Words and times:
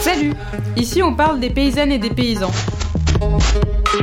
Salut 0.00 0.32
Ici 0.76 1.02
on 1.02 1.14
parle 1.14 1.40
des 1.40 1.50
paysannes 1.50 1.90
et 1.92 1.98
des 1.98 2.10
paysans. 2.10 2.50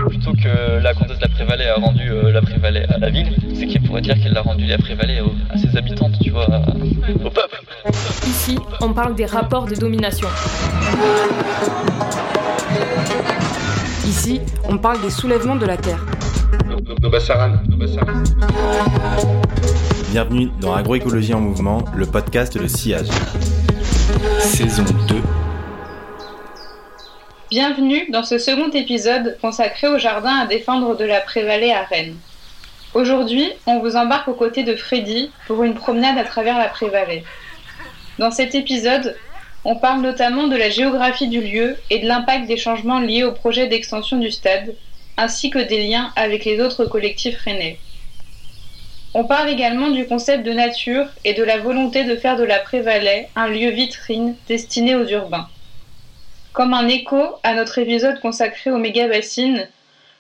Plutôt 0.07 0.34
que 0.34 0.81
la 0.81 0.94
comtesse 0.94 1.18
de 1.18 1.21
la 1.23 1.28
Prévalée 1.29 1.68
a 1.68 1.76
rendu 1.76 2.10
euh, 2.12 2.31
la 2.31 2.42
Prévalée 2.42 2.84
à 2.94 2.97
la 2.97 3.10
ville, 3.10 3.34
c'est 3.57 3.65
qu'il 3.68 3.82
pourrait 3.84 4.02
dire 4.02 4.16
qu'elle 4.22 4.38
a 4.38 4.42
rendu 4.42 4.66
la 4.66 4.78
Prévalée 4.78 5.22
à 5.50 5.58
ses 5.58 5.78
habitantes, 5.78 6.14
tu 6.22 6.32
vois, 6.32 6.46
à- 6.54 6.60
au 7.26 7.30
peuple. 7.30 7.62
Ici 8.28 8.58
on 8.82 8.94
parle 8.94 9.16
des 9.16 9.26
rapports 9.26 9.66
de 9.66 9.76
domination. 9.76 10.28
Ici 14.06 14.42
on 14.68 14.78
parle 14.78 15.02
des 15.02 15.10
soulèvements 15.10 15.56
de 15.56 15.66
la 15.66 15.78
terre. 15.78 16.05
Bienvenue 20.12 20.52
dans 20.62 20.76
Agroécologie 20.76 21.34
en 21.34 21.40
mouvement, 21.40 21.84
le 21.95 22.05
podcast 22.05 22.55
de 22.55 22.67
Sillage. 22.67 23.08
Saison 24.40 24.84
2. 25.08 25.16
Bienvenue 27.50 28.12
dans 28.12 28.23
ce 28.23 28.38
second 28.38 28.70
épisode 28.70 29.40
consacré 29.41 29.88
au 29.88 29.98
jardin 29.98 30.36
à 30.36 30.45
défendre 30.45 30.95
de 30.95 31.03
la 31.03 31.20
Prévalée 31.20 31.72
à 31.72 31.81
Rennes. 31.84 32.16
Aujourd'hui, 32.94 33.50
on 33.66 33.80
vous 33.80 33.95
embarque 33.95 34.28
aux 34.28 34.36
côtés 34.36 34.64
de 34.64 34.76
Freddy 34.76 35.31
pour 35.48 35.64
une 35.64 35.73
promenade 35.73 36.20
à 36.20 36.23
travers 36.23 36.59
la 36.59 36.67
Prévalée. 36.67 37.23
Dans 38.20 38.30
cet 38.30 38.53
épisode, 38.53 39.16
on 39.66 39.76
parle 39.76 40.02
notamment 40.02 40.48
de 40.48 40.55
la 40.55 40.70
géographie 40.70 41.28
du 41.28 41.41
lieu 41.41 41.76
et 41.89 42.00
de 42.00 42.08
l'impact 42.08 42.48
des 42.48 42.58
changements 42.58 43.00
liés 43.00 43.23
au 43.23 43.31
projet 43.31 43.66
d'extension 43.66 44.17
du 44.17 44.30
stade, 44.30 44.76
ainsi 45.20 45.50
que 45.50 45.59
des 45.59 45.84
liens 45.86 46.14
avec 46.16 46.46
les 46.46 46.62
autres 46.62 46.86
collectifs 46.86 47.41
rennais. 47.41 47.78
On 49.14 49.26
parle 49.26 49.50
également 49.50 49.90
du 49.90 50.08
concept 50.08 50.45
de 50.45 50.54
nature 50.54 51.08
et 51.26 51.34
de 51.34 51.44
la 51.44 51.58
volonté 51.58 52.06
de 52.06 52.16
faire 52.16 52.38
de 52.38 52.44
la 52.45 52.59
Prévalée 52.59 53.28
un 53.36 53.47
lieu 53.47 53.70
vitrine 53.70 54.36
destiné 54.47 54.95
aux 54.95 55.08
urbains. 55.08 55.50
Comme 56.53 56.73
un 56.73 56.88
écho 56.88 57.22
à 57.44 57.53
notre 57.53 57.80
épisode 57.80 58.22
consacré 58.22 58.72
aux 58.72 58.78
méga-bassines, 58.78 59.67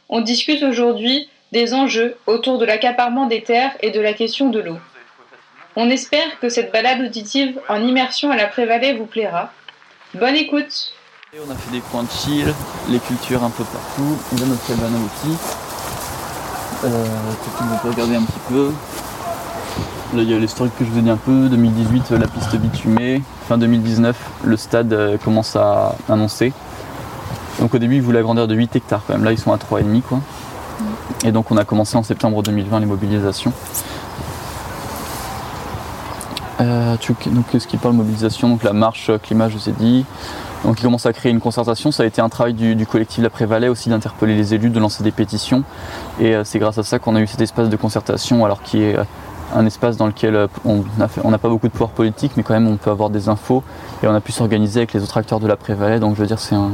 on 0.09 0.19
discute 0.19 0.63
aujourd'hui 0.63 1.29
des 1.53 1.73
enjeux 1.73 2.17
autour 2.27 2.57
de 2.57 2.65
l'accaparement 2.65 3.25
des 3.25 3.41
terres 3.41 3.77
et 3.81 3.91
de 3.91 4.01
la 4.01 4.13
question 4.13 4.49
de 4.49 4.59
l'eau. 4.59 4.79
On 5.77 5.89
espère 5.89 6.39
que 6.41 6.49
cette 6.49 6.73
balade 6.73 7.01
auditive 7.01 7.57
en 7.69 7.81
immersion 7.87 8.31
à 8.31 8.35
la 8.35 8.47
Prévalée 8.47 8.93
vous 8.93 9.05
plaira. 9.05 9.53
Bonne 10.13 10.35
écoute 10.35 10.93
On 11.31 11.51
a 11.51 11.53
fait 11.53 11.71
des 11.71 11.81
coins 11.81 12.01
de 12.01 12.09
chill, 12.09 12.51
les 12.89 12.97
cultures 12.97 13.43
un 13.43 13.51
peu 13.51 13.63
partout, 13.63 14.17
y 14.35 14.41
a 14.41 14.47
notre 14.47 14.65
cabane 14.65 14.95
outils. 14.95 15.37
Euh, 16.85 16.89
peut-être 16.89 17.57
qu'on 17.57 17.77
peut 17.77 17.89
regarder 17.93 18.15
un 18.15 18.23
petit 18.23 18.39
peu. 18.49 18.71
Là 20.15 20.23
il 20.23 20.31
y 20.31 20.33
a 20.33 20.39
l'historique 20.39 20.75
que 20.79 20.85
je 20.85 20.89
vous 20.89 20.97
ai 20.97 21.01
dit 21.03 21.09
un 21.11 21.17
peu, 21.17 21.47
2018 21.47 22.11
la 22.11 22.27
piste 22.27 22.55
bitumée, 22.55 23.21
fin 23.47 23.59
2019 23.59 24.17
le 24.43 24.57
stade 24.57 24.91
euh, 24.91 25.17
commence 25.23 25.55
à 25.55 25.95
annoncer. 26.09 26.51
Donc 27.59 27.75
au 27.75 27.77
début 27.77 27.97
ils 27.97 28.01
voulaient 28.01 28.19
agrandir 28.19 28.47
de 28.47 28.55
8 28.55 28.77
hectares 28.77 29.03
quand 29.05 29.13
même, 29.13 29.23
là 29.23 29.31
ils 29.31 29.39
sont 29.39 29.53
à 29.53 29.57
3,5 29.57 30.01
quoi. 30.01 30.21
Et 31.23 31.31
donc 31.31 31.51
on 31.51 31.57
a 31.57 31.63
commencé 31.63 31.95
en 31.95 32.01
septembre 32.01 32.41
2020 32.41 32.79
les 32.79 32.85
mobilisations. 32.87 33.53
Euh, 36.59 36.95
donc 37.27 37.45
ce 37.53 37.67
qui 37.67 37.77
parle 37.77 37.93
mobilisation, 37.93 38.49
donc 38.49 38.63
la 38.63 38.73
marche 38.73 39.11
euh, 39.11 39.19
climat 39.19 39.47
je 39.47 39.57
vous 39.57 39.69
ai 39.69 39.73
dit. 39.73 40.05
Donc 40.65 40.79
il 40.79 40.83
commence 40.83 41.05
à 41.05 41.13
créer 41.13 41.31
une 41.31 41.39
concertation, 41.39 41.91
ça 41.91 42.03
a 42.03 42.05
été 42.05 42.21
un 42.21 42.27
travail 42.29 42.53
du, 42.53 42.85
collectif 42.85 43.23
La 43.23 43.29
Prévalée 43.29 43.69
aussi 43.69 43.89
d'interpeller 43.89 44.35
les 44.35 44.53
élus, 44.53 44.69
de 44.69 44.79
lancer 44.79 45.03
des 45.03 45.11
pétitions. 45.11 45.63
Et 46.19 46.35
euh, 46.35 46.43
c'est 46.43 46.59
grâce 46.59 46.77
à 46.77 46.83
ça 46.83 46.99
qu'on 46.99 47.15
a 47.15 47.21
eu 47.21 47.27
cet 47.27 47.41
espace 47.41 47.69
de 47.69 47.75
concertation, 47.77 48.43
alors 48.43 48.61
qui 48.61 48.83
est 48.83 48.97
euh, 48.97 49.03
un 49.55 49.65
espace 49.65 49.95
dans 49.95 50.05
lequel 50.05 50.35
euh, 50.35 50.47
on 50.65 50.83
n'a 51.31 51.37
pas 51.37 51.49
beaucoup 51.49 51.67
de 51.67 51.71
pouvoir 51.71 51.91
politique, 51.91 52.33
mais 52.35 52.43
quand 52.43 52.53
même 52.53 52.67
on 52.67 52.75
peut 52.75 52.91
avoir 52.91 53.09
des 53.09 53.29
infos 53.29 53.63
et 54.03 54.07
on 54.07 54.13
a 54.13 54.19
pu 54.21 54.31
s'organiser 54.31 54.81
avec 54.81 54.93
les 54.93 55.01
autres 55.01 55.17
acteurs 55.17 55.39
de 55.39 55.47
La 55.47 55.55
Prévalée. 55.55 55.99
Donc 55.99 56.15
je 56.15 56.21
veux 56.21 56.27
dire 56.27 56.39
c'est 56.39 56.55
un, 56.55 56.71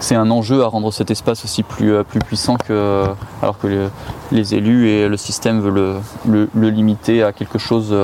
c'est 0.00 0.14
un 0.16 0.30
enjeu 0.30 0.62
à 0.62 0.66
rendre 0.66 0.90
cet 0.90 1.10
espace 1.10 1.44
aussi 1.44 1.62
plus, 1.62 2.02
plus 2.04 2.18
puissant 2.20 2.56
que 2.56 3.04
alors 3.42 3.58
que 3.58 3.88
les, 4.32 4.54
élus 4.54 4.88
et 4.88 5.06
le 5.06 5.16
système 5.16 5.60
veulent 5.60 6.00
le, 6.26 6.48
le- 6.54 6.70
limiter 6.70 7.22
à 7.22 7.32
quelque 7.32 7.58
chose 7.58 7.94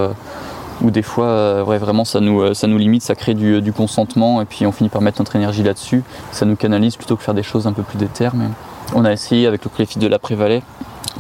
où 0.81 0.91
des 0.91 1.03
fois 1.03 1.27
euh, 1.27 1.63
vraiment 1.65 2.05
ça 2.05 2.21
nous, 2.21 2.41
euh, 2.41 2.55
ça 2.55 2.67
nous 2.67 2.79
limite, 2.79 3.03
ça 3.03 3.15
crée 3.15 3.35
du, 3.35 3.61
du 3.61 3.73
consentement 3.73 4.41
et 4.41 4.45
puis 4.45 4.67
on 4.67 4.73
finit 4.73 4.89
par 4.89 5.03
mettre 5.03 5.21
notre 5.21 5.37
énergie 5.37 5.63
là-dessus. 5.63 6.03
Ça 6.31 6.47
nous 6.47 6.57
canalise 6.57 6.97
plutôt 6.97 7.17
que 7.17 7.23
faire 7.23 7.35
des 7.35 7.43
choses 7.43 7.67
un 7.67 7.73
peu 7.73 7.83
plus 7.83 7.99
déterres. 7.99 8.35
Mais 8.35 8.47
on 8.95 9.05
a 9.05 9.13
essayé 9.13 9.47
avec 9.47 9.65
le 9.65 9.71
collectif 9.71 9.99
de 9.99 10.07
la 10.07 10.19
Prévalée 10.19 10.63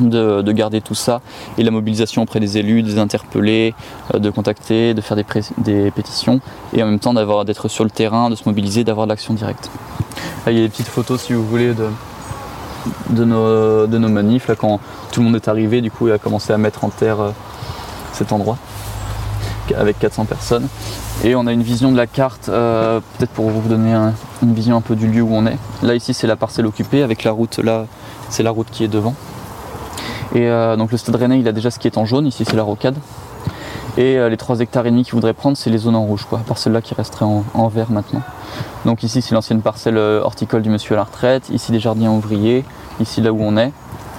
de, 0.01 0.43
de 0.43 0.53
garder 0.53 0.81
tout 0.81 0.95
ça 0.95 1.21
et 1.59 1.63
la 1.63 1.71
mobilisation 1.71 2.23
auprès 2.23 2.41
des 2.41 2.59
élus, 2.59 2.83
de 2.83 2.89
les 2.89 2.99
interpeller, 2.99 3.75
euh, 4.15 4.19
de 4.19 4.31
contacter, 4.31 4.95
de 4.95 5.01
faire 5.01 5.17
des, 5.17 5.25
des 5.59 5.91
pétitions 5.91 6.41
et 6.73 6.83
en 6.83 6.87
même 6.87 6.99
temps 6.99 7.15
d'avoir 7.15 7.45
d'être 7.45 7.69
sur 7.69 7.85
le 7.85 7.91
terrain, 7.91 8.31
de 8.31 8.35
se 8.35 8.43
mobiliser, 8.47 8.85
d'avoir 8.85 9.07
de 9.07 9.13
l'action 9.13 9.35
directe. 9.35 9.71
Là, 10.47 10.53
il 10.53 10.59
y 10.59 10.61
a 10.61 10.65
des 10.65 10.71
petites 10.71 10.89
photos 10.89 11.21
si 11.21 11.33
vous 11.33 11.45
voulez 11.45 11.75
de, 13.11 13.25
nos, 13.25 14.09
manifs. 14.09 14.49
Là, 14.49 14.57
quand 14.57 14.81
tout 15.13 15.21
le 15.21 15.27
monde 15.27 15.37
est 15.37 15.49
arrivé, 15.49 15.81
du 15.81 15.91
coup, 15.91 16.09
il 16.09 16.13
a 16.13 16.19
commencé 16.19 16.53
à 16.53 16.59
mettre 16.59 16.85
en 16.85 16.89
terre 16.89 17.21
euh, 17.21 17.31
cet 18.13 18.33
endroit 18.33 18.59
avec 19.75 19.99
400 19.99 20.25
personnes. 20.25 20.67
Et 21.25 21.35
on 21.35 21.47
a 21.47 21.53
une 21.53 21.63
vision 21.63 21.93
de 21.93 21.97
la 21.97 22.07
carte, 22.07 22.49
euh, 22.49 23.01
peut-être 23.19 23.31
pour 23.31 23.51
vous 23.51 23.69
donner 23.69 23.93
un- 23.93 24.13
une 24.43 24.55
vision 24.55 24.77
un 24.77 24.81
peu 24.81 24.97
du 24.97 25.07
lieu 25.07 25.23
où 25.23 25.35
on 25.35 25.47
est. 25.47 25.59
Là, 25.83 25.95
ici, 25.95 26.15
c'est 26.15 26.27
la 26.27 26.37
parcelle 26.37 26.67
occupée 26.67 27.03
avec 27.03 27.25
la 27.25 27.31
route 27.33 27.59
là, 27.59 27.87
c'est 28.29 28.43
la 28.43 28.51
route 28.51 28.69
qui 28.71 28.85
est 28.85 28.89
devant. 28.89 29.15
Et 30.35 30.49
euh, 30.49 30.77
donc 30.77 30.91
le 30.93 30.97
stade 30.99 31.15
rennais, 31.17 31.39
il 31.41 31.47
a 31.49 31.53
déjà 31.53 31.71
ce 31.71 31.79
qui 31.79 31.87
est 31.87 31.99
en 31.99 32.07
jaune. 32.07 32.27
Ici, 32.27 32.45
c'est 32.47 32.57
la 32.57 32.63
rocade. 32.63 32.97
Et 33.99 34.17
euh, 34.17 34.31
les 34.31 34.39
3 34.39 34.61
hectares 34.61 34.87
et 34.87 34.91
demi 34.91 35.05
qu'il 35.05 35.13
voudrait 35.15 35.35
prendre, 35.35 35.57
c'est 35.57 35.69
les 35.69 35.77
zones 35.77 35.95
en 35.97 36.03
rouge, 36.05 36.25
quoi. 36.29 36.39
À 36.39 36.43
part 36.43 36.57
celle-là 36.57 36.81
qui 36.81 36.95
resterait 36.95 37.27
en, 37.27 37.45
en 37.53 37.69
vert 37.69 37.91
maintenant. 37.91 38.23
Donc 38.87 39.03
ici, 39.03 39.21
c'est 39.21 39.35
l'ancienne 39.35 39.61
parcelle 39.61 39.99
horticole 39.99 40.63
du 40.63 40.71
monsieur 40.71 40.95
à 40.95 40.97
la 40.97 41.05
retraite. 41.05 41.51
Ici, 41.51 41.73
des 41.73 41.81
jardins 41.81 42.09
ouvriers. 42.09 42.65
Ici, 43.01 43.21
là 43.21 43.33
où 43.33 43.39
on 43.43 43.57
est. 43.59 43.71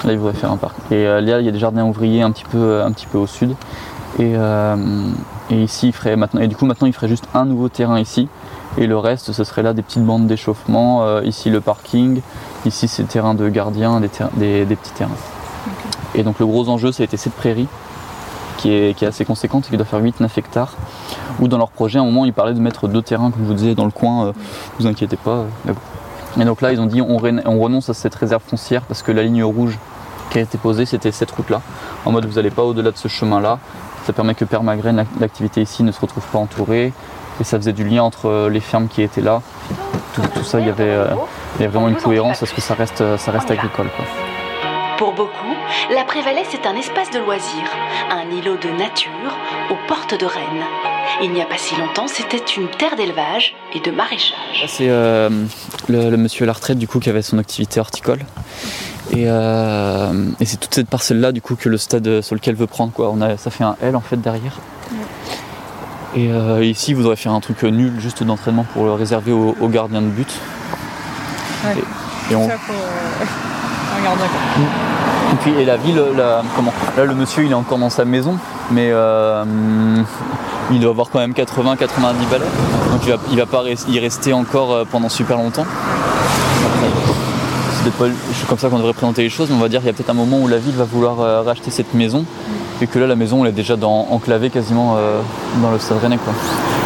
Là, 0.06 0.12
il 0.12 0.18
voudrait 0.20 0.34
faire 0.34 0.52
un 0.52 0.58
parc. 0.58 0.76
Et 0.92 1.06
là, 1.06 1.40
il 1.40 1.46
y 1.46 1.50
a 1.50 1.52
des 1.52 1.60
jardins 1.60 1.86
ouvriers 1.86 2.22
un 2.22 2.32
petit 2.32 2.44
peu, 2.44 2.82
un 2.84 2.92
petit 2.92 3.08
peu 3.08 3.18
au 3.18 3.26
sud. 3.26 3.56
Et, 4.20 4.34
euh, 4.36 4.76
et 5.50 5.64
ici, 5.64 5.88
il 5.88 5.94
ferait 5.94 6.16
maintenant. 6.16 6.42
Et 6.42 6.48
du 6.48 6.56
coup, 6.56 6.66
maintenant, 6.66 6.88
il 6.88 6.94
ferait 6.94 7.08
juste 7.08 7.26
un 7.34 7.46
nouveau 7.46 7.70
terrain 7.70 8.00
ici. 8.00 8.28
Et 8.78 8.88
le 8.88 8.98
reste, 8.98 9.32
ce 9.32 9.44
serait 9.44 9.64
là 9.64 9.74
des 9.74 9.82
petites 9.82 10.04
bandes 10.04 10.28
d'échauffement. 10.28 11.04
euh, 11.04 11.22
ici, 11.24 11.50
le 11.50 11.62
parking. 11.62 12.22
Ici, 12.66 12.88
c'est 12.88 13.02
le 13.04 13.08
terrain 13.08 13.34
de 13.34 13.48
gardien, 13.50 14.00
des, 14.00 14.10
ter- 14.10 14.30
des- 14.36 14.66
des 14.66 14.76
petits 14.76 14.92
terrains. 14.94 15.12
Et 16.16 16.24
donc, 16.24 16.40
le 16.40 16.46
gros 16.46 16.70
enjeu, 16.70 16.92
ça 16.92 17.04
a 17.04 17.06
été 17.06 17.18
cette 17.18 17.34
prairie 17.34 17.68
qui 18.58 18.72
est, 18.74 18.96
qui 18.96 19.04
est 19.04 19.08
assez 19.08 19.26
conséquente 19.26 19.66
et 19.68 19.70
qui 19.72 19.78
doit 19.78 19.86
faire 19.86 20.00
8-9 20.02 20.30
hectares. 20.38 20.74
Où 21.40 21.48
dans 21.48 21.58
leur 21.58 21.70
projet, 21.70 21.98
à 21.98 22.02
un 22.04 22.06
moment, 22.06 22.26
ils 22.26 22.34
parlaient 22.34 22.54
de 22.54 22.60
mettre 22.62 22.88
deux 22.88 23.02
terrains, 23.02 23.32
comme 23.32 23.42
je 23.44 23.48
vous 23.48 23.54
disais, 23.56 23.76
dans 23.76 23.86
le 23.86 23.92
coin. 23.92 24.28
euh, 24.28 24.32
vous 24.80 24.86
inquiétez 24.88 25.18
pas. 25.18 25.46
Et 26.40 26.46
donc 26.46 26.62
là, 26.62 26.72
ils 26.72 26.80
ont 26.82 26.86
dit 26.88 27.02
on 27.02 27.18
renonce 27.18 27.90
à 27.90 27.94
cette 27.94 28.16
réserve 28.16 28.42
foncière 28.48 28.82
parce 28.84 29.04
que 29.04 29.12
la 29.12 29.22
ligne 29.22 29.44
rouge 29.44 29.78
qui 30.32 30.40
a 30.40 30.42
été 30.42 30.58
posée, 30.58 30.86
c'était 30.88 31.12
cette 31.12 31.30
route-là. 31.32 31.62
En 32.06 32.12
mode, 32.12 32.26
vous 32.26 32.34
n'allez 32.36 32.50
pas 32.50 32.64
au-delà 32.64 32.90
de 32.92 32.98
ce 32.98 33.08
chemin-là. 33.08 33.60
Ça 34.06 34.14
permet 34.14 34.36
que 34.36 34.46
Permagraine, 34.46 34.98
l'ac- 34.98 35.08
l'activité 35.20 35.62
ici, 35.62 35.84
ne 35.84 35.92
se 35.92 36.00
retrouve 36.02 36.24
pas 36.26 36.40
entourée. 36.40 36.92
Et 37.42 37.44
ça 37.44 37.58
faisait 37.58 37.74
du 37.74 37.84
lien 37.84 38.04
entre 38.04 38.28
euh, 38.28 38.50
les 38.50 38.60
fermes 38.60 38.88
qui 38.88 39.02
étaient 39.02 39.22
là. 39.22 39.42
Tout, 40.14 40.22
tout 40.36 40.44
ça, 40.44 40.60
il 40.60 40.68
y, 40.68 40.70
avait, 40.70 40.84
euh, 40.84 41.08
il 41.56 41.62
y 41.62 41.64
avait 41.66 41.72
vraiment 41.74 41.90
une 41.90 41.96
cohérence 41.96 42.40
parce 42.40 42.52
que 42.52 42.62
ça 42.62 42.76
reste, 42.76 43.02
euh, 43.02 43.18
ça 43.18 43.32
reste 43.32 43.50
agricole. 43.50 43.88
quoi. 43.96 44.06
Pour 45.00 45.14
beaucoup, 45.14 45.56
la 45.94 46.04
Prévalée, 46.04 46.44
c'est 46.52 46.68
un 46.68 46.76
espace 46.76 47.10
de 47.10 47.18
loisirs, 47.20 47.72
un 48.12 48.30
îlot 48.30 48.58
de 48.58 48.70
nature 48.78 49.10
aux 49.72 49.88
portes 49.88 50.14
de 50.18 50.26
Rennes. 50.26 50.64
Il 51.24 51.32
n'y 51.32 51.42
a 51.42 51.46
pas 51.46 51.58
si 51.58 51.76
longtemps, 51.76 52.08
c'était 52.08 52.38
une 52.58 52.68
terre 52.68 52.96
d'élevage 52.96 53.56
et 53.74 53.80
de 53.80 53.90
maraîchage. 53.90 54.66
C'est 54.68 54.90
euh, 54.90 55.30
le, 55.90 56.12
le 56.12 56.18
monsieur 56.18 56.44
à 56.44 56.48
la 56.48 56.54
retraite 56.54 56.78
du 56.78 56.88
coup 56.88 57.00
qui 57.00 57.10
avait 57.10 57.24
son 57.24 57.40
activité 57.40 57.80
horticole. 57.80 58.20
Et, 59.16 59.26
euh, 59.28 60.12
et 60.40 60.46
c'est 60.46 60.58
toute 60.58 60.74
cette 60.74 60.90
parcelle-là 60.90 61.32
du 61.32 61.42
coup 61.42 61.56
que 61.56 61.70
le 61.70 61.78
stade 61.78 62.22
sur 62.22 62.34
lequel 62.36 62.56
veut 62.56 62.66
prendre 62.68 62.92
quoi. 62.92 63.12
On 63.14 63.22
a, 63.22 63.38
ça 63.38 63.52
fait 63.52 63.64
un 63.64 63.76
L 63.82 63.96
en 63.96 64.02
fait 64.02 64.18
derrière. 64.18 64.54
Et 66.16 66.32
euh, 66.32 66.64
ici, 66.64 66.92
il 66.92 66.96
voudrait 66.98 67.16
faire 67.16 67.32
un 67.32 67.40
truc 67.40 67.64
nul 67.64 67.94
juste 68.00 68.24
d'entraînement 68.24 68.66
pour 68.74 68.86
le 68.86 68.94
réserver 68.94 69.32
aux, 69.32 69.56
aux 69.60 69.68
gardiens 69.68 70.02
de 70.02 70.08
but. 70.08 70.28
Ouais. 71.66 71.76
Et, 72.30 72.34
et 72.34 72.36
on- 72.36 72.48
Ça 72.48 72.56
pour 72.66 72.76
euh, 72.76 74.00
un 74.00 74.04
gardien, 74.04 74.26
quoi. 74.28 74.64
et 75.34 75.36
puis 75.42 75.62
et 75.62 75.66
la 75.66 75.78
ville, 75.78 76.02
la- 76.16 76.44
comment? 76.56 76.74
Là, 76.98 77.06
le 77.06 77.16
monsieur, 77.16 77.44
il 77.46 77.52
est 77.52 77.56
encore 77.56 77.78
dans 77.80 77.90
sa 77.90 78.06
maison, 78.06 78.38
mais 78.72 78.90
il 80.72 80.80
doit 80.80 80.92
avoir 80.92 81.10
quand 81.10 81.20
même 81.20 81.34
80-90 81.34 81.88
balais. 82.32 82.46
Donc 82.92 83.02
il 83.06 83.12
va, 83.12 83.18
il 83.32 83.38
va 83.38 83.46
pas 83.46 83.64
y 83.90 84.00
rester 84.00 84.34
encore 84.34 84.86
pendant 84.88 85.10
super 85.10 85.38
longtemps. 85.38 85.66
C'est 87.84 88.48
comme 88.48 88.58
ça 88.58 88.70
qu'on 88.70 88.78
devrait 88.78 88.94
présenter 88.94 89.24
les 89.24 89.30
choses, 89.30 89.50
mais 89.50 89.56
on 89.56 89.60
va 89.60 89.70
dire 89.70 89.80
qu'il 89.80 89.88
y 89.88 89.90
a 89.90 89.94
peut-être 89.94 90.10
un 90.10 90.14
moment 90.14 90.40
où 90.40 90.48
la 90.48 90.58
ville 90.58 90.76
va 90.76 90.86
vouloir 90.86 91.20
euh, 91.20 91.42
racheter 91.42 91.70
cette 91.70 91.94
maison, 91.94 92.26
et 92.82 92.88
que 92.88 93.00
là, 93.00 93.08
la 93.08 93.16
maison, 93.16 93.44
elle 93.46 93.52
est 93.52 93.56
déjà 93.56 93.76
dans, 93.76 94.08
enclavée 94.12 94.50
quasiment 94.50 94.96
euh, 94.98 95.22
dans 95.62 95.72
le 95.72 95.80
stade 95.80 96.00
rennais, 96.02 96.18
quoi. 96.18 96.34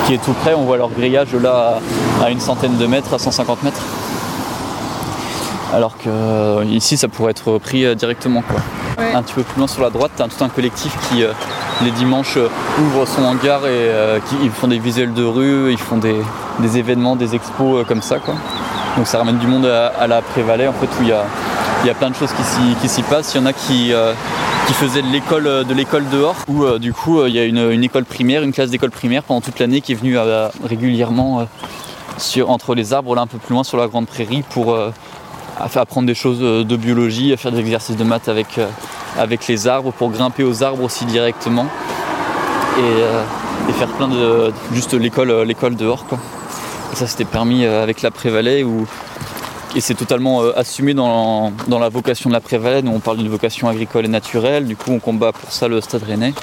Qui 0.06 0.14
est 0.14 0.24
tout 0.24 0.34
près, 0.34 0.54
on 0.54 0.64
voit 0.64 0.78
leur 0.78 0.90
grillage 0.90 1.34
là 1.34 1.80
à, 2.24 2.30
une 2.30 2.40
centaine 2.40 2.78
de 2.78 2.86
mètres, 2.86 3.14
à 3.14 3.20
150 3.20 3.64
mètres. 3.64 3.82
Alors 5.74 5.98
que 5.98 6.08
euh, 6.08 6.64
ici, 6.66 6.98
ça 6.98 7.08
pourrait 7.08 7.32
être 7.32 7.58
pris 7.58 7.84
euh, 7.86 7.96
directement. 7.96 8.42
Quoi. 8.42 8.60
Ouais. 9.04 9.14
Un 9.14 9.24
petit 9.24 9.34
peu 9.34 9.44
plus 9.44 9.58
loin 9.58 9.68
sur 9.68 9.82
la 9.82 9.90
droite, 9.90 10.12
tu 10.16 10.24
as 10.24 10.28
tout 10.28 10.44
un 10.44 10.50
collectif 10.50 10.96
qui, 11.10 11.24
les 11.84 11.92
dimanches, 11.92 12.38
ouvre 12.80 13.06
son 13.08 13.24
hangar 13.24 13.66
et 13.66 13.92
qui, 14.28 14.36
ils 14.44 14.50
font 14.50 14.68
des 14.68 14.80
visuels 14.80 15.14
de 15.14 15.24
rue, 15.24 15.72
ils 15.72 15.78
font 15.78 15.98
des, 15.98 16.16
des 16.60 16.78
événements, 16.78 17.16
des 17.16 17.36
expos 17.36 17.86
comme 17.88 18.02
ça. 18.02 18.18
Quoi. 18.18 18.36
Donc 18.98 19.06
ça 19.06 19.20
ramène 19.20 19.38
du 19.38 19.46
monde 19.46 19.68
à, 19.68 20.08
la 20.08 20.24
Prévalais, 20.24 20.68
en 20.68 20.74
fait, 20.74 20.88
où 21.00 21.04
il 21.04 21.10
y 21.10 21.12
a, 21.12 21.24
y 21.86 21.90
a 21.90 21.94
plein 21.94 22.10
de 22.10 22.16
choses 22.16 22.32
qui 22.82 22.90
s'y, 22.90 23.04
passent. 23.04 23.36
Il 23.36 23.38
y 23.38 23.44
en 23.44 23.46
a 23.46 23.54
qui, 23.54 23.94
euh, 23.94 24.14
qui 24.66 24.74
faisaient 24.74 25.04
de 25.04 25.08
l'école, 25.08 25.44
de 25.44 25.74
l'école 25.76 26.10
dehors, 26.10 26.36
où 26.48 26.64
euh, 26.64 26.80
du 26.80 26.94
coup, 26.94 27.20
euh, 27.20 27.30
il 27.30 27.36
y 27.36 27.40
a 27.40 27.44
une, 27.44 27.84
école 27.84 28.06
primaire, 28.06 28.42
une 28.42 28.52
classe 28.52 28.72
d'école 28.72 28.90
primaire 28.90 29.22
pendant 29.22 29.42
toute 29.42 29.60
l'année 29.60 29.82
qui 29.82 29.92
est 29.92 29.96
venue 29.96 30.18
régulièrement 30.64 31.48
sur, 32.18 32.50
entre 32.50 32.74
les 32.74 32.92
arbres, 32.92 33.14
là 33.14 33.22
un 33.22 33.28
peu 33.28 33.38
plus 33.38 33.54
loin 33.54 33.64
sur 33.64 33.78
la 33.78 33.88
grande 33.88 34.08
prairie, 34.08 34.44
pour 34.50 34.76
apprendre 35.60 36.08
des 36.08 36.16
choses 36.16 36.40
de 36.40 36.76
biologie, 36.76 37.38
faire 37.38 37.52
des 37.52 37.60
exercices 37.60 37.98
de 37.98 38.04
maths 38.04 38.30
avec, 38.30 38.60
avec 39.16 39.48
les 39.48 39.68
arbres, 39.68 39.92
pour 39.92 40.10
grimper 40.10 40.44
aux 40.44 40.64
arbres 40.64 40.84
aussi 40.84 41.06
directement. 41.06 41.68
Et, 42.80 43.70
et 43.70 43.74
faire 43.74 43.90
plein 43.90 44.08
de. 44.08 44.52
juste 44.74 44.94
l'école, 44.94 45.44
l'école 45.44 45.76
dehors 45.76 46.06
quoi. 46.06 46.20
Ça 46.94 47.06
c'était 47.06 47.26
permis 47.26 47.66
euh, 47.66 47.84
avec 47.84 48.02
la 48.02 48.12
Prévalais 48.12 48.64
où. 48.64 48.88
Et 49.76 49.82
c'est 49.82 49.94
totalement 49.94 50.42
euh, 50.42 50.58
assumé 50.58 50.94
dans, 50.94 51.52
dans 51.68 51.78
la 51.78 51.90
vocation 51.90 52.30
de 52.30 52.34
la 52.34 52.40
Prévalais. 52.40 52.82
Nous 52.82 52.92
on 52.92 53.00
parle 53.00 53.18
d'une 53.18 53.30
vocation 53.30 53.68
agricole 53.68 54.06
et 54.06 54.08
naturelle, 54.08 54.66
du 54.66 54.76
coup 54.76 54.92
on 54.92 55.00
combat 55.00 55.32
pour 55.32 55.52
ça 55.52 55.68
le 55.68 55.80
stade 55.82 56.04
rennais. 56.04 56.34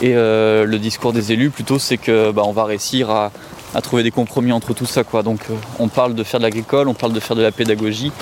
Et 0.00 0.14
euh, 0.14 0.64
le 0.64 0.78
discours 0.78 1.12
des 1.12 1.32
élus 1.32 1.50
plutôt 1.50 1.78
c'est 1.78 1.98
que 1.98 2.30
bah, 2.30 2.42
on 2.46 2.52
va 2.52 2.64
réussir 2.64 3.10
à, 3.10 3.32
à 3.74 3.82
trouver 3.82 4.02
des 4.02 4.10
compromis 4.10 4.52
entre 4.52 4.72
tout 4.72 4.86
ça 4.86 5.04
quoi. 5.04 5.22
Donc 5.22 5.40
on 5.78 5.88
parle 5.88 6.14
de 6.14 6.22
faire 6.22 6.40
de 6.40 6.44
l'agricole, 6.44 6.88
on 6.88 6.94
parle 6.94 7.12
de 7.12 7.20
faire 7.20 7.36
de 7.36 7.42
la 7.42 7.52
pédagogie 7.52 8.12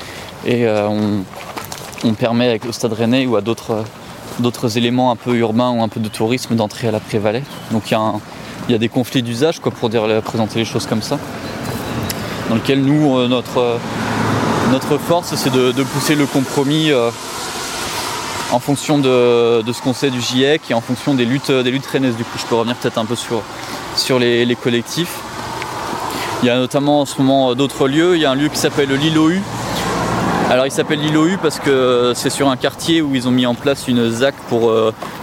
et 0.44 0.66
on, 0.66 1.22
on 2.02 2.14
permet 2.14 2.48
avec 2.48 2.64
le 2.64 2.72
stade 2.72 2.94
rennais 2.94 3.26
ou 3.26 3.36
à 3.36 3.42
d'autres 3.42 3.84
d'autres 4.40 4.76
éléments 4.76 5.10
un 5.12 5.16
peu 5.16 5.34
urbains 5.36 5.70
ou 5.70 5.82
un 5.82 5.88
peu 5.88 6.00
de 6.00 6.08
tourisme 6.08 6.56
d'entrer 6.56 6.88
à 6.88 6.90
la 6.90 7.00
Prévalais. 7.00 7.42
Donc 7.70 7.90
il 7.90 7.98
y, 8.68 8.72
y 8.72 8.74
a 8.74 8.78
des 8.78 8.88
conflits 8.88 9.22
d'usage 9.22 9.60
pour 9.60 9.88
dire, 9.88 10.02
présenter 10.22 10.58
les 10.58 10.64
choses 10.64 10.86
comme 10.86 11.02
ça. 11.02 11.18
Dans 12.48 12.54
lequel 12.54 12.82
nous, 12.82 13.18
euh, 13.18 13.26
notre, 13.26 13.58
euh, 13.58 13.76
notre 14.70 14.98
force, 14.98 15.34
c'est 15.34 15.52
de, 15.52 15.82
pousser 15.82 16.14
le 16.14 16.26
compromis 16.26 16.92
euh, 16.92 17.10
en 18.52 18.60
fonction 18.60 18.98
de, 18.98 19.64
ce 19.72 19.82
qu'on 19.82 19.92
sait 19.92 20.10
du 20.10 20.20
GIEC 20.20 20.70
et 20.70 20.74
en 20.74 20.80
fonction 20.80 21.14
des 21.14 21.24
luttes, 21.24 21.50
des 21.50 21.70
luttes 21.70 21.86
rennaises. 21.86 22.16
Du 22.16 22.22
coup, 22.22 22.38
je 22.38 22.46
peux 22.46 22.54
revenir 22.54 22.76
peut-être 22.76 22.98
un 22.98 23.04
peu 23.04 23.16
sur, 23.16 23.42
sur 23.96 24.20
les, 24.20 24.56
collectifs. 24.62 25.18
Il 26.42 26.46
y 26.46 26.50
a 26.50 26.56
notamment 26.56 27.00
en 27.00 27.06
ce 27.06 27.20
moment 27.20 27.54
d'autres 27.54 27.88
lieux. 27.88 28.14
Il 28.14 28.22
y 28.22 28.24
a 28.24 28.30
un 28.30 28.36
lieu 28.36 28.48
qui 28.48 28.58
s'appelle 28.58 28.90
l'île 28.90 29.18
OU, 29.18 29.40
alors 30.50 30.66
il 30.66 30.70
s'appelle 30.70 31.00
l'île 31.00 31.16
OU 31.16 31.38
parce 31.42 31.58
que 31.58 32.12
c'est 32.14 32.30
sur 32.30 32.48
un 32.48 32.56
quartier 32.56 33.02
où 33.02 33.14
ils 33.14 33.26
ont 33.26 33.32
mis 33.32 33.46
en 33.46 33.54
place 33.54 33.88
une 33.88 34.08
ZAC 34.10 34.34
pour 34.48 34.72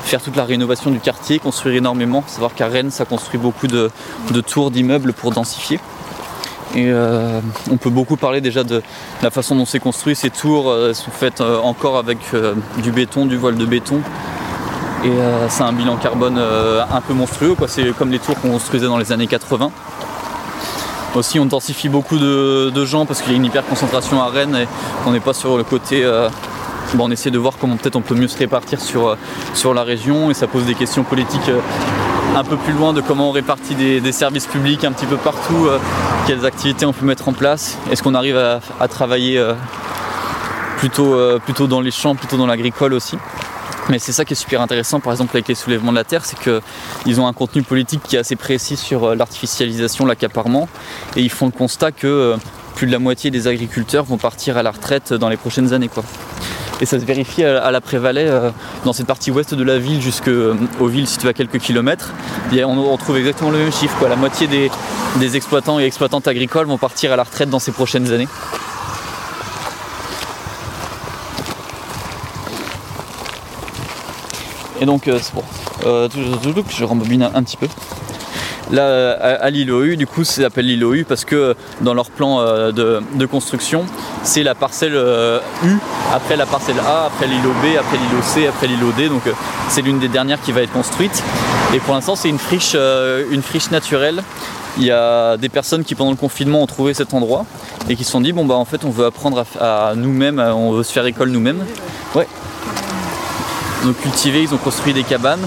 faire 0.03 0.21
toute 0.21 0.35
la 0.35 0.43
rénovation 0.43 0.91
du 0.91 0.99
quartier, 0.99 1.39
construire 1.39 1.77
énormément. 1.77 2.21
Faut 2.21 2.33
savoir 2.33 2.53
qu'à 2.53 2.67
Rennes, 2.67 2.91
ça 2.91 3.05
construit 3.05 3.39
beaucoup 3.39 3.67
de, 3.67 3.89
de 4.31 4.41
tours 4.41 4.71
d'immeubles 4.71 5.13
pour 5.13 5.31
densifier. 5.31 5.79
Euh, 6.75 7.39
on 7.71 7.77
peut 7.77 7.89
beaucoup 7.89 8.17
parler 8.17 8.41
déjà 8.41 8.63
de 8.63 8.81
la 9.21 9.29
façon 9.29 9.55
dont 9.55 9.65
c'est 9.65 9.79
construit. 9.79 10.15
Ces 10.15 10.29
tours 10.29 10.69
euh, 10.69 10.93
sont 10.93 11.11
faites 11.11 11.41
euh, 11.41 11.59
encore 11.59 11.97
avec 11.97 12.19
du 12.81 12.91
béton, 12.91 13.25
du 13.25 13.37
voile 13.37 13.55
de 13.55 13.65
béton. 13.65 14.01
Et 15.05 15.11
c'est 15.49 15.63
un 15.63 15.73
bilan 15.73 15.97
carbone 15.97 16.37
un 16.39 17.01
peu 17.01 17.13
monstrueux. 17.13 17.57
C'est 17.67 17.91
comme 17.91 18.09
les 18.09 18.19
tours 18.19 18.39
qu'on 18.39 18.51
construisait 18.51 18.85
dans 18.85 18.97
les 18.97 19.11
années 19.11 19.27
80. 19.27 19.69
Aussi, 21.15 21.41
on 21.41 21.45
densifie 21.45 21.89
beaucoup 21.89 22.17
de, 22.17 22.85
gens 22.85 23.05
parce 23.05 23.21
qu'il 23.21 23.33
y 23.33 23.35
a 23.35 23.37
une 23.37 23.43
hyper 23.43 23.65
concentration 23.65 24.21
à 24.21 24.27
Rennes 24.27 24.55
et 24.55 24.67
on 25.05 25.11
n'est 25.11 25.19
pas 25.19 25.33
sur 25.33 25.57
le 25.57 25.65
côté. 25.65 26.09
bon, 26.93 27.07
on 27.09 27.11
essaie 27.11 27.31
de 27.31 27.37
voir 27.37 27.55
comment 27.59 27.75
peut-être 27.75 27.97
on 27.97 28.01
peut 28.01 28.15
mieux 28.15 28.29
se 28.29 28.37
répartir 28.37 28.79
sur, 28.79 29.73
la 29.73 29.83
région 29.83 30.31
et 30.31 30.33
ça 30.33 30.47
pose 30.47 30.63
des 30.63 30.75
questions 30.75 31.03
politiques 31.03 31.51
un 32.35 32.43
peu 32.43 32.57
plus 32.57 32.73
loin 32.73 32.93
de 32.93 33.01
comment 33.01 33.29
on 33.29 33.31
répartit 33.31 33.75
des, 33.75 34.11
services 34.11 34.47
publics 34.47 34.83
un 34.83 34.91
petit 34.91 35.05
peu 35.05 35.17
partout, 35.17 35.67
euh, 35.67 35.79
quelles 36.25 36.45
activités 36.45 36.85
on 36.85 36.93
peut 36.93 37.05
mettre 37.05 37.27
en 37.27 37.33
place, 37.33 37.77
est-ce 37.91 38.01
qu'on 38.01 38.15
arrive 38.15 38.37
à, 38.37 38.87
travailler 38.87 39.37
euh, 39.37 39.53
plutôt, 40.77 41.13
euh, 41.13 41.39
plutôt 41.39 41.67
dans 41.67 41.81
les 41.81 41.91
champs, 41.91 42.15
plutôt 42.15 42.37
dans 42.37 42.47
l'agricole 42.47 42.93
aussi? 42.93 43.17
Mais 43.89 43.99
c'est 43.99 44.13
ça 44.13 44.25
qui 44.25 44.33
est 44.33 44.37
super 44.37 44.61
intéressant, 44.61 44.99
par 44.99 45.13
exemple 45.13 45.31
avec 45.35 45.47
les 45.47 45.55
soulèvements 45.55 45.91
de 45.91 45.97
la 45.97 46.05
terre, 46.05 46.25
c'est 46.25 46.37
qu'ils 46.39 47.21
ont 47.21 47.27
un 47.27 47.33
contenu 47.33 47.61
politique 47.61 48.01
qui 48.03 48.15
est 48.15 48.19
assez 48.19 48.35
précis 48.35 48.77
sur 48.77 49.13
l'artificialisation, 49.13 50.05
l'accaparement, 50.05 50.69
et 51.15 51.21
ils 51.21 51.29
font 51.29 51.47
le 51.47 51.51
constat 51.51 51.91
que 51.91 52.35
plus 52.75 52.87
de 52.87 52.91
la 52.91 52.99
moitié 52.99 53.29
des 53.29 53.47
agriculteurs 53.47 54.05
vont 54.05 54.17
partir 54.17 54.57
à 54.57 54.63
la 54.63 54.71
retraite 54.71 55.13
dans 55.13 55.29
les 55.29 55.37
prochaines 55.37 55.73
années. 55.73 55.89
Et 56.83 56.85
ça 56.85 56.99
se 56.99 57.05
vérifie 57.05 57.45
à, 57.45 57.71
la 57.71 57.79
Prévalais, 57.79 58.27
euh, 58.27 58.49
dans 58.83 58.91
cette 58.91 59.07
partie 59.07 59.31
ouest 59.31 59.53
de 59.53 59.63
la 59.63 59.79
ville 59.79 60.01
jusqu'aux 60.01 60.87
villes 60.87 61.07
situées 61.07 61.29
à 61.29 61.33
quelques 61.33 61.59
kilomètres. 61.59 62.11
A- 62.51 62.65
on, 62.65 62.77
on 62.77 62.97
trouve 62.97 63.15
exactement 63.15 63.51
le 63.51 63.59
même 63.59 63.71
chiffre. 63.71 64.05
La 64.05 64.17
moitié 64.17 64.47
des, 64.47 65.37
exploitants 65.37 65.79
et 65.79 65.85
exploitantes 65.85 66.27
agricoles 66.27 66.67
vont 66.67 66.77
partir 66.77 67.13
à 67.13 67.15
la 67.15 67.23
retraite 67.23 67.49
dans 67.49 67.59
ces 67.59 67.71
prochaines 67.71 68.11
années. 68.11 68.27
Et 74.81 74.85
donc, 74.85 75.07
euh, 75.07 75.19
c'est 75.21 75.33
bon. 75.33 75.43
Euh, 75.85 76.09
je 76.69 76.83
rembobine 76.83 77.29
un, 77.33 77.43
petit 77.43 77.55
peu. 77.55 77.69
Là, 78.71 78.83
euh, 78.83 79.15
à, 79.19 79.43
à 79.43 79.49
l'île 79.49 79.71
OU, 79.71 79.95
du 79.95 80.07
coup, 80.07 80.23
ça 80.23 80.41
s'appelle 80.41 80.65
l'île 80.65 80.83
OU 80.83 81.03
parce 81.07 81.25
que 81.25 81.35
euh, 81.35 81.53
dans 81.81 81.93
leur 81.93 82.09
plan 82.09 82.39
euh, 82.39 82.71
de, 82.71 83.25
construction, 83.25 83.85
c'est 84.23 84.43
la 84.43 84.55
parcelle 84.55 84.95
euh, 84.95 85.39
U, 85.63 85.77
après 86.13 86.35
la 86.35 86.45
parcelle 86.45 86.79
A, 86.79 87.05
après 87.07 87.27
l'île 87.27 87.41
B, 87.41 87.77
après 87.77 87.97
l'île 87.97 88.23
C, 88.23 88.47
après 88.47 88.67
l'île 88.67 88.79
D. 88.95 89.09
Donc, 89.09 89.25
euh, 89.27 89.33
c'est 89.69 89.81
l'une 89.81 89.99
des 89.99 90.07
dernières 90.07 90.39
qui 90.41 90.51
va 90.51 90.61
être 90.61 90.71
construite. 90.71 91.23
Et 91.73 91.79
pour 91.79 91.95
l'instant, 91.95 92.15
c'est 92.15 92.29
une 92.29 92.37
friche, 92.37 92.73
euh, 92.75 93.25
une 93.31 93.41
friche 93.41 93.71
naturelle. 93.71 94.23
Il 94.77 94.83
y 94.83 94.91
a 94.91 95.37
des 95.37 95.49
personnes 95.49 95.83
qui, 95.83 95.95
pendant 95.95 96.11
le 96.11 96.15
confinement, 96.17 96.61
ont 96.61 96.67
trouvé 96.67 96.93
cet 96.93 97.13
endroit 97.13 97.45
et 97.89 97.95
qui 97.95 98.03
se 98.03 98.11
sont 98.11 98.21
dit 98.21 98.31
bon, 98.31 98.45
bah 98.45 98.55
en 98.55 98.65
fait, 98.65 98.85
on 98.85 98.89
veut 98.89 99.05
apprendre 99.05 99.43
à, 99.59 99.93
nous-mêmes, 99.95 100.39
à- 100.39 100.55
on 100.55 100.71
veut 100.71 100.83
se 100.83 100.91
faire 100.91 101.05
école 101.05 101.29
nous-mêmes. 101.29 101.63
Ouais. 102.15 102.27
Ont 103.85 103.93
cultivé, 103.93 104.41
ils 104.43 104.53
ont 104.53 104.57
construit 104.57 104.93
des 104.93 105.03
cabanes. 105.03 105.45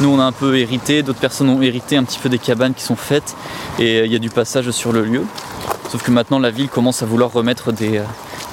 Nous, 0.00 0.08
on 0.08 0.20
a 0.20 0.24
un 0.24 0.32
peu 0.32 0.56
hérité, 0.58 1.02
d'autres 1.02 1.18
personnes 1.18 1.48
ont 1.48 1.62
hérité 1.62 1.96
un 1.96 2.04
petit 2.04 2.18
peu 2.20 2.28
des 2.28 2.38
cabanes 2.38 2.74
qui 2.74 2.84
sont 2.84 2.94
faites 2.96 3.34
et 3.80 4.00
euh, 4.00 4.06
il 4.06 4.12
y 4.12 4.16
a 4.16 4.20
du 4.20 4.30
passage 4.30 4.70
sur 4.70 4.92
le 4.92 5.02
lieu. 5.02 5.24
Sauf 5.90 6.02
que 6.02 6.10
maintenant, 6.12 6.38
la 6.38 6.50
ville 6.50 6.68
commence 6.68 7.02
à 7.02 7.06
vouloir 7.06 7.32
remettre 7.32 7.72
des, 7.72 7.98
euh, 7.98 8.02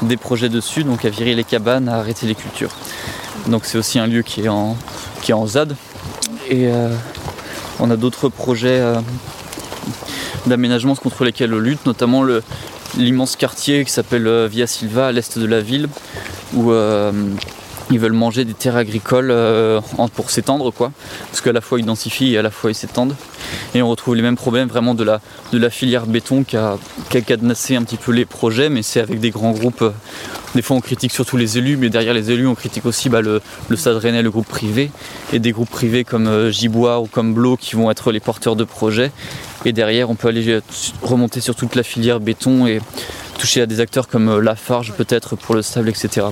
des 0.01 0.17
projets 0.17 0.49
dessus, 0.49 0.83
donc 0.83 1.05
à 1.05 1.09
virer 1.09 1.35
les 1.35 1.43
cabanes, 1.43 1.87
à 1.89 1.95
arrêter 1.95 2.25
les 2.27 2.35
cultures. 2.35 2.71
Donc, 3.47 3.65
c'est 3.65 3.77
aussi 3.77 3.99
un 3.99 4.07
lieu 4.07 4.21
qui 4.21 4.41
est 4.41 4.49
en, 4.49 4.75
qui 5.21 5.31
est 5.31 5.35
en 5.35 5.45
ZAD. 5.47 5.75
Et 6.49 6.67
euh, 6.67 6.89
on 7.79 7.89
a 7.91 7.95
d'autres 7.95 8.29
projets 8.29 8.79
euh, 8.79 8.95
d'aménagement 10.45 10.95
contre 10.95 11.23
lesquels 11.23 11.53
on 11.53 11.59
lutte, 11.59 11.85
notamment 11.85 12.23
le- 12.23 12.43
l'immense 12.97 13.35
quartier 13.35 13.83
qui 13.85 13.91
s'appelle 13.91 14.27
euh, 14.27 14.47
Via 14.47 14.67
Silva 14.67 15.07
à 15.07 15.11
l'est 15.11 15.37
de 15.37 15.45
la 15.45 15.61
ville, 15.61 15.89
où 16.53 16.71
ils 17.91 17.99
veulent 17.99 18.13
manger 18.13 18.45
des 18.45 18.53
terres 18.53 18.75
agricoles 18.75 19.29
euh, 19.31 19.79
pour 20.15 20.31
s'étendre 20.31 20.71
quoi. 20.71 20.91
Parce 21.29 21.41
qu'à 21.41 21.51
la 21.51 21.61
fois 21.61 21.79
ils 21.79 21.85
densifient 21.85 22.33
et 22.33 22.37
à 22.37 22.41
la 22.41 22.51
fois 22.51 22.71
ils 22.71 22.75
s'étendent. 22.75 23.15
Et 23.73 23.81
on 23.81 23.89
retrouve 23.89 24.15
les 24.15 24.21
mêmes 24.21 24.35
problèmes 24.35 24.67
vraiment 24.67 24.95
de 24.95 25.03
la, 25.03 25.21
de 25.51 25.57
la 25.57 25.69
filière 25.69 26.07
béton 26.07 26.43
qui 26.43 26.57
a, 26.57 26.77
qui 27.09 27.17
a 27.17 27.21
cadenassé 27.21 27.75
un 27.75 27.83
petit 27.83 27.97
peu 27.97 28.11
les 28.11 28.25
projets 28.25 28.69
mais 28.69 28.81
c'est 28.81 28.99
avec 28.99 29.19
des 29.19 29.29
grands 29.29 29.51
groupes 29.51 29.83
euh, 29.83 29.91
des 30.55 30.61
fois 30.61 30.77
on 30.77 30.81
critique 30.81 31.11
surtout 31.11 31.37
les 31.37 31.57
élus 31.57 31.77
mais 31.77 31.89
derrière 31.89 32.13
les 32.13 32.31
élus 32.31 32.47
on 32.47 32.55
critique 32.55 32.85
aussi 32.85 33.09
bah, 33.09 33.21
le, 33.21 33.41
le 33.69 33.75
Stade 33.75 33.97
Rennais 33.97 34.23
le 34.23 34.31
groupe 34.31 34.47
privé. 34.47 34.91
Et 35.33 35.39
des 35.39 35.51
groupes 35.51 35.69
privés 35.69 36.03
comme 36.03 36.27
euh, 36.27 36.51
Gibois 36.51 36.99
ou 36.99 37.07
comme 37.07 37.33
Blo 37.33 37.57
qui 37.57 37.75
vont 37.75 37.91
être 37.91 38.11
les 38.11 38.19
porteurs 38.19 38.55
de 38.55 38.63
projets. 38.63 39.11
Et 39.63 39.73
derrière 39.73 40.09
on 40.09 40.15
peut 40.15 40.29
aller 40.29 40.59
remonter 41.01 41.39
sur 41.39 41.55
toute 41.55 41.75
la 41.75 41.83
filière 41.83 42.19
béton 42.19 42.65
et 42.67 42.79
toucher 43.37 43.61
à 43.61 43.65
des 43.65 43.79
acteurs 43.79 44.07
comme 44.07 44.39
Lafarge 44.39 44.93
peut-être 44.93 45.35
pour 45.35 45.55
le 45.55 45.61
sable 45.61 45.89
etc. 45.89 46.27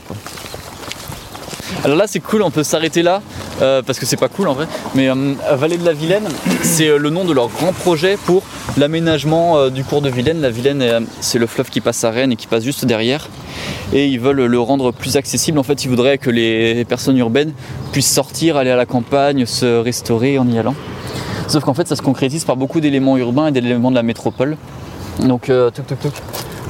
Alors 1.84 1.98
là 1.98 2.06
c'est 2.08 2.20
cool, 2.20 2.42
on 2.42 2.52
peut 2.52 2.64
s'arrêter 2.64 3.02
là, 3.04 3.22
euh, 3.62 3.82
parce 3.82 4.00
que 4.00 4.06
c'est 4.06 4.18
pas 4.18 4.30
cool 4.30 4.48
en 4.48 4.54
vrai, 4.54 4.68
mais 4.96 5.10
euh, 5.10 5.34
Vallée 5.54 5.78
de 5.78 5.86
la 5.86 5.94
Vilaine, 5.94 6.28
c'est 6.62 6.88
euh, 6.88 6.98
le 6.98 7.10
nom 7.10 7.26
de 7.26 7.34
leur 7.34 7.50
grand 7.50 7.74
projet 7.74 8.18
pour 8.26 8.44
l'aménagement 8.78 9.70
du 9.70 9.84
cours 9.84 10.02
de 10.02 10.10
Vilaine. 10.10 10.42
La 10.42 10.50
Vilaine, 10.50 11.06
c'est 11.22 11.38
le 11.40 11.48
fleuve 11.48 11.70
qui 11.70 11.82
passe 11.82 12.04
à 12.04 12.12
Rennes 12.12 12.32
et 12.32 12.36
qui 12.36 12.48
passe 12.48 12.64
juste 12.64 12.86
derrière. 12.86 13.28
Et 13.94 14.08
ils 14.08 14.20
veulent 14.20 14.46
le 14.46 14.60
rendre 14.60 14.92
plus 14.92 15.16
accessible. 15.18 15.60
En 15.60 15.64
fait, 15.64 15.84
ils 15.86 15.90
voudraient 15.90 16.18
que 16.18 16.30
les 16.30 16.84
personnes 16.86 17.18
urbaines 17.18 17.54
puissent 17.92 18.12
sortir, 18.12 18.58
aller 18.58 18.72
à 18.72 18.76
la 18.76 18.86
campagne, 18.86 19.46
se 19.46 19.80
restaurer 19.80 20.40
en 20.40 20.48
y 20.50 20.58
allant. 20.58 20.76
Sauf 21.48 21.64
qu'en 21.64 21.74
fait, 21.74 21.88
ça 21.88 21.96
se 21.96 22.02
concrétise 22.02 22.46
par 22.46 22.56
beaucoup 22.56 22.80
d'éléments 22.80 23.18
urbains 23.18 23.48
et 23.48 23.52
d'éléments 23.52 23.92
de 23.92 23.96
la 23.96 24.04
métropole. 24.04 24.58
Donc, 25.20 25.48
toc 25.48 25.74
toc 25.88 26.00
toc. 26.00 26.14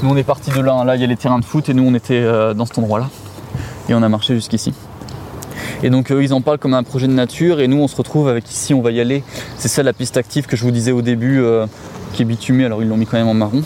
Nous, 0.02 0.10
on 0.10 0.18
est 0.18 0.24
parti 0.24 0.52
de 0.52 0.60
là. 0.60 0.74
hein. 0.74 0.84
Là, 0.84 0.96
il 0.96 1.02
y 1.02 1.06
a 1.06 1.08
les 1.08 1.16
terrains 1.16 1.40
de 1.40 1.46
foot 1.46 1.70
et 1.70 1.74
nous, 1.74 1.84
on 1.88 1.94
était 1.94 2.24
dans 2.54 2.66
cet 2.66 2.78
endroit-là. 2.80 3.10
Et 3.90 3.94
on 3.94 4.02
a 4.02 4.10
marché 4.10 4.36
jusqu'ici. 4.36 4.74
Et 5.84 5.90
donc 5.90 6.12
eux, 6.12 6.24
ils 6.24 6.34
en 6.34 6.42
parlent 6.42 6.58
comme 6.58 6.74
un 6.74 6.84
projet 6.84 7.08
de 7.08 7.14
nature 7.14 7.60
et 7.60 7.68
nous 7.68 7.78
on 7.78 7.88
se 7.88 7.96
retrouve 7.96 8.28
avec 8.30 8.50
ici 8.50 8.74
on 8.74 8.82
va 8.82 8.92
y 8.92 9.02
aller. 9.02 9.24
C'est 9.58 9.68
ça 9.68 9.84
la 9.84 9.94
piste 9.94 10.18
active 10.18 10.46
que 10.46 10.56
je 10.56 10.64
vous 10.64 10.72
disais 10.72 10.92
au 10.92 11.02
début 11.02 11.42
euh, 11.42 11.66
qui 12.14 12.22
est 12.22 12.26
bitumée, 12.26 12.66
alors 12.66 12.82
ils 12.82 12.88
l'ont 12.88 12.98
mis 12.98 13.06
quand 13.06 13.18
même 13.18 13.28
en 13.28 13.34
marron. 13.34 13.64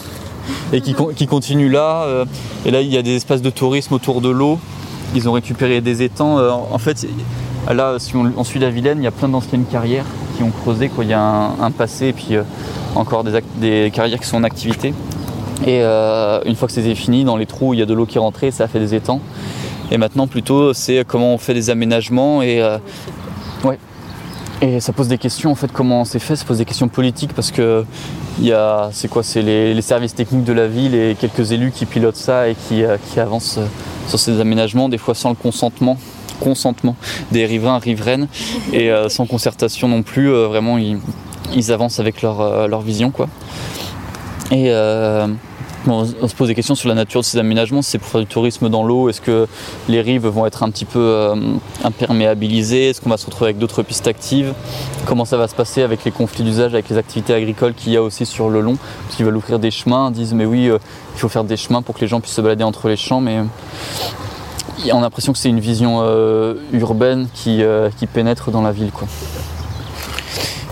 et 0.74 0.82
qui, 0.82 0.96
qui 1.16 1.28
continue 1.28 1.70
là. 1.70 2.04
euh, 2.04 2.26
et 2.66 2.72
là, 2.72 2.82
il 2.82 2.92
y 2.92 2.98
a 2.98 3.02
des 3.02 3.16
espaces 3.16 3.42
de 3.42 3.50
tourisme 3.50 3.94
autour 3.94 4.22
de 4.22 4.30
l'eau. 4.30 4.60
Ils 5.16 5.30
ont 5.30 5.34
récupéré 5.34 5.82
des 5.82 6.02
étangs. 6.02 6.40
euh, 6.40 6.52
en 6.52 6.78
fait, 6.78 7.08
là, 7.74 7.96
si 8.00 8.16
on, 8.16 8.44
suit 8.44 8.60
la 8.60 8.70
Vilaine, 8.70 9.00
il 9.00 9.04
y 9.04 9.08
a 9.08 9.12
plein 9.12 9.30
d'anciennes 9.30 9.66
carrières 9.66 10.06
qui 10.36 10.44
ont 10.44 10.52
creusé. 10.52 10.92
Il 11.02 11.08
y 11.08 11.14
a 11.14 11.52
un, 11.60 11.72
passé 11.72 12.08
et 12.08 12.14
puis 12.14 12.36
euh, 12.36 12.44
encore 12.96 13.24
des, 13.24 13.92
carrières 13.92 14.20
qui 14.20 14.28
sont 14.28 14.38
en 14.38 14.44
activité. 14.44 14.94
Et 15.66 15.82
euh, 15.82 16.40
une 16.46 16.56
fois 16.56 16.68
que 16.68 16.74
c'était 16.74 16.96
fini, 16.96 17.24
dans 17.24 17.38
les 17.38 17.46
trous, 17.46 17.74
il 17.74 17.80
y 17.80 17.82
a 17.82 17.86
de 17.86 17.94
l'eau 17.94 18.06
qui 18.06 18.18
est 18.18 18.22
rentrée, 18.22 18.52
ça 18.52 18.66
a 18.66 18.68
fait 18.68 18.80
des 18.80 18.94
étangs. 18.94 19.22
Et 19.92 19.98
maintenant, 19.98 20.28
plutôt, 20.28 20.74
c'est 20.74 21.06
comment 21.08 21.34
on 21.34 21.38
fait 21.38 21.54
des 21.54 21.70
aménagements 21.70 22.42
et 22.42 22.62
euh, 22.62 22.78
ouais. 23.64 23.80
Et 24.62 24.80
ça 24.80 24.92
pose 24.92 25.08
des 25.08 25.20
questions 25.20 25.52
en 25.52 25.56
fait 25.56 25.72
comment 25.72 26.04
c'est 26.04 26.20
fait, 26.20 26.36
ça 26.36 26.44
pose 26.44 26.58
des 26.58 26.66
questions 26.66 26.88
politiques 26.88 27.34
parce 27.34 27.52
que 27.52 27.86
il 28.40 28.46
y 28.46 28.54
a 28.54 28.90
c'est 28.92 29.08
quoi 29.08 29.22
c'est 29.22 29.44
les, 29.44 29.82
services 29.82 30.16
techniques 30.16 30.46
de 30.46 30.54
la 30.54 30.68
ville 30.68 30.96
et 30.96 31.16
quelques 31.18 31.52
élus 31.52 31.72
qui 31.72 31.86
pilotent 31.86 32.16
ça 32.16 32.50
et 32.50 32.56
qui, 32.56 32.84
euh, 32.84 32.98
avancent 33.18 33.60
euh, 33.60 33.68
sur 34.08 34.20
ces 34.20 34.42
aménagements, 34.42 34.90
des 34.90 34.98
fois 34.98 35.14
sans 35.16 35.30
le 35.30 35.36
consentement 35.36 35.98
consentement 36.40 36.96
des 37.32 37.46
riverains 37.48 37.80
riveraines 37.80 38.28
et 38.72 38.92
sans 39.10 39.26
concertation 39.26 39.88
non 39.88 40.04
plus 40.04 40.30
vraiment 40.30 40.78
ils, 40.78 41.72
avancent 41.72 42.00
avec 42.00 42.22
leur, 42.22 42.82
vision 42.82 43.10
quoi 43.10 43.28
on 45.90 46.28
se 46.28 46.36
pose 46.36 46.48
des 46.48 46.56
questions 46.56 46.76
sur 46.76 46.90
la 46.90 46.96
nature 46.96 47.22
de 47.22 47.26
ces 47.26 47.38
aménagements. 47.38 47.82
C'est 47.82 47.98
pour 47.98 48.08
faire 48.08 48.22
du 48.22 48.28
tourisme 48.28 48.70
dans 48.70 48.84
l'eau 48.84 49.10
est-ce 49.10 49.22
que 49.22 49.48
les 49.88 50.02
rives 50.02 50.28
vont 50.28 50.46
être 50.46 50.64
un 50.64 50.70
petit 50.70 50.86
peu 50.86 51.00
euh, 51.00 51.36
imperméabilisées? 51.84 52.90
Est-ce 52.90 53.02
qu'on 53.02 53.10
va 53.10 53.18
se 53.18 53.26
retrouver 53.26 53.48
avec 53.50 53.58
d'autres 53.58 53.84
pistes 53.84 54.08
actives? 54.08 54.54
Comment 55.06 55.26
ça 55.26 55.38
va 55.38 55.48
se 55.48 55.56
passer 55.56 55.82
avec 55.82 56.04
les 56.04 56.12
conflits 56.12 56.44
d'usage, 56.44 56.74
avec 56.74 56.90
les 56.90 56.98
activités 56.98 57.34
agricoles 57.34 57.74
qu'il 57.74 57.94
y 57.94 57.98
a 57.98 58.04
aussi 58.04 58.26
sur 58.26 58.50
le 58.50 58.62
long? 58.62 58.78
Parce 59.04 59.16
qu'ils 59.16 59.26
veulent 59.26 59.38
ouvrir 59.38 59.60
des 59.60 59.72
chemins, 59.72 60.12
disent 60.12 60.34
mais 60.34 60.46
oui, 60.46 60.70
euh, 60.70 60.78
il 61.16 61.20
faut 61.20 61.30
faire 61.30 61.44
des 61.44 61.58
chemins 61.58 61.82
pour 61.82 61.96
que 61.96 62.02
les 62.02 62.08
gens 62.08 62.22
puissent 62.22 62.36
se 62.36 62.42
balader 62.42 62.64
entre 62.64 62.88
les 62.88 62.98
champs, 62.98 63.22
mais 63.22 63.40
on 64.92 64.98
a 64.98 65.02
l'impression 65.02 65.34
que 65.34 65.40
c'est 65.40 65.50
une 65.50 65.60
vision 65.60 66.00
euh, 66.02 66.56
urbaine 66.72 67.28
qui, 67.34 67.64
pénètre 68.14 68.52
dans 68.52 68.62
la 68.62 68.72
ville. 68.72 68.92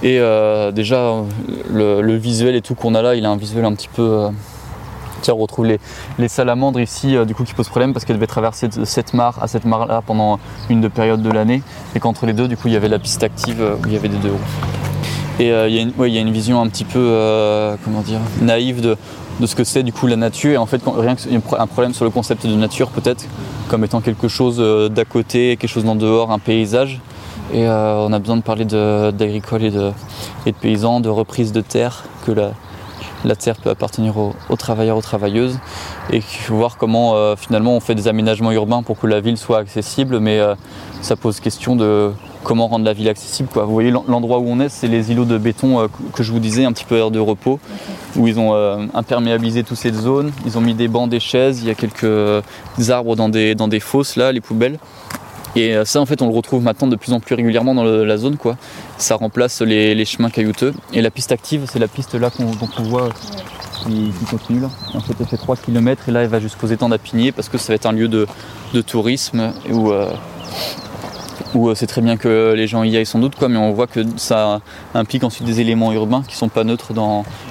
Et 0.03 0.19
déjà, 0.73 1.15
le, 1.71 2.01
le 2.01 2.15
visuel 2.15 2.55
et 2.55 2.61
tout 2.61 2.75
qu'on 2.75 2.93
a 2.93 3.01
là, 3.01 3.15
il 3.15 3.25
a 3.25 3.29
un 3.29 3.37
visuel 3.37 3.65
un 3.65 3.73
petit 3.73 3.87
peu... 3.87 4.27
on 5.29 5.35
retrouve 5.37 5.65
les, 5.65 5.79
les 6.19 6.27
salamandres 6.27 6.79
ici, 6.79 7.15
euh, 7.15 7.25
du 7.25 7.33
coup, 7.35 7.43
qui 7.43 7.53
posent 7.53 7.69
problème 7.69 7.93
parce 7.93 8.05
qu'elles 8.05 8.15
devaient 8.17 8.27
traverser 8.27 8.67
de 8.67 8.85
cette 8.85 9.13
mare 9.13 9.37
à 9.41 9.47
cette 9.47 9.65
mare-là 9.65 10.01
pendant 10.05 10.39
une 10.69 10.81
de 10.81 10.87
périodes 10.87 11.21
de 11.21 11.29
l'année. 11.31 11.61
Et 11.95 11.99
qu'entre 11.99 12.25
les 12.25 12.33
deux, 12.33 12.47
du 12.47 12.57
coup, 12.57 12.67
il 12.67 12.73
y 12.73 12.77
avait 12.77 12.89
la 12.89 12.99
piste 12.99 13.23
active 13.23 13.61
euh, 13.61 13.75
où 13.75 13.87
il 13.87 13.93
y 13.93 13.97
avait 13.97 14.09
des 14.09 14.17
deux 14.17 14.31
roues. 14.31 14.39
Et 15.39 15.51
euh, 15.51 15.67
il 15.67 15.75
y, 15.75 15.79
a 15.79 15.81
une- 15.81 15.93
ouais, 15.97 16.09
y 16.11 16.17
a 16.17 16.21
une 16.21 16.31
vision 16.31 16.61
un 16.61 16.67
petit 16.67 16.85
peu, 16.85 16.99
comment 17.83 18.01
dire, 18.01 18.19
naïve 18.41 18.79
de, 18.81 18.95
de 19.41 19.45
ce 19.45 19.55
que 19.55 19.63
c'est 19.65 19.83
du 19.83 19.91
coup 19.91 20.07
la 20.07 20.15
nature. 20.15 20.51
Et 20.53 20.57
en 20.57 20.65
fait, 20.65 20.81
quand- 20.83 20.93
rien 20.93 21.15
que 21.15 21.21
un 21.35 21.39
pro- 21.41 21.57
un 21.59 21.67
problème 21.67 21.93
sur 21.93 22.05
le 22.05 22.11
concept 22.11 22.45
de 22.47 22.55
nature, 22.55 22.89
peut-être, 22.89 23.25
comme 23.67 23.83
étant 23.83 23.99
quelque 23.99 24.27
chose 24.27 24.57
d'à 24.91 25.05
côté, 25.05 25.57
quelque 25.57 25.69
chose 25.69 25.83
d'en 25.83 25.95
dehors, 25.95 26.31
un 26.31 26.39
paysage. 26.39 27.01
Et 27.53 27.67
on 27.67 28.11
a 28.13 28.19
besoin 28.19 28.37
de 28.37 28.41
parler 28.43 28.65
de- 28.65 29.11
d'agricole 29.11 29.63
et 29.63 29.71
de, 29.71 29.91
et 30.45 30.51
de 30.51 30.55
paysans, 30.57 30.99
de 31.01 31.09
reprise 31.09 31.51
de 31.51 31.61
terre, 31.61 32.05
que 32.25 32.31
la 33.25 33.35
terre 33.35 33.55
peut 33.57 33.69
appartenir 33.69 34.17
aux, 34.17 34.33
aux 34.49 34.55
travailleurs, 34.55 34.97
aux 34.97 35.01
travailleuses, 35.01 35.57
et 36.11 36.21
voir 36.49 36.77
comment 36.77 37.15
euh, 37.15 37.35
finalement 37.35 37.75
on 37.75 37.79
fait 37.79 37.95
des 37.95 38.07
aménagements 38.07 38.51
urbains 38.51 38.83
pour 38.83 38.99
que 38.99 39.07
la 39.07 39.19
ville 39.19 39.37
soit 39.37 39.57
accessible, 39.57 40.19
mais 40.19 40.39
euh, 40.39 40.55
ça 41.01 41.15
pose 41.15 41.39
question 41.39 41.75
de 41.75 42.11
comment 42.43 42.67
rendre 42.67 42.85
la 42.85 42.93
ville 42.93 43.09
accessible. 43.09 43.49
Quoi. 43.51 43.65
Vous 43.65 43.73
voyez 43.73 43.89
l'en- 43.91 44.05
l'endroit 44.07 44.37
où 44.39 44.45
on 44.47 44.59
est, 44.59 44.69
c'est 44.69 44.87
les 44.87 45.11
îlots 45.11 45.25
de 45.25 45.37
béton 45.37 45.79
euh, 45.79 45.87
que- 46.13 46.21
je 46.23 46.31
vous 46.31 46.39
disais, 46.39 46.63
un 46.65 46.71
petit 46.71 46.85
peu 46.85 46.97
air 46.97 47.09
de 47.11 47.19
repos, 47.19 47.59
où 48.15 48.27
ils 48.27 48.39
ont 48.39 48.53
imperméabilisé 48.93 49.63
toute 49.63 49.77
cette 49.77 49.95
zone, 49.95 50.31
ils 50.45 50.57
ont 50.57 50.61
mis 50.61 50.73
des 50.75 50.87
bancs, 50.87 51.09
des 51.09 51.19
chaises, 51.19 51.61
il 51.61 51.67
y 51.67 51.71
a 51.71 51.75
quelques 51.75 52.05
arbres 52.89 53.15
dans 53.15 53.29
des, 53.29 53.55
dans 53.55 53.67
des 53.67 53.79
fosses 53.79 54.15
là, 54.15 54.31
les 54.31 54.41
poubelles. 54.41 54.77
Et 55.55 55.73
euh, 55.73 55.85
ça, 55.85 56.01
en 56.01 56.05
fait, 56.05 56.21
on 56.21 56.27
le 56.27 56.35
retrouve 56.35 56.63
maintenant 56.63 56.87
de 56.87 56.95
plus 56.95 57.13
en 57.13 57.19
plus 57.19 57.33
régulièrement 57.35 57.73
dans 57.73 57.83
la 57.83 58.17
zone, 58.17 58.37
quoi. 58.37 58.57
Ça 58.97 59.15
remplace 59.15 59.61
les, 59.61 60.05
chemins 60.05 60.29
caillouteux. 60.29 60.73
Et 60.93 61.01
la 61.01 61.11
piste 61.11 61.31
active, 61.31 61.65
c'est 61.71 61.79
la 61.79 61.87
piste 61.87 62.15
là 62.15 62.29
qu'on 62.29 62.45
voit 62.83 63.09
qui, 63.83 64.11
continue 64.29 64.59
là. 64.59 64.69
En 64.93 64.99
fait, 64.99 65.13
elle 65.19 65.25
fait 65.25 65.37
3 65.37 65.55
km 65.55 66.09
et 66.09 66.11
là, 66.11 66.23
elle 66.23 66.29
va 66.29 66.39
jusqu'aux 66.39 66.67
étangs 66.67 66.89
d'Apigné 66.89 67.31
parce 67.31 67.49
que 67.49 67.57
ça 67.57 67.71
va 67.71 67.75
être 67.75 67.85
un 67.85 67.93
lieu 67.93 68.07
de, 68.07 68.27
tourisme 68.81 69.53
où, 69.69 69.91
euh, 69.91 70.11
où 71.53 71.69
euh, 71.69 71.75
c'est 71.75 71.87
très 71.87 72.01
bien 72.01 72.17
que 72.17 72.53
les 72.53 72.67
gens 72.67 72.83
y 72.83 72.97
aillent 72.97 73.05
sans 73.05 73.19
doute. 73.19 73.35
Mais 73.47 73.57
on 73.57 73.71
voit 73.71 73.87
que 73.87 74.01
ça 74.17 74.59
implique 74.93 75.23
ensuite 75.23 75.47
des 75.47 75.61
éléments 75.61 75.93
urbains 75.93 76.23
qui 76.27 76.35
sont 76.35 76.49
pas 76.49 76.65
neutres 76.65 76.91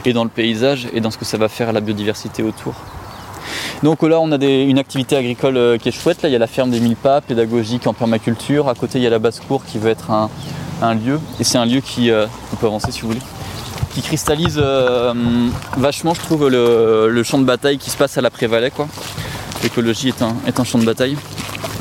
et 0.04 0.12
dans 0.12 0.24
le 0.24 0.30
paysage 0.30 0.88
et 0.92 1.00
dans 1.00 1.10
ce 1.10 1.16
que 1.16 1.24
ça 1.24 1.38
va 1.38 1.48
faire 1.48 1.70
à 1.70 1.72
la 1.72 1.80
biodiversité 1.80 2.42
autour. 2.42 2.74
Donc 3.84 4.02
là, 4.02 4.18
on 4.18 4.32
a 4.32 4.38
des- 4.38 4.62
une 4.62 4.78
activité 4.78 5.14
agricole 5.14 5.58
euh, 5.58 5.76
qui 5.76 5.90
est 5.90 5.92
chouette. 5.92 6.22
Là, 6.22 6.30
il 6.30 6.32
y 6.32 6.36
a 6.36 6.38
la 6.38 6.46
ferme 6.46 6.70
des 6.70 6.80
mille 6.80 6.96
pas, 6.96 7.20
pédagogique 7.20 7.86
en 7.86 7.92
permaculture. 7.92 8.70
À 8.70 8.74
côté, 8.74 8.98
il 8.98 9.02
y 9.04 9.06
a 9.06 9.10
la 9.10 9.18
basse-cour 9.18 9.62
qui 9.66 9.76
veut 9.78 9.90
être 9.90 10.10
un, 10.10 10.30
un 10.80 10.94
lieu. 10.94 11.20
Et 11.38 11.44
c'est 11.44 11.58
un 11.58 11.66
lieu 11.66 11.80
qui, 11.80 12.10
euh, 12.10 12.24
on 12.54 12.56
peut 12.56 12.66
avancer 12.66 12.90
si 12.90 13.02
vous 13.02 13.08
voulez, 13.08 13.20
qui 13.92 14.00
cristallise 14.00 14.58
euh, 14.58 15.12
vachement, 15.76 16.14
je 16.14 16.20
trouve, 16.20 16.48
le, 16.48 17.10
le 17.10 17.22
champ 17.22 17.36
de 17.36 17.44
bataille 17.44 17.76
qui 17.76 17.90
se 17.90 17.98
passe 17.98 18.16
à 18.16 18.22
la 18.22 18.30
Prévalais. 18.30 18.70
Quoi. 18.70 18.88
L'écologie 19.62 20.08
est 20.08 20.22
un, 20.22 20.34
est 20.46 20.58
un 20.58 20.64
champ 20.64 20.78
de 20.78 20.86
bataille. 20.86 21.18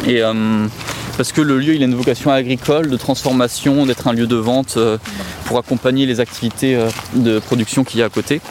Et 0.05 0.21
euh, 0.21 0.67
parce 1.15 1.31
que 1.31 1.39
le 1.39 1.57
lieu, 1.57 1.73
il 1.73 1.83
a 1.83 1.85
une 1.85 1.95
vocation 1.95 2.31
agricole, 2.31 2.89
de 2.89 2.97
transformation, 2.97 3.85
d'être 3.85 4.09
un 4.09 4.13
lieu 4.13 4.27
de 4.27 4.35
vente 4.35 4.77
pour 5.45 5.57
accompagner 5.57 6.05
les 6.05 6.19
activités 6.19 6.77
de 7.15 7.39
production 7.39 7.85
qu'il 7.85 8.01
y 8.01 8.03
a 8.03 8.07
à 8.07 8.09
côté. 8.09 8.41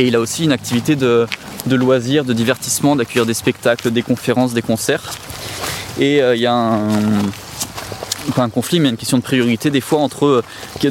Et 0.00 0.08
il 0.08 0.16
a 0.16 0.20
aussi 0.20 0.42
une 0.42 0.52
activité 0.52 0.96
de, 0.96 1.28
de 1.66 1.76
loisirs, 1.76 2.24
de 2.24 2.32
divertissement, 2.32 2.96
d'accueillir 2.96 3.26
des 3.26 3.34
spectacles, 3.34 3.90
des 3.90 4.02
conférences, 4.02 4.54
des 4.54 4.62
concerts. 4.62 5.14
Et 5.98 6.22
euh, 6.22 6.34
il 6.34 6.42
y 6.42 6.46
a 6.46 6.52
un, 6.52 6.88
pas 8.32 8.42
un 8.42 8.50
conflit, 8.50 8.80
mais 8.80 8.88
une 8.88 8.96
question 8.96 9.18
de 9.18 9.22
priorité 9.22 9.70
des 9.70 9.80
fois 9.80 10.00
entre 10.00 10.26
euh, 10.26 10.42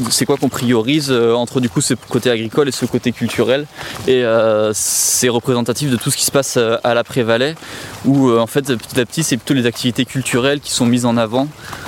c'est 0.10 0.26
quoi 0.26 0.38
qu'on 0.38 0.50
priorise 0.50 1.10
euh, 1.12 1.34
entre 1.34 1.60
du 1.60 1.70
coup 1.70 1.82
ce 1.82 1.94
côté 1.94 2.30
agricole 2.30 2.68
et 2.68 2.72
ce 2.72 2.86
côté 2.86 3.12
culturel. 3.12 3.66
Et 4.08 4.24
euh, 4.24 4.72
c'est 4.74 5.30
représentatif 5.30 5.90
de 5.90 5.98
tout 5.98 6.12
ce 6.12 6.18
qui 6.18 6.26
se 6.26 6.32
passe 6.32 6.58
à 6.58 6.94
la 6.94 7.04
Prévalais, 7.04 7.56
où 8.06 8.32
en 8.32 8.48
fait 8.48 8.76
petit 8.76 9.00
à 9.00 9.06
petit 9.06 9.24
c'est 9.24 9.38
plutôt 9.38 9.54
les 9.54 9.66
activités 9.66 10.06
culturelles 10.06 10.60
qui 10.60 10.72
sont 10.72 10.86
mises 10.86 11.06
en 11.06 11.18
avant 11.18 11.48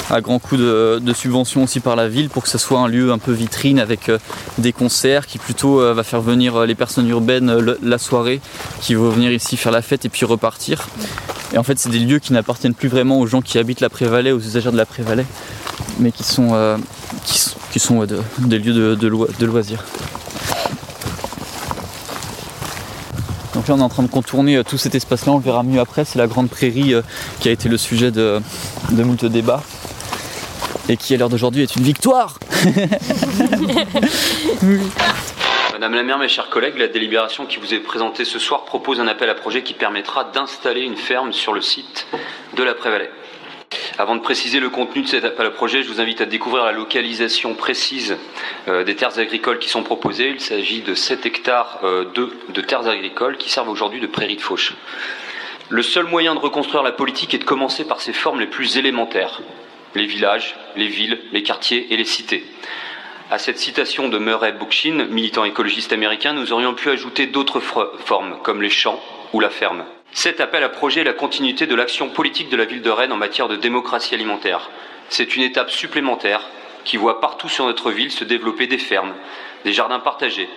à 0.09 0.21
grands 0.21 0.39
coups 0.39 0.61
de, 0.61 1.13
subventions 1.13 1.63
aussi 1.63 1.79
par 1.79 1.95
la 1.95 2.07
ville 2.07 2.29
pour 2.29 2.43
que 2.43 2.49
ce 2.49 2.57
soit 2.57 2.79
un 2.79 2.87
lieu 2.87 3.11
un 3.11 3.17
peu 3.17 3.31
vitrine 3.31 3.79
avec 3.79 4.11
des 4.57 4.71
concerts 4.71 5.25
qui 5.25 5.39
plutôt 5.39 5.77
va 5.93 6.03
faire 6.03 6.21
venir 6.21 6.65
les 6.65 6.75
personnes 6.75 7.09
urbaines 7.09 7.75
la 7.81 7.97
soirée, 7.97 8.39
qui 8.81 8.93
vont 8.93 9.09
venir 9.09 9.31
ici 9.31 9.57
faire 9.57 9.71
la 9.71 9.81
fête 9.81 10.05
et 10.05 10.09
puis 10.09 10.25
repartir. 10.25 10.87
Et 11.53 11.57
en 11.57 11.63
fait, 11.63 11.79
c'est 11.79 11.89
des 11.89 11.99
lieux 11.99 12.19
qui 12.19 12.33
n'appartiennent 12.33 12.73
plus 12.73 12.89
vraiment 12.89 13.19
aux 13.19 13.27
gens 13.27 13.41
qui 13.41 13.57
habitent 13.57 13.79
la 13.79 13.89
Prévalais, 13.89 14.31
aux 14.31 14.39
usagers 14.39 14.71
de 14.71 14.77
la 14.77 14.85
Prévalais, 14.85 15.25
mais 15.99 16.11
qui 16.11 16.23
sont, 16.23 16.49
euh, 16.53 16.77
qui, 17.25 17.79
sont- 17.79 18.05
des 18.39 18.59
lieux 18.59 18.73
de, 18.73 18.95
de 18.95 19.07
loi- 19.07 19.27
de 19.39 19.45
loisirs. 19.45 19.83
Donc 23.53 23.67
là, 23.67 23.73
on 23.75 23.79
est 23.79 23.83
en 23.83 23.89
train 23.89 24.03
de 24.03 24.07
contourner 24.07 24.57
euh, 24.57 24.63
tout 24.63 24.77
cet 24.77 24.93
espace-là, 24.95 25.31
on 25.33 25.37
le 25.37 25.43
verra 25.43 25.63
mieux 25.63 25.79
après. 25.79 26.05
C'est 26.05 26.19
la 26.19 26.27
grande 26.27 26.49
prairie 26.49 26.93
euh, 26.93 27.01
qui 27.39 27.49
a 27.49 27.51
été 27.51 27.69
le 27.69 27.77
sujet 27.77 28.11
de, 28.11 28.39
de 28.91 29.03
moult 29.03 29.25
débats 29.25 29.63
et 30.89 30.95
qui, 30.97 31.13
à 31.15 31.17
l'heure 31.17 31.29
d'aujourd'hui, 31.29 31.63
est 31.63 31.75
une 31.75 31.83
victoire 31.83 32.37
Madame 35.73 35.93
la 35.93 36.03
maire, 36.03 36.17
mes 36.17 36.27
chers 36.29 36.49
collègues, 36.49 36.77
la 36.77 36.87
délibération 36.87 37.45
qui 37.45 37.57
vous 37.59 37.73
est 37.73 37.79
présentée 37.79 38.25
ce 38.25 38.39
soir 38.39 38.63
propose 38.65 38.99
un 38.99 39.07
appel 39.07 39.29
à 39.29 39.35
projet 39.35 39.63
qui 39.63 39.73
permettra 39.73 40.23
d'installer 40.23 40.81
une 40.81 40.95
ferme 40.97 41.33
sur 41.33 41.53
le 41.53 41.61
site 41.61 42.07
de 42.55 42.63
la 42.63 42.73
Prévalais. 42.73 43.11
Avant 43.99 44.15
de 44.15 44.21
préciser 44.21 44.59
le 44.59 44.69
contenu 44.69 45.01
de 45.01 45.07
cet 45.07 45.23
appel 45.23 45.47
à 45.47 45.49
projet, 45.49 45.81
je 45.81 45.87
vous 45.87 45.99
invite 45.99 46.21
à 46.21 46.27
découvrir 46.27 46.63
la 46.63 46.71
localisation 46.71 47.55
précise 47.55 48.15
euh, 48.67 48.83
des 48.83 48.95
terres 48.95 49.17
agricoles 49.17 49.57
qui 49.57 49.69
sont 49.69 49.81
proposées. 49.81 50.29
Il 50.29 50.39
s'agit 50.39 50.81
de 50.81 50.93
7 50.93 51.25
hectares 51.25 51.79
euh, 51.83 52.05
de, 52.13 52.31
de 52.49 52.61
terres 52.61 52.87
agricoles 52.87 53.37
qui 53.37 53.49
servent 53.49 53.69
aujourd'hui 53.69 53.99
de 53.99 54.05
prairies 54.05 54.35
de 54.35 54.41
fauche. 54.41 54.75
Le 55.69 55.81
seul 55.81 56.05
moyen 56.05 56.35
de 56.35 56.39
reconstruire 56.39 56.83
la 56.83 56.91
politique 56.91 57.33
est 57.33 57.39
de 57.39 57.43
commencer 57.43 57.85
par 57.85 57.99
ses 57.99 58.13
formes 58.13 58.39
les 58.39 58.45
plus 58.45 58.77
élémentaires. 58.77 59.41
Les 59.95 60.05
villages, 60.05 60.55
les 60.75 60.87
villes, 60.87 61.19
les 61.31 61.41
quartiers 61.41 61.91
et 61.91 61.97
les 61.97 62.05
cités. 62.05 62.45
À 63.31 63.39
cette 63.39 63.57
citation 63.57 64.09
de 64.09 64.19
Murray 64.19 64.51
Bookchin, 64.51 65.07
militant 65.09 65.43
écologiste 65.43 65.91
américain, 65.91 66.33
nous 66.33 66.53
aurions 66.53 66.75
pu 66.75 66.91
ajouter 66.91 67.25
d'autres 67.25 67.59
formes, 67.59 68.37
comme 68.43 68.61
les 68.61 68.69
champs 68.69 69.01
ou 69.33 69.39
la 69.39 69.49
ferme. 69.49 69.85
Cet 70.19 70.41
appel 70.41 70.63
à 70.63 70.69
projet 70.69 71.01
est 71.01 71.03
la 71.03 71.13
continuité 71.13 71.67
de 71.67 71.75
l'action 71.75 72.09
politique 72.09 72.49
de 72.49 72.57
la 72.57 72.65
ville 72.65 72.81
de 72.81 72.89
Rennes 72.89 73.11
en 73.11 73.17
matière 73.17 73.47
de 73.47 73.55
démocratie 73.55 74.15
alimentaire. 74.15 74.71
C'est 75.09 75.35
une 75.35 75.43
étape 75.43 75.69
supplémentaire 75.69 76.41
qui 76.85 76.97
voit 76.97 77.21
partout 77.21 77.49
sur 77.49 77.67
notre 77.67 77.91
ville 77.91 78.11
se 78.11 78.23
développer 78.23 78.65
des 78.65 78.79
fermes, 78.79 79.13
des 79.63 79.73
jardins 79.73 79.99
partagés, 79.99 80.49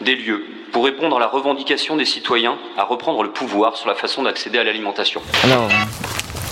des 0.00 0.16
lieux 0.16 0.44
pour 0.72 0.84
répondre 0.84 1.16
à 1.18 1.20
la 1.20 1.28
revendication 1.28 1.96
des 1.96 2.06
citoyens 2.06 2.58
à 2.76 2.82
reprendre 2.82 3.22
le 3.22 3.30
pouvoir 3.30 3.76
sur 3.76 3.86
la 3.86 3.94
façon 3.94 4.24
d'accéder 4.24 4.58
à 4.58 4.64
l'alimentation. 4.64 5.22
Alors, 5.44 5.68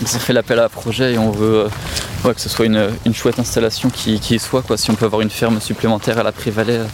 on 0.00 0.06
s'est 0.06 0.20
fait 0.20 0.32
l'appel 0.32 0.60
à 0.60 0.68
projet 0.68 1.14
et 1.14 1.18
on 1.18 1.32
veut 1.32 1.64
euh, 1.64 1.68
ouais, 2.24 2.32
que 2.32 2.40
ce 2.40 2.48
soit 2.48 2.66
une, 2.66 2.90
une 3.04 3.12
chouette 3.12 3.40
installation 3.40 3.90
qui, 3.90 4.38
soit. 4.38 4.62
Quoi. 4.62 4.76
Si 4.76 4.88
on 4.92 4.94
peut 4.94 5.06
avoir 5.06 5.22
une 5.22 5.30
ferme 5.30 5.60
supplémentaire 5.60 6.16
à 6.20 6.22
la 6.22 6.30
Prévalais, 6.30 6.78
euh, 6.78 6.86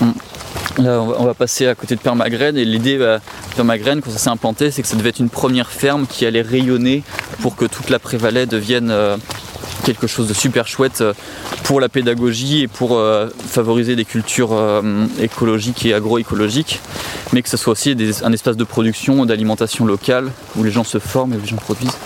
on 0.00 0.14
on 0.78 1.24
va 1.24 1.34
passer 1.34 1.66
à 1.66 1.74
côté 1.74 1.96
de 1.96 2.00
Permagraine 2.00 2.56
et 2.56 2.64
l'idée 2.64 2.98
bah, 2.98 3.18
de 3.18 3.54
Permagraine, 3.56 4.00
quand 4.00 4.10
ça 4.10 4.18
s'est 4.18 4.30
implanté, 4.30 4.70
c'est 4.70 4.82
que 4.82 4.88
ça 4.88 4.96
devait 4.96 5.10
être 5.10 5.18
une 5.18 5.30
première 5.30 5.70
ferme 5.70 6.06
qui 6.06 6.24
allait 6.26 6.42
rayonner 6.42 7.02
pour 7.40 7.56
que 7.56 7.64
toute 7.64 7.90
la 7.90 7.98
Prévalais 7.98 8.46
devienne 8.46 8.90
euh, 8.90 9.16
quelque 9.84 10.06
chose 10.06 10.28
de 10.28 10.34
super 10.34 10.66
chouette 10.66 11.00
euh, 11.00 11.14
pour 11.64 11.80
la 11.80 11.88
pédagogie 11.88 12.62
et 12.62 12.68
pour 12.68 12.96
euh, 12.96 13.28
favoriser 13.48 13.96
des 13.96 14.04
cultures 14.04 14.52
euh, 14.52 15.06
écologiques 15.20 15.84
et 15.86 15.94
agroécologiques, 15.94 16.80
mais 17.32 17.42
que 17.42 17.48
ce 17.48 17.56
soit 17.56 17.72
aussi 17.72 17.96
un 18.22 18.32
espace 18.32 18.56
de 18.56 18.64
production, 18.64 19.26
d'alimentation 19.26 19.84
locale 19.84 20.30
où 20.56 20.64
les 20.64 20.70
gens 20.70 20.84
se 20.84 20.98
forment 20.98 21.34
et 21.34 21.36
où 21.36 21.40
les 21.40 21.46
gens 21.46 21.56
produisent. 21.56 21.96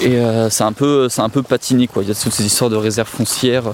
Et 0.00 0.16
euh, 0.16 0.50
c'est 0.50 0.64
un 0.64 0.72
peu, 0.72 1.08
un 1.16 1.28
peu 1.28 1.42
patiné 1.42 1.86
quoi. 1.86 2.02
Il 2.02 2.08
y 2.08 2.12
a 2.12 2.14
toutes 2.14 2.32
ces 2.32 2.44
histoires 2.44 2.70
de 2.70 2.76
réserves 2.76 3.08
foncières, 3.08 3.64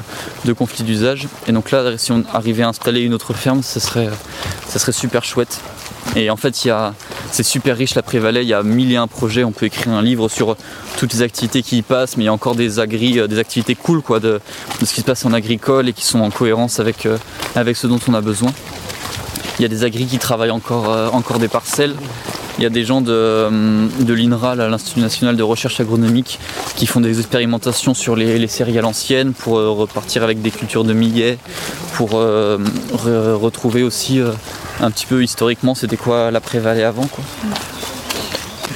de 0.45 0.53
conflits 0.53 0.85
d'usage. 0.85 1.27
Et 1.47 1.53
donc 1.53 1.71
là, 1.71 1.97
si 1.97 2.13
on 2.13 2.23
arrivait 2.33 2.65
à 2.65 2.69
installer 2.69 3.01
une 3.01 3.15
autre 3.15 3.33
ferme, 3.33 3.63
ça 3.63 3.81
serait, 3.81 4.11
ça 4.69 4.79
serait 4.79 4.93
super 4.93 5.25
chouette. 5.25 5.61
Et 6.17 6.29
en 6.31 6.37
fait, 6.37 6.65
il 6.65 6.69
y 6.69 6.71
a, 6.71 6.95
c'est 7.31 7.43
super 7.43 7.77
riche 7.77 7.95
la 7.95 8.03
Prévalais. 8.03 8.43
Il 8.43 8.49
y 8.49 8.55
a 8.55 8.63
mille 8.63 8.93
et 8.93 8.97
un 8.97 9.07
projets. 9.07 9.45
On 9.45 9.53
peut 9.53 9.67
écrire 9.67 9.93
un 9.93 10.03
livre 10.03 10.29
sur 10.29 10.57
toutes 10.97 11.13
les 11.13 11.23
activités 11.23 11.63
qui 11.63 11.79
y 11.79 11.83
passent, 11.83 12.17
mais 12.17 12.25
il 12.25 12.27
y 12.27 12.31
a 12.31 12.33
encore 12.33 12.55
des 12.55 12.79
agri, 12.81 13.19
euh, 13.19 13.27
des 13.27 13.39
activités 13.39 13.75
cool 13.75 14.03
quoi, 14.03 14.21
de, 14.21 14.41
ce 14.81 14.93
qui 14.93 15.01
se 15.01 15.05
passe 15.05 15.25
en 15.25 15.33
agricole 15.33 15.89
et 15.89 15.93
qui 15.93 16.05
sont 16.05 16.21
en 16.21 16.31
cohérence 16.31 16.81
avec, 16.81 17.07
euh, 17.07 17.19
avec 17.55 17.77
ce 17.77 17.87
dont 17.87 18.01
on 18.09 18.15
a 18.15 18.21
besoin. 18.21 18.53
Il 19.59 19.63
y 19.63 19.65
a 19.65 19.69
des 19.69 19.85
agris 19.85 20.07
qui 20.07 20.19
travaillent 20.19 20.51
encore, 20.51 20.93
euh, 20.93 21.09
encore 21.11 21.39
des 21.39 21.49
parcelles. 21.49 21.95
Il 22.59 22.65
y 22.65 22.67
a 22.67 22.71
des 22.71 22.85
gens 22.85 23.01
de, 23.01 23.13
euh, 23.13 23.87
de 24.01 24.15
l'Institut 24.15 25.01
national 25.01 25.37
de 25.37 25.43
recherche 25.43 25.81
agronomique, 25.81 26.41
qui 26.77 26.87
font 26.87 27.01
des 27.01 27.19
expérimentations 27.21 27.95
sur 27.95 28.17
les, 28.17 28.39
les 28.39 28.49
céréales 28.49 28.85
anciennes 28.85 29.33
pour 29.33 29.59
euh, 29.59 29.71
repartir 29.71 30.25
avec 30.25 30.43
des 30.43 30.51
cultures 30.51 30.83
de 30.85 30.93
millet, 30.93 31.39
pour 31.95 32.11
euh, 32.15 32.59
re- 32.93 33.35
retrouver 33.35 33.83
aussi 33.85 34.21
un 34.81 34.91
petit 34.91 35.07
peu 35.07 35.23
historiquement 35.23 35.75
c'était 35.75 35.97
quoi 35.97 36.31
la 36.31 36.41
Prévalais 36.41 36.85
avant. 36.85 37.09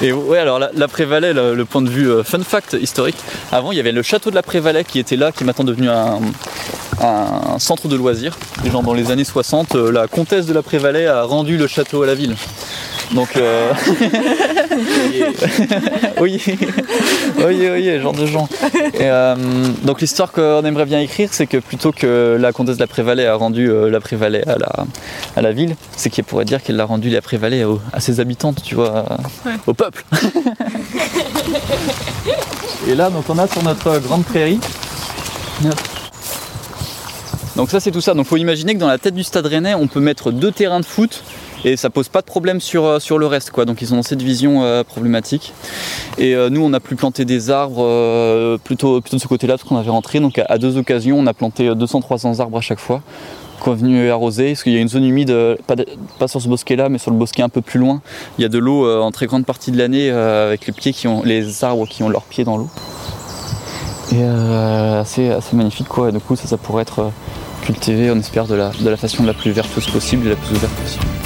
Et 0.01 0.13
ouais, 0.13 0.39
alors 0.39 0.59
la, 0.59 0.71
la 0.75 0.89
Prévalais, 0.89 1.33
le, 1.33 1.65
point 1.65 1.83
de 1.83 1.91
vue 1.91 2.11
fun 2.25 2.41
fact 2.43 2.77
historique, 2.81 3.17
avant 3.53 3.73
il 3.73 3.77
y 3.77 3.81
avait 3.81 3.93
le 3.93 4.03
château 4.03 4.31
de 4.31 4.35
la 4.35 4.43
Prévalais 4.43 4.85
qui 4.85 4.99
était 4.99 5.17
là, 5.17 5.31
qui 5.33 5.45
est 5.45 5.47
maintenant 5.47 5.65
devenu 5.65 5.89
un, 5.89 6.19
centre 7.59 7.89
de 7.89 7.97
loisirs. 7.97 8.37
Dans 8.85 8.95
les 8.95 9.11
années 9.11 9.25
60, 9.25 9.75
euh, 9.75 9.91
la 9.93 10.07
comtesse 10.09 10.47
de 10.47 10.55
la 10.55 10.63
Prévalais 10.63 11.07
a 11.07 11.23
rendu 11.25 11.57
le 11.57 11.67
château 11.67 12.03
à 12.03 12.07
la 12.07 12.15
ville. 12.15 12.37
Donc 13.15 13.37
euh... 13.37 13.73
oui, 16.21 16.41
oui, 17.39 17.69
oui, 17.71 18.01
genre 18.01 18.13
de 18.15 18.25
gens. 18.27 18.49
Et, 18.95 19.01
euh, 19.03 19.35
donc 19.83 20.01
l'histoire 20.01 20.33
qu'on 20.33 20.65
aimerait 20.65 20.87
bien 20.87 21.01
écrire, 21.01 21.29
c'est 21.33 21.47
que 21.47 21.59
plutôt 21.59 21.93
que 21.93 22.37
la 22.41 22.53
comtesse 22.53 22.77
de 22.77 22.81
la 22.83 22.87
Prévalais 22.87 23.27
a 23.27 23.35
rendu 23.35 23.69
euh, 23.71 23.91
la 23.91 24.01
Prévalais 24.01 24.43
à 24.49 24.57
la, 24.57 24.73
à 25.37 25.43
la 25.43 25.53
ville, 25.53 25.77
c'est 25.97 26.09
qu'elle 26.11 26.25
pourrait 26.25 26.45
dire 26.47 26.63
qu'elle 26.63 26.77
l'a 26.77 26.85
rendu 26.87 27.11
la 27.11 27.21
Prévalais 27.21 27.65
au- 27.65 27.81
à 27.93 28.01
ses 28.01 28.21
habitantes, 28.21 28.63
tu 28.63 28.75
vois, 28.77 29.05
au 29.67 29.75
peuple. 29.75 30.05
Et 32.89 32.95
là, 32.95 33.11
donc 33.11 33.25
on 33.29 33.37
a 33.39 33.47
sur 33.47 33.63
notre 33.63 33.99
grande 33.99 34.25
prairie. 34.25 34.59
Donc 37.57 37.71
ça 37.71 37.79
c'est 37.81 37.91
tout 37.91 38.01
ça. 38.01 38.15
Donc 38.15 38.27
faut 38.27 38.39
imaginer 38.39 38.75
que 38.75 38.81
dans 38.81 38.89
la 38.89 38.97
tête 38.99 39.15
du 39.15 39.23
stade 39.23 39.47
rennais, 39.47 39.75
on 39.75 39.87
peut 39.87 40.01
mettre 40.01 40.31
deux 40.33 40.51
terrains 40.51 40.81
de 40.81 40.85
foot 40.87 41.23
et 41.65 41.77
ça 41.77 41.91
pose 41.91 42.09
pas 42.09 42.21
de 42.21 42.27
problème 42.27 42.61
sur, 42.61 42.85
euh, 42.85 42.99
sur 42.99 43.19
le 43.19 43.27
reste 43.27 43.51
quoi. 43.51 43.65
Donc 43.65 43.83
ils 43.83 43.95
ont 43.95 44.03
cette 44.03 44.23
vision 44.23 44.63
euh, 44.63 44.83
problématique. 44.85 45.53
Et 46.19 46.35
euh, 46.35 46.51
nous 46.51 46.63
on 46.63 46.73
a 46.73 46.81
pu 46.81 46.97
planter 46.97 47.25
des 47.25 47.51
arbres 47.51 48.59
plutôt, 48.65 49.01
plutôt 49.01 49.17
de 49.17 49.23
ce 49.23 49.29
côté-là 49.29 49.55
parce 49.55 49.69
qu'on 49.69 49.77
avait 49.77 49.91
rentré. 49.91 50.21
Donc 50.21 50.41
à, 50.47 50.59
deux 50.59 50.77
occasions 50.77 51.19
on 51.19 51.27
a 51.27 51.35
planté 51.35 51.69
200-300 51.69 52.41
arbres 52.41 52.59
à 52.59 52.61
chaque 52.61 52.81
fois 52.81 53.03
qu'on 53.61 53.75
est 53.75 53.77
venu 53.77 54.11
arroser 54.11 54.49
parce 54.49 54.65
qu'il 54.65 54.73
y 54.73 54.77
a 54.77 54.81
une 54.81 54.89
zone 54.89 55.05
humide, 55.05 55.33
pas, 56.19 56.27
sur 56.27 56.43
ce 56.43 56.49
bosquet-là, 56.49 56.89
mais 56.89 56.99
sur 56.99 57.13
le 57.13 57.17
bosquet 57.17 57.43
un 57.43 57.49
peu 57.49 57.61
plus 57.61 57.79
loin. 57.79 58.03
Il 58.37 58.43
y 58.43 58.45
a 58.45 58.49
de 58.49 58.59
l'eau 58.59 58.91
en 59.01 59.13
très 59.13 59.27
grande 59.27 59.47
partie 59.47 59.71
de 59.71 59.79
l'année 59.79 60.11
avec 60.11 60.67
les 60.67 60.73
pieds 60.73 60.93
qui 60.93 61.07
ont, 61.07 61.23
les 61.23 61.63
arbres 61.63 61.87
qui 61.87 62.03
ont 62.03 62.09
leurs 62.09 62.25
pieds 62.25 62.43
dans 62.43 62.57
l'eau. 62.57 62.69
Et 64.13 64.25
assez, 64.25 65.31
assez 65.31 65.55
magnifique 65.55 65.87
quoi. 65.87 66.09
Et 66.09 66.13
du 66.13 66.19
coup 66.19 66.35
ça, 66.35 66.49
ça 66.49 66.57
pourrait 66.57 66.83
être 66.83 67.13
cultivé, 67.63 68.11
on 68.11 68.19
espère, 68.19 68.47
de 68.47 68.57
la, 68.57 68.71
de 68.71 68.91
la 68.91 68.97
façon 68.97 69.23
la 69.23 69.33
plus 69.33 69.53
vertueuse 69.53 69.87
possible 69.87 70.27
et 70.27 70.31
la 70.31 70.37
plus 70.37 70.57
ouverte 70.57 70.75
possible. 70.75 71.22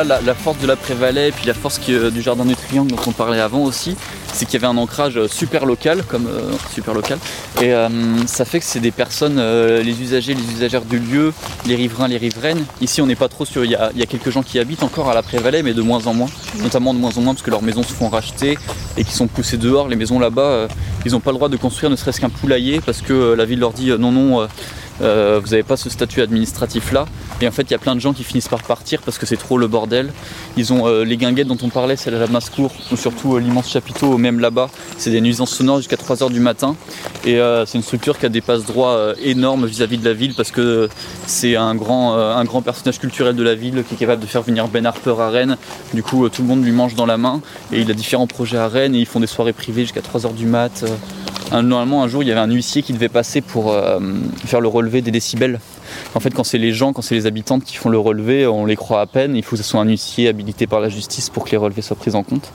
Là, 0.00 0.04
la, 0.04 0.20
la 0.22 0.34
force 0.34 0.58
de 0.58 0.66
la 0.66 0.76
Prévalais 0.76 1.28
et 1.28 1.32
puis 1.32 1.46
la 1.46 1.52
force 1.52 1.78
qui, 1.78 1.92
euh, 1.92 2.10
du 2.10 2.22
jardin 2.22 2.46
du 2.46 2.56
Triangle 2.56 2.90
dont 2.90 3.02
on 3.06 3.12
parlait 3.12 3.38
avant 3.38 3.64
aussi, 3.64 3.96
c'est 4.32 4.46
qu'il 4.46 4.54
y 4.54 4.64
avait 4.64 4.72
un 4.72 4.78
ancrage 4.78 5.18
euh, 5.18 5.28
super 5.28 5.66
local, 5.66 6.04
comme 6.08 6.26
euh, 6.26 6.52
super 6.72 6.94
local, 6.94 7.18
et 7.60 7.74
ça 8.26 8.46
fait 8.46 8.60
que 8.60 8.64
c'est 8.64 8.80
des 8.80 8.92
personnes, 8.92 9.36
les 9.38 10.00
usagers, 10.00 10.32
les 10.32 10.54
usagères 10.54 10.86
du 10.86 10.98
lieu, 10.98 11.34
les 11.66 11.74
riverains, 11.74 12.08
les 12.08 12.16
riveraines. 12.16 12.64
Ici, 12.80 13.02
on 13.02 13.06
n'est 13.06 13.14
pas 13.14 13.28
trop 13.28 13.44
sûr. 13.44 13.64
Il 13.66 13.72
y, 13.72 13.74
a, 13.74 13.90
il 13.92 14.00
y 14.00 14.02
a 14.02 14.06
quelques 14.06 14.30
gens 14.30 14.42
qui 14.42 14.58
habitent 14.58 14.82
encore 14.82 15.10
à 15.10 15.14
la 15.14 15.22
Prévalais, 15.22 15.62
mais 15.62 15.74
de 15.74 15.82
moins 15.82 16.06
en 16.06 16.14
moins, 16.14 16.28
notamment 16.62 16.94
de 16.94 16.98
moins 16.98 17.12
en 17.18 17.20
moins 17.20 17.34
parce 17.34 17.44
que 17.44 17.50
leurs 17.50 17.62
maisons 17.62 17.82
se 17.82 17.92
font 17.92 18.08
racheter 18.08 18.56
et 18.96 19.04
qui 19.04 19.12
sont 19.12 19.26
poussées 19.26 19.58
dehors. 19.58 19.88
Les 19.88 19.96
maisons 19.96 20.18
là-bas, 20.18 20.68
ils 21.04 21.12
n'ont 21.12 21.20
pas 21.20 21.32
le 21.32 21.36
droit 21.36 21.50
de 21.50 21.58
construire 21.58 21.90
ne 21.90 21.96
serait-ce 21.96 22.20
qu'un 22.20 22.30
poulailler 22.30 22.80
parce 22.80 23.02
que 23.02 23.34
la 23.34 23.44
ville 23.44 23.58
leur 23.60 23.72
dit 23.72 23.90
non, 23.98 24.12
non. 24.12 24.48
Euh, 25.02 25.40
vous 25.42 25.50
n'avez 25.50 25.62
pas 25.62 25.76
ce 25.76 25.88
statut 25.90 26.22
administratif 26.22 26.92
là. 26.92 27.06
Et 27.40 27.48
en 27.48 27.50
fait, 27.50 27.62
il 27.62 27.70
y 27.70 27.74
a 27.74 27.78
plein 27.78 27.94
de 27.94 28.00
gens 28.00 28.12
qui 28.12 28.24
finissent 28.24 28.48
par 28.48 28.62
partir 28.62 29.00
parce 29.02 29.18
que 29.18 29.26
c'est 29.26 29.36
trop 29.36 29.58
le 29.58 29.66
bordel. 29.66 30.12
Ils 30.56 30.72
ont 30.72 30.86
euh, 30.86 31.04
les 31.04 31.16
guinguettes 31.16 31.48
dont 31.48 31.58
on 31.62 31.68
parlait, 31.68 31.96
celle 31.96 32.14
à 32.14 32.18
la 32.18 32.26
Mascour, 32.26 32.70
ou 32.92 32.96
surtout 32.96 33.36
euh, 33.36 33.40
l'immense 33.40 33.70
chapiteau, 33.70 34.18
même 34.18 34.40
là-bas. 34.40 34.68
C'est 34.98 35.10
des 35.10 35.20
nuisances 35.20 35.52
sonores 35.52 35.78
jusqu'à 35.78 35.96
3h 35.96 36.30
du 36.30 36.40
matin. 36.40 36.76
Et 37.24 37.38
c'est 37.66 37.76
une 37.76 37.82
structure 37.82 38.18
qui 38.18 38.26
a 38.26 38.28
des 38.28 38.40
passe-droits 38.40 39.12
énormes 39.22 39.66
vis-à-vis 39.66 39.98
de 39.98 40.04
la 40.04 40.14
ville 40.14 40.34
parce 40.34 40.50
que 40.50 40.88
c'est 41.26 41.54
un 41.54 41.74
grand, 41.74 42.14
un 42.14 42.44
grand 42.44 42.62
personnage 42.62 42.98
culturel 42.98 43.36
de 43.36 43.42
la 43.42 43.54
ville 43.54 43.84
qui 43.86 43.94
est 43.94 43.98
capable 43.98 44.22
de 44.22 44.26
faire 44.26 44.42
venir 44.42 44.68
Ben 44.68 44.86
Harper 44.86 45.14
à 45.18 45.28
Rennes. 45.28 45.56
Du 45.92 46.02
coup, 46.02 46.28
tout 46.30 46.42
le 46.42 46.48
monde 46.48 46.64
lui 46.64 46.72
mange 46.72 46.94
dans 46.94 47.06
la 47.06 47.18
main. 47.18 47.40
Et 47.72 47.80
il 47.80 47.90
a 47.90 47.94
différents 47.94 48.26
projets 48.26 48.56
à 48.56 48.68
Rennes 48.68 48.94
et 48.94 48.98
ils 48.98 49.06
font 49.06 49.20
des 49.20 49.26
soirées 49.26 49.52
privées 49.52 49.82
jusqu'à 49.82 50.00
3h 50.00 50.34
du 50.34 50.46
mat. 50.46 50.84
Normalement, 51.52 52.02
un 52.02 52.08
jour, 52.08 52.22
il 52.22 52.28
y 52.28 52.32
avait 52.32 52.40
un 52.40 52.50
huissier 52.50 52.82
qui 52.82 52.92
devait 52.92 53.08
passer 53.08 53.40
pour 53.40 53.72
euh, 53.72 53.98
faire 54.44 54.60
le 54.60 54.68
relevé 54.68 55.02
des 55.02 55.10
décibels. 55.10 55.58
En 56.14 56.20
fait, 56.20 56.30
quand 56.30 56.44
c'est 56.44 56.58
les 56.58 56.72
gens, 56.72 56.92
quand 56.92 57.02
c'est 57.02 57.16
les 57.16 57.26
habitantes 57.26 57.64
qui 57.64 57.76
font 57.76 57.88
le 57.88 57.98
relevé, 57.98 58.46
on 58.46 58.66
les 58.66 58.76
croit 58.76 59.00
à 59.00 59.06
peine. 59.06 59.34
Il 59.34 59.42
faut 59.42 59.56
que 59.56 59.62
ce 59.62 59.68
soit 59.68 59.80
un 59.80 59.88
huissier 59.88 60.28
habilité 60.28 60.66
par 60.66 60.80
la 60.80 60.88
justice 60.88 61.28
pour 61.28 61.44
que 61.44 61.50
les 61.50 61.56
relevés 61.56 61.82
soient 61.82 61.96
pris 61.96 62.14
en 62.14 62.22
compte. 62.22 62.52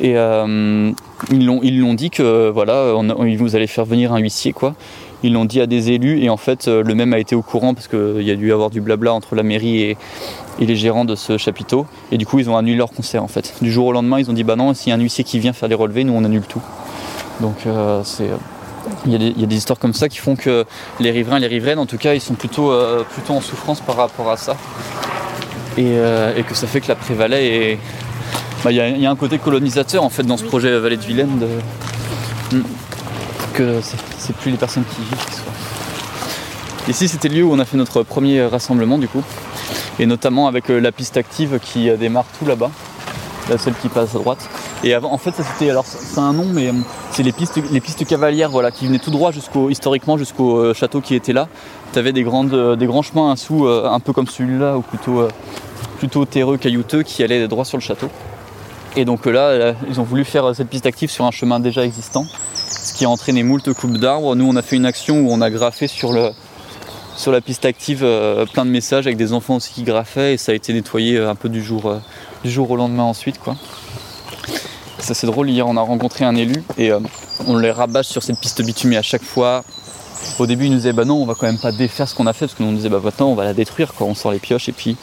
Et 0.00 0.16
euh, 0.16 0.92
ils 1.30 1.46
l'ont 1.46 1.94
dit 1.94 2.10
que 2.10 2.50
voilà, 2.50 2.92
vous 3.38 3.56
allez 3.56 3.66
faire 3.66 3.84
venir 3.84 4.12
un 4.12 4.18
huissier 4.18 4.52
quoi. 4.52 4.74
Ils 5.22 5.32
l'ont 5.32 5.46
dit 5.46 5.62
à 5.62 5.66
des 5.66 5.90
élus 5.90 6.22
et 6.22 6.28
en 6.28 6.36
fait 6.36 6.68
euh, 6.68 6.82
le 6.82 6.94
même 6.94 7.14
a 7.14 7.18
été 7.18 7.34
au 7.34 7.40
courant 7.40 7.72
parce 7.72 7.88
qu'il 7.88 8.22
y 8.22 8.30
a 8.30 8.36
dû 8.36 8.52
avoir 8.52 8.68
du 8.68 8.82
blabla 8.82 9.14
entre 9.14 9.34
la 9.34 9.42
mairie 9.42 9.80
et, 9.80 9.96
et 10.60 10.66
les 10.66 10.76
gérants 10.76 11.06
de 11.06 11.14
ce 11.14 11.38
chapiteau. 11.38 11.86
Et 12.12 12.18
du 12.18 12.26
coup 12.26 12.38
ils 12.38 12.50
ont 12.50 12.58
annulé 12.58 12.76
leur 12.76 12.90
concert 12.90 13.24
en 13.24 13.28
fait. 13.28 13.54
Du 13.62 13.72
jour 13.72 13.86
au 13.86 13.92
lendemain 13.92 14.18
ils 14.18 14.30
ont 14.30 14.34
dit 14.34 14.44
bah 14.44 14.56
non, 14.56 14.74
s'il 14.74 14.90
y 14.90 14.92
a 14.92 14.96
un 14.96 15.00
huissier 15.00 15.24
qui 15.24 15.38
vient 15.38 15.54
faire 15.54 15.70
les 15.70 15.74
relevés, 15.74 16.04
nous 16.04 16.12
on 16.12 16.24
annule 16.24 16.44
tout. 16.46 16.60
Donc 17.40 17.66
euh, 17.66 18.02
c'est 18.04 18.30
il 19.04 19.10
y, 19.12 19.14
a 19.16 19.18
des, 19.18 19.26
il 19.26 19.40
y 19.40 19.44
a 19.44 19.46
des 19.48 19.56
histoires 19.56 19.78
comme 19.80 19.94
ça 19.94 20.08
qui 20.08 20.18
font 20.18 20.36
que 20.36 20.64
les 21.00 21.10
riverains 21.10 21.38
et 21.38 21.40
les 21.40 21.46
riveraines, 21.48 21.80
en 21.80 21.86
tout 21.86 21.98
cas, 21.98 22.14
ils 22.14 22.20
sont 22.20 22.34
plutôt, 22.34 22.70
euh, 22.70 23.02
plutôt 23.02 23.32
en 23.34 23.40
souffrance 23.40 23.80
par 23.80 23.96
rapport 23.96 24.30
à 24.30 24.36
ça. 24.36 24.56
Et, 25.76 25.82
euh, 25.98 26.32
et 26.36 26.44
que 26.44 26.54
ça 26.54 26.66
fait 26.68 26.80
que 26.80 26.88
la 26.88 26.94
Prévalais 26.94 27.72
est. 27.72 27.78
bah, 28.62 28.70
Il 28.70 28.76
y, 28.76 28.80
a- 28.80 28.88
il 28.88 29.00
y 29.00 29.06
a 29.06 29.10
un 29.10 29.16
côté 29.16 29.38
colonisateur 29.38 30.04
en 30.04 30.08
fait 30.08 30.22
dans 30.22 30.36
ce 30.36 30.44
projet 30.44 30.78
Vallée 30.78 30.96
de 30.96 31.02
Vilaine. 31.02 31.38
de- 31.38 32.56
Mm. 32.56 32.62
que 33.54 33.80
c'est 34.18 34.36
plus 34.36 34.52
les 34.52 34.56
personnes 34.56 34.84
qui 34.84 35.00
y 35.02 35.04
vivent 35.04 35.26
qui 35.26 35.32
soient. 35.34 35.52
Ici, 36.88 37.08
c'était 37.08 37.28
le 37.28 37.34
lieu 37.38 37.42
où 37.44 37.52
on 37.52 37.58
a 37.58 37.64
fait 37.64 37.76
notre 37.76 38.04
premier 38.04 38.44
rassemblement 38.46 38.98
du 38.98 39.08
coup, 39.08 39.24
et 39.98 40.06
notamment 40.06 40.46
avec 40.46 40.68
la 40.68 40.92
piste 40.92 41.16
active 41.16 41.58
qui 41.60 41.90
démarre 41.98 42.26
tout 42.38 42.46
là-bas, 42.46 42.70
la 43.48 43.58
seule 43.58 43.74
qui 43.74 43.88
passe 43.88 44.14
à 44.14 44.18
droite. 44.18 44.48
Et 44.84 44.94
avant, 44.94 45.12
en 45.12 45.18
fait, 45.18 45.34
ça 45.34 45.42
c'était, 45.42 45.70
alors 45.70 45.84
c'est 45.86 46.20
un 46.20 46.32
nom, 46.32 46.46
mais 46.46 46.68
euh, 46.68 46.72
c'est 47.10 47.22
les 47.22 47.32
pistes, 47.32 47.60
les 47.70 47.80
pistes 47.80 48.04
cavalières, 48.06 48.50
voilà, 48.50 48.70
qui 48.70 48.86
venaient 48.86 48.98
tout 48.98 49.10
droit 49.10 49.32
jusqu'au, 49.32 49.70
historiquement 49.70 50.18
jusqu'au 50.18 50.58
euh, 50.58 50.74
château 50.74 51.00
qui 51.00 51.14
était 51.14 51.32
là. 51.32 51.48
Tu 51.92 51.98
avais 51.98 52.12
des 52.12 52.22
grandes, 52.22 52.54
euh, 52.54 52.76
des 52.76 52.86
grands 52.86 53.02
chemins 53.02 53.30
un 53.30 53.36
sous, 53.36 53.66
un 53.66 54.00
peu 54.00 54.12
comme 54.12 54.26
celui-là, 54.26 54.76
ou 54.76 54.82
plutôt, 54.82 55.28
plutôt 55.98 56.24
terreux, 56.24 56.56
caillouteux, 56.56 57.02
qui 57.02 57.22
allaient 57.22 57.46
droit 57.48 57.64
sur 57.64 57.78
le 57.78 57.82
château. 57.82 58.08
Et 58.96 59.04
donc 59.04 59.26
là, 59.26 59.74
ils 59.88 60.00
ont 60.00 60.04
voulu 60.04 60.24
faire 60.24 60.54
cette 60.54 60.68
piste 60.68 60.86
active 60.86 61.10
sur 61.10 61.26
un 61.26 61.30
chemin 61.30 61.60
déjà 61.60 61.84
existant, 61.84 62.24
ce 62.54 62.94
qui 62.94 63.04
a 63.04 63.10
entraîné 63.10 63.42
moult 63.42 63.72
coupes 63.74 63.98
d'arbres. 63.98 64.34
Nous, 64.34 64.48
on 64.48 64.56
a 64.56 64.62
fait 64.62 64.76
une 64.76 64.86
action 64.86 65.18
où 65.18 65.30
on 65.30 65.42
a 65.42 65.50
graffé 65.50 65.86
sur 65.86 66.14
le, 66.14 66.30
sur 67.14 67.30
la 67.30 67.42
piste 67.42 67.66
active 67.66 68.06
plein 68.54 68.64
de 68.64 68.70
messages 68.70 69.06
avec 69.06 69.18
des 69.18 69.34
enfants 69.34 69.56
aussi 69.56 69.72
qui 69.74 69.82
graffaient 69.82 70.34
et 70.34 70.36
ça 70.38 70.52
a 70.52 70.54
été 70.54 70.72
nettoyé 70.72 71.18
un 71.18 71.34
peu 71.34 71.50
du 71.50 71.62
jour, 71.62 71.94
du 72.44 72.50
jour 72.50 72.70
au 72.70 72.76
lendemain 72.76 73.04
ensuite 73.04 73.38
quoi. 73.38 73.56
Ça 74.98 75.14
c'est 75.14 75.26
drôle, 75.26 75.50
hier 75.50 75.66
on 75.66 75.76
a 75.76 75.80
rencontré 75.80 76.24
un 76.24 76.34
élu 76.34 76.62
et 76.78 76.90
euh, 76.90 77.00
on 77.46 77.58
les 77.58 77.70
rabâche 77.70 78.06
sur 78.08 78.22
cette 78.22 78.38
piste 78.40 78.62
bitumée 78.62 78.96
à 78.96 79.02
chaque 79.02 79.22
fois. 79.22 79.64
Au 80.38 80.46
début 80.46 80.64
il 80.64 80.70
nous 80.70 80.76
disait 80.76 80.92
bah 80.92 81.04
non 81.04 81.16
on 81.16 81.26
va 81.26 81.34
quand 81.34 81.46
même 81.46 81.58
pas 81.58 81.72
défaire 81.72 82.08
ce 82.08 82.14
qu'on 82.14 82.26
a 82.26 82.32
fait 82.32 82.46
parce 82.46 82.54
que 82.54 82.62
nous 82.62 82.70
on 82.70 82.72
disait 82.72 82.88
bah 82.88 83.00
maintenant 83.02 83.28
on 83.28 83.34
va 83.34 83.44
la 83.44 83.54
détruire 83.54 83.94
quoi, 83.94 84.06
on 84.06 84.14
sort 84.14 84.32
les 84.32 84.38
pioches 84.38 84.68
et 84.68 84.72
puis 84.72 84.96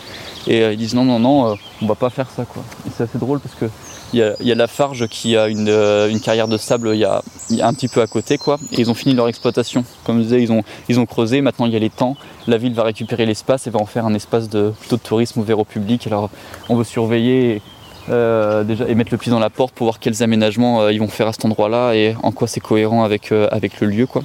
et 0.48 0.62
euh, 0.62 0.74
ils 0.74 0.78
disent 0.78 0.96
non 0.96 1.06
non 1.06 1.20
non 1.20 1.52
euh, 1.52 1.56
on 1.82 1.88
va 1.88 1.96
pas 1.96 2.10
faire 2.10 2.30
ça 2.30 2.46
quoi. 2.46 2.64
Et 2.88 2.90
c'est 2.96 3.04
assez 3.04 3.18
drôle 3.18 3.40
parce 3.40 3.56
que 3.56 3.66
il 4.14 4.20
y 4.20 4.24
a, 4.24 4.36
il 4.40 4.48
y 4.48 4.52
a 4.52 4.56
Lafarge 4.56 5.08
qui 5.08 5.36
a 5.36 5.48
une, 5.48 5.70
euh, 5.70 6.08
une 6.08 6.20
carrière 6.20 6.48
de 6.48 6.58
sable 6.58 6.92
il 6.94 7.00
y, 7.00 7.06
a, 7.06 7.22
un 7.62 7.74
petit 7.74 7.88
peu 7.88 8.00
à 8.02 8.08
côté 8.08 8.38
quoi 8.38 8.60
et 8.72 8.82
ils 8.82 8.92
ont 8.92 8.94
fini 8.94 9.16
leur 9.16 9.28
exploitation. 9.28 9.84
Comme 10.04 10.20
je 10.20 10.24
disais 10.24 10.42
ils 10.44 10.52
ont, 10.52 10.64
ils 10.90 11.00
ont 11.00 11.06
creusé, 11.06 11.42
maintenant 11.42 11.66
il 11.66 11.74
y 11.74 11.76
a 11.76 11.80
les 11.80 11.90
temps, 11.90 12.16
la 12.48 12.58
ville 12.58 12.74
va 12.74 12.84
récupérer 12.84 13.26
l'espace 13.26 13.66
et 13.68 13.70
va 13.70 13.80
en 13.80 13.86
faire 13.86 14.06
un 14.06 14.14
espace 14.14 14.50
de, 14.50 14.72
plutôt 14.80 14.98
de 14.98 15.02
tourisme 15.02 15.40
ouvert 15.40 15.60
au 15.60 15.66
public. 15.66 16.06
Alors 16.08 16.30
on 16.70 16.76
veut 16.76 16.84
surveiller 16.84 17.62
euh, 18.10 18.64
déjà 18.64 18.88
et 18.88 18.96
mettre 18.96 19.12
le 19.12 19.18
pied 19.18 19.32
dans 19.32 19.40
la 19.40 19.50
porte 19.50 19.74
pour 19.74 19.86
voir 19.86 20.00
quels 20.00 20.22
aménagements 20.22 20.90
ils 20.90 21.00
vont 21.00 21.08
faire 21.08 21.28
à 21.28 21.34
cet 21.34 21.46
endroit-là 21.46 21.94
et 21.94 22.16
en 22.22 22.32
quoi 22.32 22.48
c'est 22.48 22.60
cohérent 22.60 23.04
avec, 23.04 23.32
avec 23.32 23.80
le 23.82 23.88
lieu 23.88 24.06
quoi. 24.06 24.24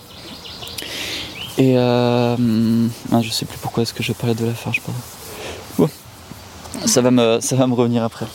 Et 1.58 1.76
euh, 1.76 2.36
ah, 3.10 3.20
je 3.20 3.30
sais 3.30 3.44
plus 3.44 3.58
pourquoi 3.58 3.82
est-ce 3.82 3.92
que 3.92 4.04
je 4.04 4.12
parlais 4.12 4.36
de 4.36 4.46
Lafarge 4.46 4.80
pardon. 4.80 5.00
Ça 6.86 7.00
va 7.00 7.10
me 7.10 7.74
revenir 7.74 8.02
après. 8.02 8.26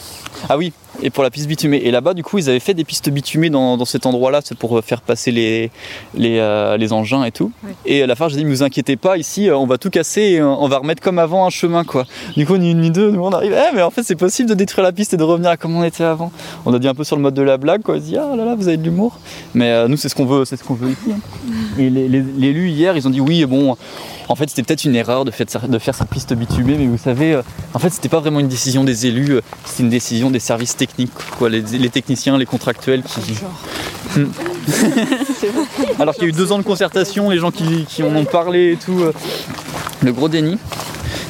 Ah 0.50 0.58
oui, 0.58 0.74
et 1.02 1.10
pour 1.10 1.24
la 1.24 1.30
piste 1.30 1.48
bitumée. 1.48 1.78
Et 1.84 1.92
là-bas, 1.92 2.14
du 2.14 2.24
coup, 2.24 2.38
ils 2.38 2.50
avaient 2.50 2.60
fait 2.60 2.74
des 2.74 2.84
pistes 2.84 3.10
bitumées 3.10 3.50
dans, 3.50 3.78
dans 3.78 3.86
cet 3.86 4.06
endroit-là, 4.06 4.42
c'est 4.44 4.58
pour 4.58 4.78
euh, 4.78 4.82
faire 4.82 5.02
passer 5.02 5.32
les, 5.32 5.72
les, 6.16 6.38
euh, 6.40 6.78
les 6.78 6.94
engins 6.94 7.24
et 7.24 7.32
tout. 7.32 7.52
Et 7.86 8.04
à 8.04 8.08
la 8.08 8.16
fin, 8.16 8.28
j'ai 8.30 8.38
dit, 8.38 8.46
ne 8.46 8.50
vous 8.50 8.64
inquiétez 8.64 8.96
pas, 8.96 9.18
ici, 9.18 9.50
euh, 9.50 9.58
on 9.58 9.66
va 9.66 9.78
tout 9.78 9.90
casser 9.90 10.22
et 10.22 10.40
euh, 10.40 10.48
on 10.48 10.68
va 10.68 10.78
remettre 10.78 11.02
comme 11.02 11.20
avant 11.20 11.46
un 11.46 11.50
chemin, 11.50 11.84
quoi. 11.84 12.06
Du 12.38 12.46
coup, 12.46 12.58
ni 12.58 12.72
une 12.72 12.82
ni 12.82 12.92
deux, 12.92 13.12
nous, 13.12 13.22
on 13.24 13.32
arrive, 13.32 13.54
eh, 13.54 13.76
mais 13.76 13.82
en 13.82 13.90
fait, 13.92 14.04
c'est 14.04 14.16
possible 14.16 14.50
de 14.50 14.54
détruire 14.56 14.84
la 14.84 14.92
piste 14.92 15.14
et 15.14 15.18
de 15.18 15.24
revenir 15.24 15.50
à 15.50 15.58
comme 15.58 15.76
on 15.76 15.84
était 15.84 16.04
avant. 16.04 16.32
On 16.66 16.74
a 16.74 16.80
dit 16.80 16.88
un 16.88 16.94
peu 16.96 17.04
sur 17.04 17.16
le 17.16 17.22
mode 17.22 17.34
de 17.34 17.42
la 17.42 17.58
blague, 17.58 17.82
quoi. 17.82 17.96
On 17.96 18.00
dit, 18.00 18.18
ah 18.18 18.36
là 18.36 18.46
là, 18.46 18.56
vous 18.56 18.68
avez 18.68 18.78
de 18.78 18.84
l'humour. 18.84 19.20
Mais 19.54 19.70
euh, 19.72 19.88
nous, 19.88 19.98
c'est 19.98 20.10
ce 20.10 20.16
qu'on 20.16 20.26
veut, 20.26 20.46
c'est 20.46 20.58
ce 20.58 20.64
qu'on 20.64 20.74
veut 20.76 20.90
ici. 20.92 21.12
hein. 21.12 21.80
Et 21.80 21.88
élus, 21.88 22.70
hier, 22.70 22.96
ils 22.96 23.08
ont 23.08 23.12
dit, 23.12 23.22
oui, 23.22 23.46
bon, 23.46 23.76
en 24.30 24.36
fait, 24.36 24.50
c'était 24.50 24.64
peut-être 24.64 24.86
une 24.86 24.96
erreur 24.96 25.26
de 25.26 25.32
faire, 25.32 25.48
de 25.68 25.80
faire 25.80 25.96
cette 25.96 26.10
piste 26.10 26.34
bitumée, 26.34 26.76
mais 26.78 26.86
vous 26.88 26.98
savez, 26.98 27.34
euh, 27.34 27.42
en 27.74 27.80
fait, 27.80 27.90
c'était 27.90 28.10
pas 28.10 28.20
vraiment 28.20 28.40
une 28.40 28.48
décision 28.48 28.84
des 28.84 29.06
élus, 29.08 29.32
euh, 29.36 29.42
c'était 29.66 29.84
une 29.84 29.90
décision 29.90 30.30
des 30.32 30.40
services 30.40 30.76
techniques, 30.86 31.12
quoi, 31.38 31.50
les, 31.50 31.62
les 31.62 31.90
techniciens, 31.90 32.38
les 32.38 32.46
contractuels 32.46 33.04
qui. 33.04 33.22
Hmm. 34.16 34.26
Alors 36.00 36.14
qu'il 36.14 36.24
y 36.24 36.26
a 36.28 36.30
eu 36.30 36.34
deux 36.34 36.52
ans 36.52 36.58
de 36.58 36.64
concertation, 36.64 37.30
les 37.30 37.38
gens 37.38 37.52
qui, 37.52 37.86
qui 37.86 38.04
en 38.04 38.14
ont 38.16 38.26
parlé 38.26 38.74
et 38.74 38.78
tout, 38.78 39.00
euh, 39.00 39.14
le 40.02 40.12
gros 40.12 40.28
déni. 40.28 40.58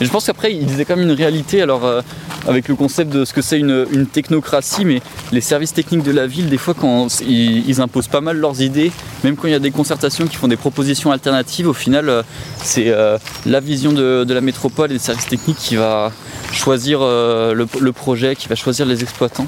Et 0.01 0.05
je 0.05 0.09
pense 0.09 0.25
qu'après, 0.25 0.53
ils 0.53 0.65
disaient 0.65 0.85
quand 0.85 0.95
même 0.95 1.07
une 1.07 1.15
réalité, 1.15 1.61
alors 1.61 1.85
euh, 1.85 2.01
avec 2.47 2.67
le 2.67 2.75
concept 2.75 3.11
de 3.11 3.25
ce 3.25 3.33
que 3.33 3.41
c'est 3.41 3.59
une, 3.59 4.07
technocratie, 4.11 4.85
mais 4.85 5.01
les 5.31 5.41
services 5.41 5.73
techniques 5.73 6.03
de 6.03 6.11
la 6.11 6.27
ville, 6.27 6.49
des 6.49 6.57
fois, 6.57 6.73
quand 6.73 7.07
ils, 7.21 7.81
imposent 7.81 8.07
pas 8.07 8.21
mal 8.21 8.37
leurs 8.37 8.61
idées, 8.61 8.91
même 9.23 9.35
quand 9.35 9.47
il 9.47 9.51
y 9.51 9.55
a 9.55 9.59
des 9.59 9.71
concertations 9.71 10.27
qui 10.27 10.35
font 10.35 10.47
des 10.47 10.57
propositions 10.57 11.11
alternatives, 11.11 11.67
au 11.67 11.73
final, 11.73 12.09
euh, 12.09 12.23
c'est 12.61 12.89
euh, 12.89 13.17
la 13.45 13.59
vision 13.59 13.91
de, 13.91 14.25
la 14.27 14.41
métropole 14.41 14.91
et 14.91 14.95
des 14.95 14.99
services 14.99 15.27
techniques 15.27 15.57
qui 15.57 15.75
va 15.75 16.11
choisir 16.51 16.99
euh, 17.01 17.53
le, 17.53 17.91
projet, 17.91 18.35
qui 18.35 18.47
va 18.47 18.55
choisir 18.55 18.85
les 18.85 19.01
exploitants. 19.01 19.47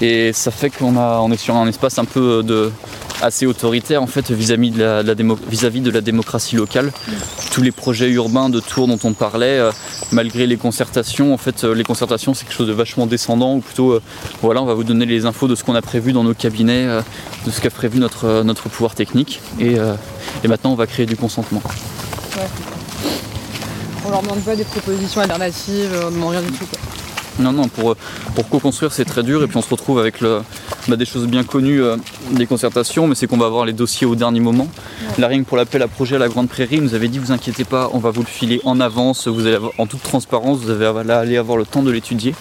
Et 0.00 0.32
ça 0.32 0.50
fait 0.50 0.70
qu'on 0.70 1.32
est 1.32 1.36
sur 1.36 1.56
un 1.56 1.66
espace 1.66 1.98
un 1.98 2.04
peu 2.04 2.42
de, 2.42 2.70
assez 3.22 3.46
autoritaire 3.46 4.02
en 4.02 4.06
fait 4.06 4.30
vis-à-vis 4.30 4.70
de 4.70 5.90
la, 5.90 6.00
démocratie 6.00 6.56
locale. 6.56 6.92
Tous 7.52 7.62
les 7.62 7.72
projets 7.72 8.10
urbains 8.10 8.48
de 8.48 8.60
Tours 8.60 8.88
dont 8.88 8.98
on 9.04 9.12
parlait, 9.12 9.58
euh, 9.58 9.70
malgré 10.12 10.46
les 10.46 10.56
concertations, 10.56 11.34
en 11.34 11.38
fait 11.38 11.64
euh, 11.64 11.74
les 11.74 11.84
concertations 11.84 12.34
c'est 12.34 12.44
quelque 12.44 12.56
chose 12.56 12.68
de 12.68 12.72
vachement 12.72 13.06
descendant 13.06 13.56
ou 13.56 13.60
plutôt 13.60 13.92
euh, 13.92 14.02
voilà 14.42 14.62
on 14.62 14.66
va 14.66 14.74
vous 14.74 14.84
donner 14.84 15.06
les 15.06 15.26
infos 15.26 15.48
de 15.48 15.54
ce 15.54 15.64
qu'on 15.64 15.74
a 15.74 15.82
prévu 15.82 16.12
dans 16.12 16.24
nos 16.24 16.34
cabinets, 16.34 16.86
de 17.46 17.50
ce 17.50 17.60
qu'a 17.60 17.70
prévu 17.70 17.98
notre, 17.98 18.42
notre 18.42 18.68
pouvoir 18.68 18.94
technique 18.94 19.40
et, 19.58 19.76
maintenant 20.46 20.72
on 20.72 20.76
va 20.76 20.86
créer 20.86 21.06
du 21.06 21.16
consentement. 21.16 21.62
On 24.06 24.10
leur 24.10 24.22
demande 24.22 24.40
pas 24.40 24.56
des 24.56 24.64
propositions 24.64 25.20
alternatives, 25.20 25.90
on 26.06 26.10
demande 26.10 26.30
rien 26.30 26.42
du 26.42 26.52
tout. 26.52 26.66
Non, 27.38 27.52
non, 27.52 27.68
pour, 27.68 27.92
euh, 27.92 27.96
pour 28.34 28.48
co-construire 28.48 28.92
c'est 28.92 29.04
très 29.04 29.22
dur 29.22 29.42
et 29.42 29.46
puis 29.46 29.56
on 29.56 29.62
se 29.62 29.70
retrouve 29.70 29.98
avec 29.98 30.20
le, 30.20 30.40
bah, 30.88 30.96
des 30.96 31.04
choses 31.04 31.26
bien 31.26 31.44
connues 31.44 31.80
euh, 31.82 31.96
des 32.32 32.46
concertations, 32.46 33.06
mais 33.06 33.14
c'est 33.14 33.26
qu'on 33.26 33.36
va 33.36 33.46
avoir 33.46 33.64
les 33.64 33.72
dossiers 33.72 34.06
au 34.06 34.14
dernier 34.16 34.40
moment. 34.40 34.68
La 35.18 35.28
que 35.28 35.44
pour 35.44 35.56
l'appel 35.56 35.82
à 35.82 35.88
projet 35.88 36.16
à 36.16 36.18
la 36.18 36.28
Grande 36.28 36.48
Prairie, 36.48 36.80
nous 36.80 36.94
avait 36.94 37.08
dit 37.08 37.18
vous 37.18 37.30
inquiétez 37.32 37.64
pas, 37.64 37.90
on 37.92 37.98
va 37.98 38.10
vous 38.10 38.22
le 38.22 38.26
filer 38.26 38.60
en 38.64 38.80
avance, 38.80 39.28
vous 39.28 39.40
allez 39.46 39.54
avoir- 39.54 39.72
en 39.78 39.86
toute 39.86 40.02
transparence, 40.02 40.58
vous 40.58 40.70
allez 40.70 40.84
aller 41.12 41.36
avoir 41.36 41.56
le 41.58 41.64
temps 41.66 41.82
de 41.82 41.90
l'étudier. 41.90 42.34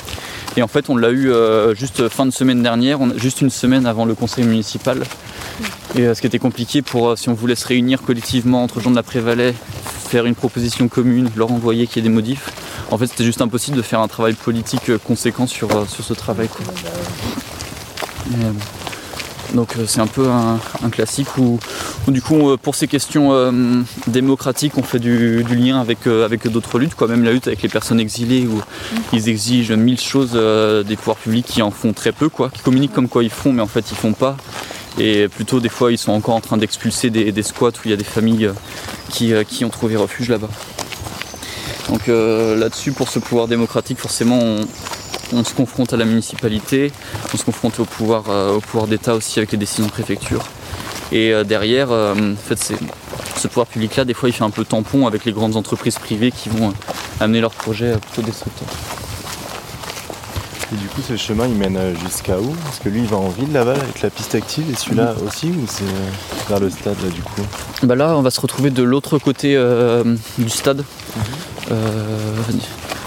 Et 0.55 0.63
en 0.63 0.67
fait 0.67 0.89
on 0.89 0.95
l'a 0.97 1.12
eu 1.12 1.29
euh, 1.29 1.75
juste 1.75 2.10
fin 2.10 2.25
de 2.25 2.31
semaine 2.31 2.63
dernière, 2.63 2.99
on 2.99 3.12
juste 3.17 3.41
une 3.41 3.51
semaine 3.51 3.86
avant 3.86 4.05
le 4.05 4.15
conseil 4.15 4.45
municipal. 4.45 5.03
Et 5.95 6.01
euh, 6.01 6.15
ce 6.15 6.21
qui 6.21 6.27
était 6.27 6.39
compliqué 6.39 6.81
pour 6.81 7.17
si 7.17 7.29
on 7.29 7.33
voulait 7.33 7.55
se 7.55 7.67
réunir 7.67 8.01
collectivement 8.01 8.63
entre 8.63 8.79
gens 8.79 8.89
de 8.91 8.95
la 8.95 9.03
Prévalais, 9.03 9.53
faire 10.10 10.25
une 10.25 10.36
proposition 10.36 10.88
commune, 10.88 11.29
leur 11.36 11.51
envoyer 11.51 11.86
qu'il 11.86 11.97
y 11.97 11.99
ait 12.05 12.10
des 12.10 12.13
modifs. 12.13 12.49
En 12.89 12.97
fait, 12.97 13.08
c'était 13.08 13.26
juste 13.26 13.41
impossible 13.41 13.76
de 13.76 13.82
faire 13.82 14.00
un 14.00 14.08
travail 14.08 14.34
politique 14.34 14.89
euh, 14.89 14.97
conséquent 14.97 15.45
sur, 15.45 15.76
euh, 15.76 15.86
sur 15.86 16.04
ce 16.04 16.13
travail. 16.13 16.47
quoi. 16.47 16.65
Euh, 18.34 18.52
donc 19.54 19.76
c'est 19.88 20.02
un 20.02 20.08
peu 20.08 20.28
un, 20.28 20.60
classique 20.89 21.38
où, 21.38 21.58
du 22.10 22.21
coup 22.21 22.58
pour 22.58 22.76
ces 22.76 22.89
questions 22.89 23.32
démocratiques 24.06 24.78
on 24.78 24.84
fait 24.84 25.00
du, 25.00 25.41
lien 25.43 25.80
avec, 25.80 26.06
d'autres 26.50 26.80
luttes, 26.80 26.95
quoi. 26.95 27.08
même 27.08 27.23
la 27.23 27.32
lutte 27.32 27.47
avec 27.47 27.62
les 27.62 27.69
personnes 27.69 28.02
exilées 28.02 28.45
où 28.45 28.62
ils 29.13 29.30
exigent 29.30 29.71
mille 29.71 30.02
choses 30.02 30.34
des 30.34 30.95
pouvoirs 30.97 31.15
publics 31.15 31.45
qui 31.45 31.62
en 31.62 31.71
font 31.71 31.93
très 31.93 32.12
peu, 32.12 32.28
quoi, 32.28 32.50
qui 32.50 32.62
communiquent 32.62 32.91
comme 32.91 33.08
quoi 33.08 33.23
ils 33.23 33.30
font 33.30 33.54
mais 33.54 33.62
en 33.62 33.67
fait 33.67 33.89
ils 33.89 33.97
font 33.97 34.12
pas. 34.12 34.36
Et 35.00 35.30
plutôt 35.30 35.62
des 35.62 35.69
fois 35.69 35.93
ils 35.93 35.97
sont 35.97 36.12
encore 36.12 36.36
en 36.36 36.41
train 36.41 36.58
d'expulser 36.58 37.10
des, 37.10 37.43
squats 37.43 37.69
où 37.69 37.82
il 37.86 37.91
y 37.91 37.93
a 37.93 37.97
des 37.97 38.04
familles 38.04 38.52
qui 39.10 39.63
ont 39.63 39.69
trouvé 39.69 39.95
refuge 39.95 40.28
là-bas. 40.28 40.50
Donc 41.89 42.10
euh, 42.10 42.56
là-dessus, 42.58 42.91
pour 42.91 43.10
ce 43.10 43.19
pouvoir 43.19 43.47
démocratique, 43.47 44.00
forcément, 44.00 44.39
on, 44.39 44.62
on 45.34 45.43
se 45.43 45.54
confronte 45.54 45.93
à 45.93 45.97
la 45.97 46.06
municipalité, 46.06 46.91
on 47.34 47.38
se 47.38 47.43
confronte 47.43 47.80
au 47.80 47.86
pouvoir, 47.86 48.26
euh, 48.30 48.56
au 48.56 48.60
pouvoir 48.60 48.88
d'État 48.88 49.15
aussi 49.15 49.39
avec 49.39 49.52
les 49.52 49.58
décisions 49.58 49.86
de 49.86 49.91
préfecture. 49.91 50.43
Et 51.12 51.34
euh, 51.34 51.43
derrière, 51.43 51.91
en 51.91 52.36
fait, 52.36 52.58
c'est, 52.60 52.78
ce 53.38 53.47
pouvoir 53.47 53.67
public-là, 53.67 54.04
des 54.04 54.13
fois, 54.13 54.28
il 54.28 54.34
fait 54.34 54.43
un 54.43 54.50
peu 54.50 54.65
tampon 54.65 55.08
avec 55.08 55.23
les 55.23 55.32
grandes 55.32 55.56
entreprises 55.56 55.97
privées 56.00 56.32
qui 56.32 56.50
vont 56.50 56.73
amener 57.19 57.39
leurs 57.39 57.54
projets 57.54 57.93
plutôt 57.97 58.21
destructeurs. 58.21 58.67
Et 60.73 60.76
du 60.76 60.88
coup, 60.88 61.02
ce 61.08 61.15
chemin, 61.15 61.47
il 61.47 61.56
mène 61.56 61.80
jusqu'à 62.04 62.38
où? 62.38 62.54
Parce 62.65 62.80
que 62.80 62.89
lui, 62.89 63.00
il 63.00 63.08
va 63.08 63.15
en 63.15 63.30
ville 63.30 63.54
là-bas 63.54 63.71
avec 63.71 64.02
la 64.02 64.10
piste 64.10 64.36
active 64.36 64.69
et 64.69 64.76
celui-là 64.76 65.15
aussi 65.26 65.47
Ou 65.47 65.65
c'est 65.65 65.86
vers 66.50 66.60
le 66.60 66.69
stade 66.69 66.97
là, 67.02 67.10
du 67.10 67.21
coup? 67.21 67.41
Bah 67.84 67.95
là, 67.95 68.17
on 68.17 68.21
va 68.21 68.32
se 68.32 68.41
retrouver 68.41 68.69
de 68.69 68.84
l'autre 68.84 69.17
côté 69.17 69.56
euh, 69.56 70.04
du 70.38 70.50
stade. 70.50 70.80
Euh, 70.82 71.21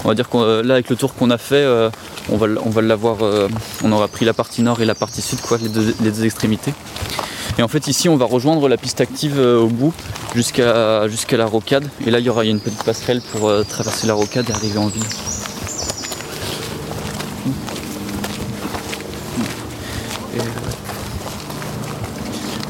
on 0.03 0.07
va 0.07 0.15
dire 0.15 0.29
qu'on 0.29 0.41
euh, 0.43 0.63
là 0.63 0.75
avec 0.75 0.89
le 0.89 0.95
tour 0.95 1.13
qu'on 1.15 1.29
a 1.29 1.37
fait, 1.37 1.55
euh, 1.55 1.89
on 2.29 2.37
va 2.37 2.47
on 2.65 2.69
va 2.69 2.81
l'avoir. 2.81 3.23
euh, 3.23 3.47
on 3.83 3.91
aura 3.91 4.07
pris 4.07 4.25
la 4.25 4.33
partie 4.33 4.61
nord 4.61 4.81
et 4.81 4.85
la 4.85 4.95
partie 4.95 5.21
sud, 5.21 5.41
quoi, 5.41 5.57
les 5.57 5.69
deux, 5.69 6.25
extrémités. 6.25 6.73
Et 7.57 7.63
en 7.63 7.67
fait 7.67 7.87
ici, 7.87 8.07
on 8.09 8.15
va 8.17 8.25
rejoindre 8.25 8.67
la 8.69 8.77
piste 8.77 9.01
active 9.01 9.37
euh, 9.37 9.59
au 9.59 9.67
bout 9.67 9.93
jusqu'à 10.35 11.07
jusqu'à 11.07 11.37
la 11.37 11.45
rocade. 11.45 11.87
Et 12.05 12.11
là, 12.11 12.19
il 12.19 12.25
y 12.25 12.29
aura 12.29 12.45
une 12.45 12.59
petite 12.59 12.83
passerelle 12.83 13.21
pour 13.31 13.49
euh, 13.49 13.63
traverser 13.63 14.07
la 14.07 14.13
rocade 14.13 14.49
et 14.49 14.53
arriver 14.53 14.77
en 14.79 14.87
ville. 14.87 15.03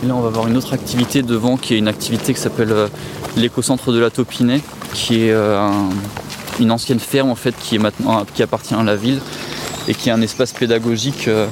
Et 0.04 0.08
là, 0.08 0.16
on 0.16 0.22
va 0.22 0.28
avoir 0.30 0.48
une 0.48 0.58
autre 0.58 0.74
activité 0.74 1.22
devant 1.22 1.58
qui 1.58 1.76
est 1.76 1.78
une 1.78 1.88
activité 1.88 2.34
qui 2.34 2.40
s'appelle 2.40 2.72
euh, 2.72 2.88
l'écocentre 3.38 3.92
de 3.92 4.00
la 4.00 4.10
Taupinet, 4.10 4.62
qui 4.94 5.26
est 5.28 5.32
euh, 5.32 5.60
un- 5.60 5.90
une 6.60 6.72
ancienne 6.72 7.00
ferme 7.00 7.30
en 7.30 7.36
fait 7.36 7.56
qui, 7.62 7.76
est 7.76 7.80
maintenant, 7.80 8.26
qui 8.34 8.44
appartient 8.44 8.74
à 8.74 8.84
la 8.84 8.96
ville 8.96 9.20
et 9.88 9.94
qui 9.94 10.10
est 10.10 10.12
un 10.12 10.22
espace 10.22 10.52
pédagogique 10.54 11.28
euh, 11.28 11.48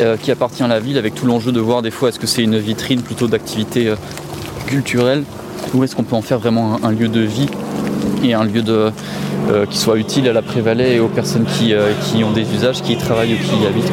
euh, 0.00 0.16
qui 0.16 0.30
appartient 0.30 0.62
à 0.62 0.66
la 0.68 0.80
ville 0.80 0.98
avec 0.98 1.14
tout 1.14 1.26
l'enjeu 1.26 1.52
de 1.52 1.60
voir 1.60 1.82
des 1.82 1.90
fois 1.90 2.08
est-ce 2.08 2.18
que 2.18 2.26
c'est 2.26 2.42
une 2.42 2.58
vitrine 2.58 3.02
plutôt 3.02 3.26
d'activité 3.28 3.88
euh, 3.88 3.96
culturelle 4.66 5.24
ou 5.74 5.84
est-ce 5.84 5.94
qu'on 5.96 6.04
peut 6.04 6.16
en 6.16 6.22
faire 6.22 6.38
vraiment 6.38 6.78
un, 6.82 6.90
lieu 6.90 7.08
de 7.08 7.20
vie 7.20 7.48
et 8.22 8.34
un 8.34 8.44
lieu 8.44 8.62
de, 8.62 8.90
euh, 9.50 9.66
qui 9.66 9.78
soit 9.78 9.96
utile 9.98 10.28
à 10.28 10.32
la 10.32 10.42
Prévalais 10.42 10.96
et 10.96 11.00
aux 11.00 11.08
personnes 11.08 11.44
qui, 11.58 11.74
euh, 11.74 11.92
qui 12.04 12.24
ont 12.24 12.30
des 12.32 12.46
usages, 12.54 12.82
qui 12.82 12.92
y 12.94 12.96
travaillent 12.96 13.34
ou 13.34 13.38
qui 13.38 13.62
y 13.62 13.66
habitent. 13.66 13.92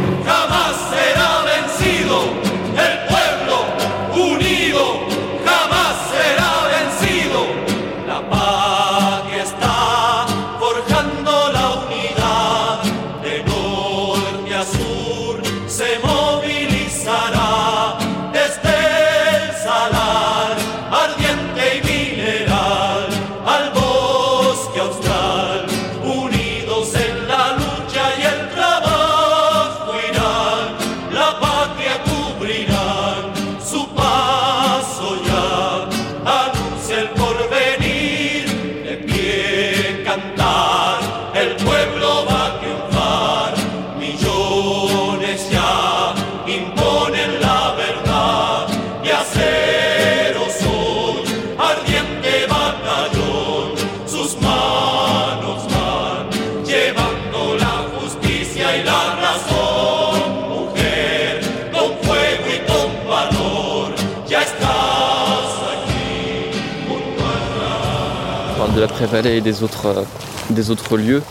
Parle 68.63 68.75
de 68.75 68.81
la 68.81 68.87
Prévalais 68.87 69.37
et 69.39 69.41
des 69.41 69.61
autres, 69.61 69.87
euh, 69.87 70.03
des 70.49 70.71
autres 70.71 70.95
lieux. 70.95 71.21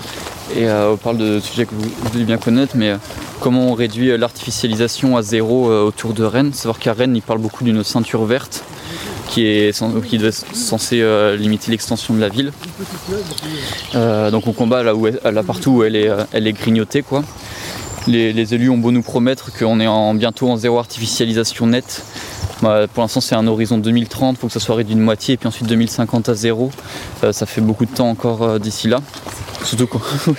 Et 0.55 0.68
euh, 0.68 0.92
on 0.92 0.97
parle 0.99 1.16
de 1.16 1.40
sujets 1.40 1.64
que 1.64 1.75
vous, 1.75 1.88
devez 2.12 2.25
bien 2.25 2.37
connaître, 2.37 2.75
mais 2.77 2.90
euh, 2.90 2.97
comment 3.40 3.68
on 3.68 3.73
réduit 3.73 4.14
l'artificialisation 4.18 5.16
à 5.16 5.23
zéro 5.23 5.73
autour 5.73 6.12
de 6.12 6.25
Rennes. 6.25 6.53
Savoir 6.53 6.79
qu'à 6.79 6.92
Rennes, 6.92 7.16
il 7.16 7.23
parle 7.23 7.38
beaucoup 7.38 7.64
d'une 7.64 7.83
ceinture 7.85 8.27
verte 8.27 8.64
qui 9.29 9.47
est 9.47 9.73
qui 10.07 10.21
censée 10.53 11.01
euh, 11.01 11.37
limiter 11.37 11.71
l'extension 11.71 12.12
de 12.12 12.21
la 12.21 12.29
ville. 12.29 12.53
Donc 13.95 14.47
on 14.47 14.53
combat 14.53 14.83
là, 14.83 14.95
où 14.95 15.07
là 15.07 15.42
partout 15.42 15.71
où 15.71 15.85
elle 15.85 15.97
est, 15.97 16.11
elle 16.33 16.47
est 16.47 16.53
grignotée. 16.53 17.01
Quoi. 17.01 17.25
Les, 18.07 18.35
les 18.35 18.53
élus 18.53 18.68
ont 18.68 18.77
beau 18.77 18.90
nous 18.90 19.03
promettre 19.03 19.57
qu'on 19.57 19.81
est 19.81 19.87
en, 19.87 20.12
bientôt 20.12 20.51
en 20.51 20.57
zéro 20.57 20.79
artificialisation 20.79 21.66
nette. 21.66 22.05
Bah, 22.62 22.87
pour 22.92 23.03
l'instant, 23.03 23.20
c'est 23.20 23.35
un 23.35 23.46
horizon 23.48 23.77
2030, 23.79 24.37
il 24.37 24.40
faut 24.40 24.46
que 24.46 24.53
ça 24.53 24.61
soit 24.61 24.77
réduit 24.77 24.94
de 24.94 25.01
moitié, 25.01 25.35
et 25.35 25.37
puis 25.37 25.48
ensuite 25.48 25.66
2050 25.66 26.29
à 26.29 26.35
zéro. 26.35 26.70
Euh, 27.25 27.33
ça 27.33 27.44
fait 27.44 27.61
beaucoup 27.61 27.85
de 27.87 27.90
temps 27.90 28.09
encore 28.09 28.42
euh, 28.42 28.59
d'ici 28.61 28.87
là. 28.88 29.01
Surtout 29.64 29.87
quand. 29.88 30.01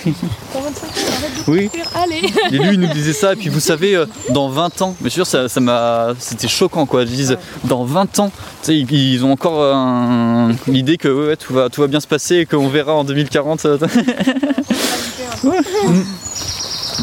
oui. 1.47 1.69
Allez 1.95 2.21
Et 2.51 2.57
lui, 2.57 2.73
il 2.75 2.79
nous 2.79 2.87
disait 2.93 3.11
ça, 3.13 3.33
et 3.33 3.35
puis 3.35 3.49
vous 3.49 3.59
savez, 3.59 3.95
euh, 3.95 4.05
dans 4.29 4.47
20 4.49 4.81
ans, 4.81 4.95
mais 5.01 5.09
sûr, 5.09 5.27
ça, 5.27 5.47
m'a. 5.59 6.13
C'était 6.19 6.47
choquant 6.47 6.85
quoi. 6.85 7.03
Ils 7.03 7.09
disent, 7.09 7.37
dans 7.65 7.83
20 7.83 8.19
ans, 8.19 8.29
tu 8.29 8.67
sais, 8.67 8.77
ils, 8.77 8.91
ils 8.91 9.25
ont 9.25 9.31
encore 9.33 9.61
un- 9.63 10.51
l'idée 10.67 10.97
que 10.97 11.07
ouais, 11.09 11.35
tout, 11.35 11.53
va, 11.53 11.69
tout 11.69 11.81
va 11.81 11.87
bien 11.87 11.99
se 11.99 12.07
passer 12.07 12.37
et 12.37 12.45
qu'on 12.45 12.69
verra 12.69 12.93
en 12.93 13.03
2040. 13.03 13.65
euh, 13.65 13.77
ouais. 15.43 15.59
Mm. 15.87 16.03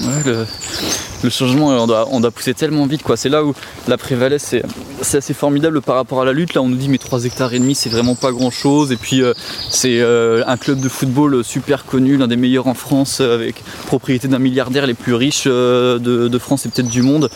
Ouais, 0.07 0.23
le, 0.25 0.47
le 1.23 1.31
changement, 1.31 1.69
on 1.69 1.87
doit, 1.87 2.09
on 2.11 2.21
doit 2.21 2.31
pousser 2.31 2.55
tellement 2.55 2.87
vite 2.87 3.03
quoi. 3.03 3.17
C'est 3.17 3.29
là 3.29 3.45
où 3.45 3.55
la 3.89 3.99
prévalait, 3.99 4.39
c'est 4.39 4.63
assez 5.01 5.35
formidable 5.35 5.81
par 5.81 5.97
rapport 5.97 6.23
à 6.23 6.25
la 6.25 6.33
lutte. 6.33 6.55
Là, 6.55 6.63
on 6.63 6.69
nous 6.69 6.77
dit 6.77 6.89
mais 6.89 6.99
3 6.99 7.25
hectares 7.25 7.55
et 7.55 7.59
demi, 7.59 7.75
c'est 7.75 7.91
vraiment 7.91 8.15
pas 8.15 8.33
grand 8.33 8.51
chose. 8.51 8.93
Et 8.93 8.97
puis 8.97 9.23
euh, 9.23 9.35
c'est 9.71 10.01
euh, 10.01 10.43
un 10.47 10.57
club 10.57 10.81
de 10.81 10.89
football 10.89 11.45
super 11.45 11.85
connu, 11.85 12.17
l'un 12.17 12.29
des 12.29 12.37
meilleurs 12.37 12.67
en 12.67 12.75
France, 12.75 13.19
euh, 13.21 13.35
avec 13.35 13.63
propriété 13.87 14.29
d'un 14.29 14.39
milliardaire 14.39 14.87
les 14.87 14.95
plus 14.95 15.15
riches 15.15 15.45
euh, 15.47 15.99
de, 15.99 16.39
France 16.39 16.67
et 16.67 16.69
peut-être 16.69 16.89
du 16.89 17.03
monde. 17.03 17.29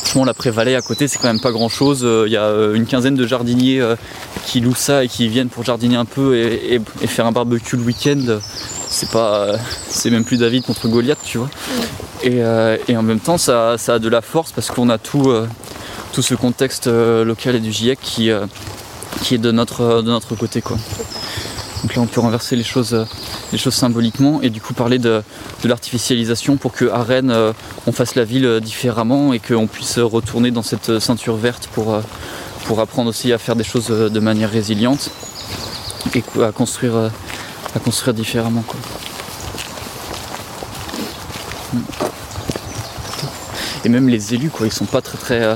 Franchement, 0.00 0.24
la 0.24 0.34
Prévalais 0.34 0.74
à 0.74 0.80
côté, 0.80 1.06
c'est 1.06 1.18
quand 1.18 1.28
même 1.28 1.40
pas 1.40 1.52
grand 1.52 1.68
chose. 1.68 2.06
Il 2.26 2.32
y 2.32 2.36
a 2.36 2.44
euh, 2.44 2.74
une 2.74 2.86
quinzaine 2.86 3.14
de 3.14 3.26
jardiniers 3.26 3.80
euh, 3.80 3.94
qui 4.46 4.60
louent 4.60 4.74
ça 4.74 5.04
et 5.04 5.08
qui 5.08 5.28
viennent 5.28 5.50
pour 5.50 5.64
jardiner 5.64 5.96
un 5.96 6.06
peu 6.06 6.36
et 6.36 6.80
faire 7.06 7.26
un 7.26 7.32
barbecue 7.32 7.76
le 7.76 7.82
week-end. 7.82 8.38
C'est 8.90 9.10
pas, 9.10 9.40
euh, 9.40 9.56
c'est 9.88 10.10
même 10.10 10.24
plus 10.24 10.38
David 10.38 10.64
contre 10.64 10.88
Goliath, 10.88 11.18
tu 11.24 11.38
vois. 11.38 11.50
Et, 12.22 12.42
euh, 12.42 12.76
et 12.88 12.96
en 12.96 13.02
même 13.02 13.20
temps, 13.20 13.38
ça, 13.38 13.76
ça 13.76 13.94
a 13.94 13.98
de 13.98 14.08
la 14.08 14.22
force 14.22 14.52
parce 14.52 14.68
qu'on 14.68 14.88
a 14.88 14.98
tout, 14.98 15.30
euh, 15.30 15.46
tout 16.12 16.22
ce 16.22 16.34
contexte 16.34 16.86
local 16.86 17.54
et 17.56 17.60
du 17.60 17.70
GIEC 17.70 17.98
qui, 18.00 18.30
qui 19.22 19.34
est 19.34 19.38
de 19.38 19.52
notre, 19.52 20.02
de 20.02 20.10
notre 20.10 20.34
côté. 20.34 20.62
Quoi. 20.62 20.78
Donc 21.82 21.94
là, 21.94 22.02
on 22.02 22.06
peut 22.06 22.20
renverser 22.20 22.56
les 22.56 22.64
choses, 22.64 23.06
les 23.52 23.58
choses 23.58 23.74
symboliquement 23.74 24.40
et 24.42 24.50
du 24.50 24.60
coup 24.60 24.74
parler 24.74 24.98
de, 24.98 25.22
de 25.62 25.68
l'artificialisation 25.68 26.56
pour 26.56 26.72
que 26.72 26.86
à 26.86 27.02
Rennes, 27.02 27.34
on 27.86 27.92
fasse 27.92 28.14
la 28.14 28.24
ville 28.24 28.60
différemment 28.60 29.32
et 29.32 29.38
qu'on 29.38 29.66
puisse 29.66 29.98
retourner 29.98 30.50
dans 30.50 30.62
cette 30.62 30.98
ceinture 30.98 31.36
verte 31.36 31.68
pour, 31.72 32.00
pour 32.64 32.80
apprendre 32.80 33.10
aussi 33.10 33.32
à 33.32 33.38
faire 33.38 33.54
des 33.54 33.64
choses 33.64 33.88
de 33.88 34.20
manière 34.20 34.50
résiliente 34.50 35.10
et 36.14 36.24
à 36.42 36.50
construire, 36.52 37.10
à 37.78 37.80
construire 37.80 38.14
différemment. 38.14 38.64
Quoi. 38.66 38.80
et 43.84 43.88
même 43.88 44.08
les 44.08 44.34
élus 44.34 44.50
quoi 44.50 44.66
ils 44.66 44.72
sont 44.72 44.86
pas 44.86 45.00
très 45.00 45.18
très 45.18 45.42
euh, 45.42 45.54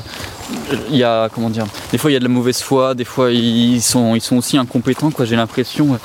il 0.90 0.96
y 0.96 1.04
a 1.04 1.28
comment 1.28 1.50
dire 1.50 1.66
des 1.90 1.98
fois 1.98 2.10
il 2.10 2.14
y 2.14 2.16
a 2.16 2.20
de 2.20 2.24
la 2.24 2.30
mauvaise 2.30 2.60
foi 2.60 2.94
des 2.94 3.04
fois 3.04 3.30
ils 3.30 3.82
sont 3.82 4.14
ils 4.14 4.20
sont 4.20 4.36
aussi 4.36 4.56
incompétents 4.56 5.10
quoi 5.10 5.24
j'ai 5.24 5.36
l'impression 5.36 5.94
euh, 5.94 5.96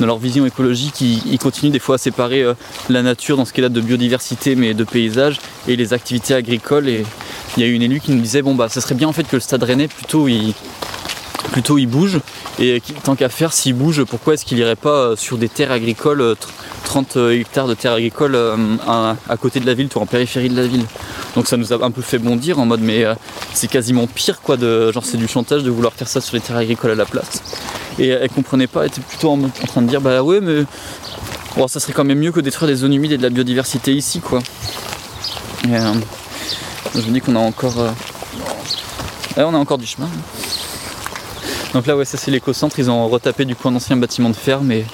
dans 0.00 0.06
leur 0.06 0.18
vision 0.18 0.46
écologique 0.46 1.00
ils, 1.00 1.20
ils 1.26 1.38
continuent 1.38 1.72
des 1.72 1.78
fois 1.78 1.96
à 1.96 1.98
séparer 1.98 2.42
euh, 2.42 2.54
la 2.88 3.02
nature 3.02 3.36
dans 3.36 3.44
ce 3.44 3.52
qu'elle 3.52 3.64
a 3.64 3.68
de 3.68 3.80
biodiversité 3.80 4.54
mais 4.54 4.74
de 4.74 4.84
paysage 4.84 5.40
et 5.68 5.76
les 5.76 5.92
activités 5.92 6.34
agricoles 6.34 6.88
et 6.88 7.04
il 7.56 7.62
y 7.62 7.66
a 7.66 7.68
eu 7.68 7.72
une 7.72 7.82
élue 7.82 8.00
qui 8.00 8.12
nous 8.12 8.20
disait 8.20 8.42
bon 8.42 8.54
bah 8.54 8.68
ça 8.68 8.80
serait 8.80 8.94
bien 8.94 9.08
en 9.08 9.12
fait 9.12 9.24
que 9.24 9.36
le 9.36 9.40
stade 9.40 9.62
rennais 9.62 9.88
plutôt 9.88 10.28
il 10.28 10.54
plutôt 11.52 11.78
il 11.78 11.86
bouge 11.86 12.20
et 12.58 12.82
tant 13.04 13.16
qu'à 13.16 13.28
faire 13.28 13.52
s'il 13.52 13.74
bouge 13.74 14.04
pourquoi 14.04 14.34
est-ce 14.34 14.44
qu'il 14.44 14.58
irait 14.58 14.76
pas 14.76 14.90
euh, 14.90 15.16
sur 15.16 15.38
des 15.38 15.48
terres 15.48 15.72
agricoles 15.72 16.20
euh, 16.20 16.34
tr- 16.34 16.48
30 16.84 17.16
hectares 17.32 17.66
de 17.66 17.74
terres 17.74 17.92
agricoles 17.92 18.34
euh, 18.34 18.56
à, 18.86 19.36
côté 19.36 19.60
de 19.60 19.66
la 19.66 19.74
ville, 19.74 19.88
tout 19.88 19.98
en 19.98 20.06
périphérie 20.06 20.48
de 20.48 20.56
la 20.56 20.66
ville? 20.66 20.84
Donc 21.34 21.46
ça 21.48 21.56
nous 21.56 21.72
a 21.72 21.84
un 21.84 21.90
peu 21.90 22.02
fait 22.02 22.18
bondir 22.18 22.58
en 22.58 22.66
mode 22.66 22.80
mais 22.80 23.04
euh, 23.04 23.14
c'est 23.52 23.68
quasiment 23.68 24.06
pire 24.06 24.40
quoi 24.40 24.56
de 24.56 24.92
genre 24.92 25.04
c'est 25.04 25.16
du 25.16 25.28
chantage 25.28 25.62
de 25.62 25.70
vouloir 25.70 25.92
faire 25.92 26.08
ça 26.08 26.20
sur 26.20 26.34
les 26.34 26.40
terres 26.40 26.56
agricoles 26.56 26.92
à 26.92 26.94
la 26.94 27.06
place. 27.06 27.42
Et 27.98 28.08
elle 28.08 28.30
comprenait 28.30 28.66
pas, 28.66 28.82
elle 28.82 28.88
était 28.88 29.00
plutôt 29.00 29.30
en, 29.30 29.38
train 29.66 29.82
de 29.82 29.88
dire 29.88 30.00
bah 30.00 30.22
ouais 30.22 30.40
mais 30.40 30.64
bon, 31.56 31.68
ça 31.68 31.80
serait 31.80 31.92
quand 31.92 32.04
même 32.04 32.18
mieux 32.18 32.32
que 32.32 32.40
détruire 32.40 32.68
des 32.68 32.76
zones 32.76 32.92
humides 32.94 33.12
et 33.12 33.18
de 33.18 33.22
la 33.22 33.30
biodiversité 33.30 33.92
ici 33.92 34.20
quoi. 34.20 34.40
Euh, 35.68 35.94
je 36.94 37.00
me 37.00 37.12
dis 37.12 37.20
qu'on 37.20 37.36
a 37.36 37.40
encore 37.40 37.78
euh, 37.80 37.90
ouais, 39.36 39.42
on 39.44 39.54
a 39.54 39.58
encore 39.58 39.78
du 39.78 39.86
chemin. 39.86 40.08
Donc 41.76 41.86
là 41.86 41.94
ouais 41.94 42.06
ça 42.06 42.16
c'est 42.16 42.30
l'éco-centre, 42.30 42.78
ils 42.78 42.90
ont 42.90 43.06
retapé 43.06 43.44
du 43.44 43.54
coup 43.54 43.68
un 43.68 43.74
ancien 43.76 43.98
bâtiment 43.98 44.30
de 44.30 44.34
ferme 44.34 44.72
et, 44.72 44.86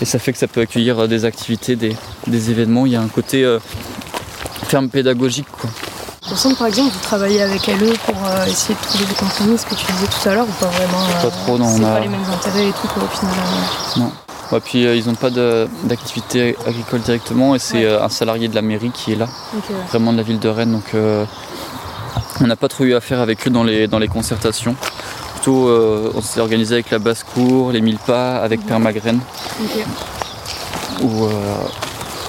et 0.00 0.04
ça 0.04 0.18
fait 0.18 0.32
que 0.32 0.38
ça 0.38 0.48
peut 0.48 0.60
accueillir 0.62 0.98
euh, 0.98 1.06
des 1.06 1.24
activités, 1.24 1.76
des, 1.76 1.96
des 2.26 2.50
événements. 2.50 2.86
Il 2.86 2.92
y 2.92 2.96
a 2.96 3.00
un 3.00 3.06
côté 3.06 3.44
euh, 3.44 3.60
ferme 4.66 4.88
pédagogique 4.88 5.46
quoi. 5.52 5.70
Au 6.32 6.34
centre, 6.34 6.58
par 6.58 6.66
exemple, 6.66 6.90
vous 6.92 7.00
travaillez 7.04 7.40
avec 7.40 7.66
LE 7.68 7.92
pour 8.04 8.16
euh, 8.26 8.46
essayer 8.46 8.74
de 8.74 8.80
trouver 8.88 9.04
des 9.04 9.14
compromis, 9.14 9.56
ce 9.58 9.64
que 9.66 9.74
tu 9.76 9.84
disais 9.92 10.06
tout 10.06 10.28
à 10.28 10.34
l'heure, 10.34 10.46
ou 10.48 10.52
pas 10.60 10.66
vraiment 10.66 10.98
euh, 11.04 11.22
Pas 11.22 11.30
trop, 11.30 11.58
non, 11.58 11.68
C'est 11.76 11.84
a- 11.84 11.88
pas 11.94 12.00
les 12.00 12.08
mêmes 12.08 12.20
intérêts 12.32 12.68
et 12.68 12.72
tout, 12.72 12.88
quoi, 12.88 13.02
au 13.04 13.06
final. 13.16 13.34
Non. 13.98 14.12
Ouais, 14.50 14.60
puis 14.60 14.86
euh, 14.86 14.96
ils 14.96 15.06
n'ont 15.06 15.14
pas 15.14 15.30
d'activité 15.30 16.56
agricole 16.66 17.00
directement 17.00 17.54
et 17.54 17.58
c'est 17.60 17.78
Ouais. 17.78 17.84
euh, 17.84 18.02
un 18.04 18.08
salarié 18.08 18.48
de 18.48 18.54
la 18.56 18.62
mairie 18.62 18.90
qui 18.92 19.12
est 19.12 19.16
là, 19.16 19.26
ouais. 19.54 19.60
vraiment 19.88 20.12
de 20.12 20.16
la 20.18 20.22
ville 20.24 20.38
de 20.40 20.48
Rennes. 20.48 20.72
Donc 20.72 20.94
euh, 20.94 21.24
on 22.40 22.46
n'a 22.46 22.56
pas 22.56 22.68
trop 22.68 22.84
eu 22.84 22.94
affaire 22.94 23.20
avec 23.20 23.46
eux 23.46 23.50
dans 23.50 23.64
les, 23.64 23.86
dans 23.86 23.98
les 23.98 24.08
concertations. 24.08 24.74
Plutôt 25.42 25.68
euh, 25.70 26.12
on 26.14 26.22
s'est 26.22 26.38
organisé 26.38 26.74
avec 26.76 26.90
la 26.90 27.00
basse-cour, 27.00 27.72
les 27.72 27.80
mille 27.80 27.98
pas, 27.98 28.36
avec 28.36 28.60
où 31.02 31.24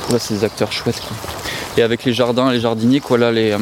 ouais, 0.09 0.17
c'est 0.17 0.33
des 0.33 0.43
acteurs 0.43 0.71
chouettes. 0.71 0.99
quoi. 0.99 1.15
Et 1.77 1.83
avec 1.83 2.05
les 2.05 2.13
jardins, 2.13 2.51
les 2.51 2.59
jardiniers, 2.59 3.01
quoi, 3.01 3.19
là, 3.19 3.31
les, 3.31 3.51
euh, 3.51 3.59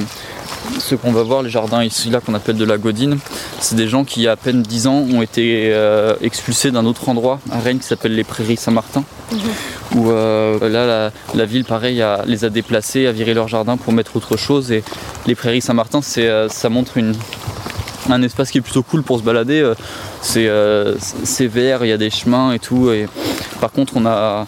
ce 0.79 0.95
qu'on 0.95 1.11
va 1.11 1.23
voir, 1.23 1.43
les 1.43 1.49
jardins 1.49 1.83
ici 1.83 2.09
là 2.09 2.21
qu'on 2.21 2.33
appelle 2.33 2.55
de 2.55 2.63
la 2.63 2.77
Godine, 2.77 3.17
c'est 3.59 3.75
des 3.75 3.89
gens 3.89 4.05
qui 4.05 4.21
il 4.21 4.23
y 4.23 4.27
a 4.29 4.31
à 4.31 4.35
peine 4.37 4.61
10 4.61 4.87
ans 4.87 5.03
ont 5.13 5.21
été 5.21 5.75
expulsés 6.21 6.71
d'un 6.71 6.85
autre 6.85 7.09
endroit 7.09 7.39
à 7.51 7.59
Rennes 7.59 7.79
qui 7.79 7.87
s'appelle 7.87 8.15
les 8.15 8.23
Prairies 8.23 8.55
Saint-Martin. 8.55 9.03
Où 9.97 10.11
euh, 10.11 10.57
là 10.69 10.85
la, 10.87 11.11
la 11.35 11.45
ville 11.45 11.65
pareil 11.65 12.01
a- 12.01 12.23
les 12.25 12.45
a 12.45 12.49
déplacés, 12.49 13.05
a 13.05 13.11
viré 13.11 13.33
leur 13.33 13.49
jardin 13.49 13.75
pour 13.75 13.91
mettre 13.91 14.15
autre 14.15 14.37
chose 14.37 14.71
et 14.71 14.81
les 15.27 15.35
Prairies 15.35 15.61
Saint-Martin 15.61 16.01
c'est, 16.01 16.29
ça 16.49 16.69
montre 16.69 16.95
une, 16.97 17.13
un 18.09 18.21
espace 18.23 18.51
qui 18.51 18.57
est 18.57 18.61
plutôt 18.61 18.83
cool 18.83 19.03
pour 19.03 19.19
se 19.19 19.23
balader. 19.23 19.61
euh, 19.61 19.75
C'est, 20.21 20.47
euh, 20.47 20.95
c'est 20.99 21.47
vert, 21.47 21.83
il 21.85 21.89
y 21.89 21.91
a 21.91 21.97
des 21.97 22.09
chemins 22.09 22.51
et 22.53 22.59
tout. 22.59 22.91
Et 22.91 23.07
par 23.59 23.71
contre, 23.71 23.93
on 23.95 24.05
a, 24.05 24.45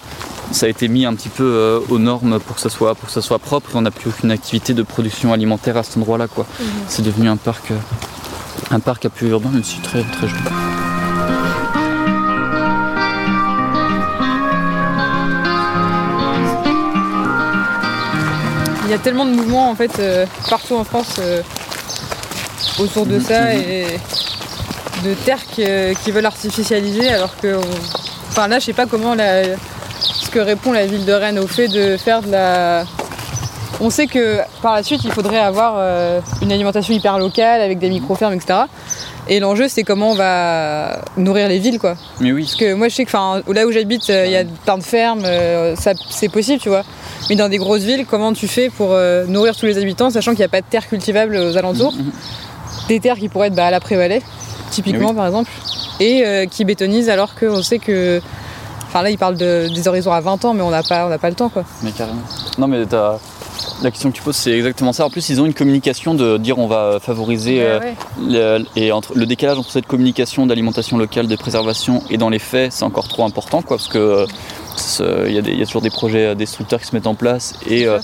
ça 0.52 0.66
a 0.66 0.70
été 0.70 0.88
mis 0.88 1.06
un 1.06 1.14
petit 1.14 1.30
peu 1.30 1.44
euh, 1.44 1.80
aux 1.90 2.00
normes 2.00 2.40
pour 2.40 2.56
que 2.56 2.62
ça 2.62 2.70
soit, 2.70 2.96
pour 2.96 3.08
que 3.08 3.14
ça 3.14 3.22
soit 3.22 3.40
propre. 3.40 3.72
Et 3.74 3.78
on 3.78 3.82
n'a 3.82 3.92
plus 3.92 4.10
aucune 4.10 4.32
activité 4.32 4.74
de 4.74 4.84
production 4.84 5.34
alimentaire 5.34 5.78
à 5.78 5.84
cet 5.84 5.98
endroit-là. 5.98 6.28
Quoi. 6.28 6.46
C'est 6.88 7.04
devenu 7.04 7.30
un 7.30 7.38
parc, 7.38 7.72
euh, 7.72 7.76
un 8.72 8.80
parc 8.80 9.06
à 9.06 9.10
peu 9.10 9.28
urbain, 9.28 9.52
mais 9.54 9.62
c'est 9.64 9.82
très 9.82 10.04
très 10.04 10.28
joli. 10.28 10.42
Il 18.86 18.92
y 18.92 18.94
a 18.96 19.00
tellement 19.00 19.26
de 19.26 19.32
mouvements 19.32 19.72
en 19.72 19.76
fait 19.76 20.00
partout 20.50 20.76
en 20.76 20.84
France 20.84 21.20
autour 22.80 23.06
de 23.06 23.20
ça 23.20 23.54
et 23.56 23.86
de 25.04 25.14
terres 25.26 25.46
qui, 25.52 25.64
qui 26.04 26.12
veulent 26.12 26.26
artificialiser 26.26 27.10
alors 27.10 27.36
que. 27.38 27.56
on- 27.56 27.62
Enfin 28.30 28.48
là 28.48 28.58
je 28.58 28.66
sais 28.66 28.74
pas 28.74 28.88
comment 28.88 29.14
la- 29.14 29.44
ce 30.02 30.30
que 30.32 30.40
répond 30.40 30.72
la 30.72 30.88
ville 30.88 31.06
de 31.06 31.14
Rennes 31.14 31.38
au 31.38 31.46
fait 31.48 31.68
de 31.68 31.98
faire 31.98 32.22
de 32.24 32.32
la. 32.32 32.84
On 33.80 33.90
sait 33.92 34.08
que 34.08 34.40
par 34.64 34.74
la 34.74 34.82
suite 34.82 35.02
il 35.04 35.12
faudrait 35.12 35.38
avoir 35.40 35.76
euh, 35.78 36.20
une 36.42 36.52
alimentation 36.52 36.94
hyper 36.96 37.20
locale 37.20 37.62
avec 37.62 37.78
des 37.78 37.90
micro-fermes, 37.90 38.34
etc. 38.34 38.62
Et 39.28 39.40
l'enjeu 39.40 39.68
c'est 39.68 39.84
comment 39.84 40.12
on 40.12 40.16
va 40.16 41.00
nourrir 41.16 41.48
les 41.48 41.60
villes 41.60 41.78
quoi. 41.78 41.96
Mais 42.22 42.32
oui, 42.32 42.44
Parce 42.44 42.56
que 42.56 42.74
moi 42.74 42.88
je 42.88 42.96
sais 42.96 43.06
que 43.06 43.10
enfin, 43.10 43.42
là 43.54 43.68
où 43.68 43.72
j'habite, 43.72 44.10
euh, 44.10 44.26
il 44.26 44.32
y 44.32 44.36
a 44.38 44.44
plein 44.66 44.80
de 44.80 44.84
fermes, 44.84 45.22
euh, 45.26 45.76
c'est 46.10 46.30
possible, 46.30 46.60
tu 46.60 46.70
vois. 46.70 46.84
Mais 47.30 47.36
dans 47.36 47.50
des 47.50 47.58
grosses 47.58 47.84
villes, 47.84 48.06
comment 48.10 48.34
tu 48.34 48.48
fais 48.48 48.70
pour 48.72 48.98
nourrir 49.28 49.56
tous 49.56 49.66
les 49.68 49.78
habitants, 49.78 50.10
sachant 50.10 50.32
qu'il 50.32 50.40
n'y 50.40 50.46
a 50.46 50.50
pas 50.50 50.62
de 50.62 50.66
terre 50.70 50.88
cultivable 50.90 51.36
aux 51.36 51.56
alentours? 51.56 51.94
Des 52.88 53.00
terres 53.00 53.18
qui 53.18 53.30
pourraient 53.30 53.48
être 53.48 53.56
bah, 53.56 53.68
à 53.68 53.72
la 53.72 53.80
Prévalais, 53.80 54.22
typiquement 54.72 55.10
Oui. 55.10 55.16
par 55.16 55.26
exemple, 55.28 55.52
et 56.00 56.26
euh, 56.26 56.46
qui 56.46 56.66
bétonisent 56.66 57.10
alors 57.10 57.36
qu'on 57.36 57.62
sait 57.64 57.80
que. 57.80 58.22
Enfin 58.88 59.02
là, 59.02 59.10
ils 59.10 59.18
parlent 59.18 59.38
de, 59.38 59.70
des 59.74 59.88
horizons 59.88 60.12
à 60.12 60.22
20 60.22 60.46
ans, 60.46 60.54
mais 60.54 60.62
on 60.62 60.70
n'a 60.70 60.84
pas, 60.84 61.08
on 61.08 61.18
pas 61.18 61.30
le 61.30 61.36
temps 61.36 61.50
quoi. 61.50 61.64
Mais 61.82 61.92
carrément. 61.92 62.22
Non, 62.58 62.68
mais 62.68 62.86
t'as- 62.86 63.20
la 63.82 63.90
question 63.92 64.12
que 64.12 64.16
tu 64.16 64.22
poses, 64.22 64.36
c'est 64.36 64.52
exactement 64.52 64.94
ça. 64.94 65.06
En 65.06 65.10
plus, 65.10 65.30
ils 65.30 65.42
ont 65.42 65.46
une 65.46 65.54
communication 65.54 66.14
de 66.14 66.38
dire 66.38 66.60
on 66.60 66.68
va 66.68 67.00
favoriser 67.02 67.58
Ouais, 67.60 67.96
euh, 68.22 68.60
le, 68.60 68.66
et 68.76 68.92
entre, 68.92 69.14
le 69.16 69.26
décalage 69.26 69.58
entre 69.58 69.72
cette 69.72 69.88
communication 69.88 70.46
d'alimentation 70.46 70.98
locale, 70.98 71.28
de 71.28 71.36
préservation 71.36 72.04
et 72.10 72.18
dans 72.18 72.30
les 72.30 72.40
faits, 72.40 72.72
c'est 72.72 72.84
encore 72.84 73.08
trop 73.08 73.26
important, 73.26 73.62
quoi, 73.62 73.78
parce 73.78 73.88
que 73.90 74.26
euh, 75.02 75.26
il 75.28 75.34
y, 75.34 75.38
a 75.38 75.42
des- 75.42 75.52
il 75.52 75.60
y 75.60 75.64
a 75.64 75.66
toujours 75.66 75.82
des 75.82 75.90
projets 75.90 76.36
destructeurs 76.36 76.80
qui 76.82 76.88
se 76.88 76.96
mettent 76.96 77.08
en 77.08 77.16
place 77.16 77.56
et 77.68 77.88
euh, 77.88 78.00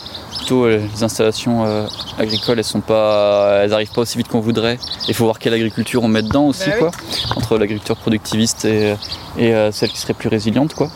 plutôt 0.49 0.65
euh, 0.65 0.81
les 0.95 1.03
installations 1.03 1.63
euh, 1.65 1.85
agricoles, 2.17 2.57
elles 2.57 2.63
sont 2.63 2.81
pas, 2.81 3.59
elles 3.63 3.71
arrivent 3.73 3.91
pas 3.91 4.01
aussi 4.01 4.17
vite 4.17 4.27
qu'on 4.29 4.39
voudrait. 4.39 4.79
Il 5.07 5.13
faut 5.13 5.25
voir 5.25 5.37
quelle 5.37 5.53
agriculture 5.53 6.01
on 6.03 6.07
met 6.07 6.23
dedans 6.23 6.45
aussi, 6.47 6.69
Bah 6.69 6.75
oui. 6.75 6.79
quoi, 6.79 6.91
entre 7.35 7.57
l'agriculture 7.59 7.95
productiviste 7.95 8.65
et, 8.65 8.95
et 9.37 9.53
euh, 9.53 9.71
celle 9.71 9.89
qui 9.89 9.99
serait 9.99 10.15
plus 10.15 10.27
résiliente, 10.27 10.73
quoi. 10.73 10.89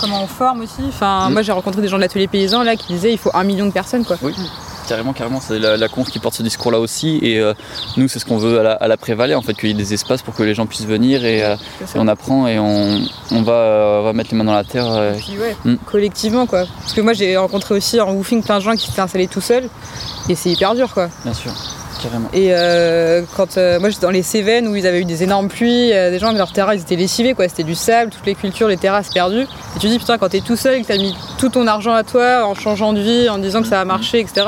Comment 0.00 0.22
on 0.22 0.28
forme 0.28 0.60
aussi. 0.60 0.82
Enfin, 0.88 1.28
Mm. 1.28 1.32
moi 1.32 1.42
j'ai 1.42 1.50
rencontré 1.50 1.82
des 1.82 1.88
gens 1.88 1.96
de 1.96 2.02
l'atelier 2.02 2.28
paysan 2.28 2.62
là 2.62 2.76
qui 2.76 2.92
disaient 2.92 3.10
il 3.12 3.18
faut 3.18 3.30
un 3.34 3.42
million 3.42 3.66
de 3.66 3.72
personnes 3.72 4.04
quoi. 4.04 4.16
Oui, 4.22 4.32
carrément, 4.88 5.12
carrément. 5.12 5.40
C'est 5.40 5.58
la, 5.58 5.76
la 5.76 5.88
conf 5.88 6.08
qui 6.10 6.18
porte 6.18 6.34
ce 6.34 6.42
discours-là 6.42 6.80
aussi. 6.80 7.18
Et 7.22 7.38
euh, 7.38 7.54
nous, 7.96 8.08
c'est 8.08 8.18
ce 8.18 8.24
qu'on 8.24 8.38
veut 8.38 8.58
à 8.60 8.62
la, 8.62 8.72
à 8.72 8.88
la 8.88 8.96
Prévalais, 8.96 9.34
en 9.34 9.42
fait, 9.42 9.54
qu'il 9.54 9.68
y 9.68 9.72
ait 9.72 9.74
des 9.74 9.94
espaces 9.94 10.22
pour 10.22 10.34
que 10.34 10.42
les 10.42 10.54
gens 10.54 10.66
puissent 10.66 10.86
venir 10.86 11.24
et, 11.24 11.44
euh, 11.44 11.54
et 11.82 11.84
on 11.98 12.08
apprend 12.08 12.46
et 12.48 12.58
on, 12.58 13.00
on 13.30 13.42
va, 13.42 13.52
euh, 13.52 14.00
va 14.04 14.12
mettre 14.12 14.30
les 14.32 14.36
mains 14.38 14.44
dans 14.44 14.54
la 14.54 14.64
terre. 14.64 14.86
Puis 15.18 15.38
ouais, 15.38 15.56
Mm. 15.64 15.74
collectivement 15.86 16.46
quoi. 16.46 16.64
Parce 16.80 16.92
que 16.94 17.00
moi 17.00 17.12
j'ai 17.12 17.36
rencontré 17.36 17.74
aussi 17.74 18.00
en 18.00 18.12
woofing 18.12 18.42
plein 18.42 18.58
de 18.58 18.62
gens 18.64 18.74
qui 18.76 18.86
s'étaient 18.86 19.00
installés 19.00 19.26
tout 19.28 19.40
seuls 19.40 19.68
et 20.28 20.34
c'est 20.34 20.50
hyper 20.50 20.74
dur 20.74 20.92
quoi. 20.94 21.08
bien 21.24 21.34
sûr, 21.34 21.52
carrément. 22.02 22.28
Et 22.32 22.48
euh, 22.50 23.22
quand 23.36 23.56
euh, 23.56 23.78
moi 23.80 23.90
j'étais 23.90 24.02
dans 24.02 24.10
les 24.10 24.22
Cévennes 24.22 24.68
où 24.68 24.76
ils 24.76 24.86
avaient 24.86 25.00
eu 25.00 25.04
des 25.04 25.22
énormes 25.22 25.48
pluies, 25.48 25.92
euh, 25.92 26.10
des 26.10 26.18
gens 26.18 26.32
leurs 26.32 26.52
terrasses 26.52 26.76
ils 26.76 26.82
étaient 26.82 26.96
lessivés 26.96 27.34
quoi, 27.34 27.48
c'était 27.48 27.64
du 27.64 27.74
sable, 27.74 28.10
toutes 28.10 28.26
les 28.26 28.34
cultures, 28.34 28.68
les 28.68 28.76
terrasses 28.76 29.10
perdues. 29.12 29.42
Et 29.42 29.78
tu 29.78 29.86
te 29.86 29.86
dis 29.86 29.98
putain 29.98 30.18
quand 30.18 30.28
t'es 30.28 30.40
tout 30.40 30.56
seul, 30.56 30.82
que 30.82 30.86
t'as 30.86 30.96
mis 30.96 31.16
tout 31.38 31.48
ton 31.48 31.66
argent 31.66 31.92
à 31.92 32.04
toi 32.04 32.44
en 32.46 32.54
changeant 32.54 32.92
de 32.92 33.00
vie, 33.00 33.28
en 33.28 33.38
disant 33.38 33.62
que 33.62 33.68
ça 33.68 33.76
va 33.76 33.84
marcher, 33.84 34.20
etc. 34.20 34.46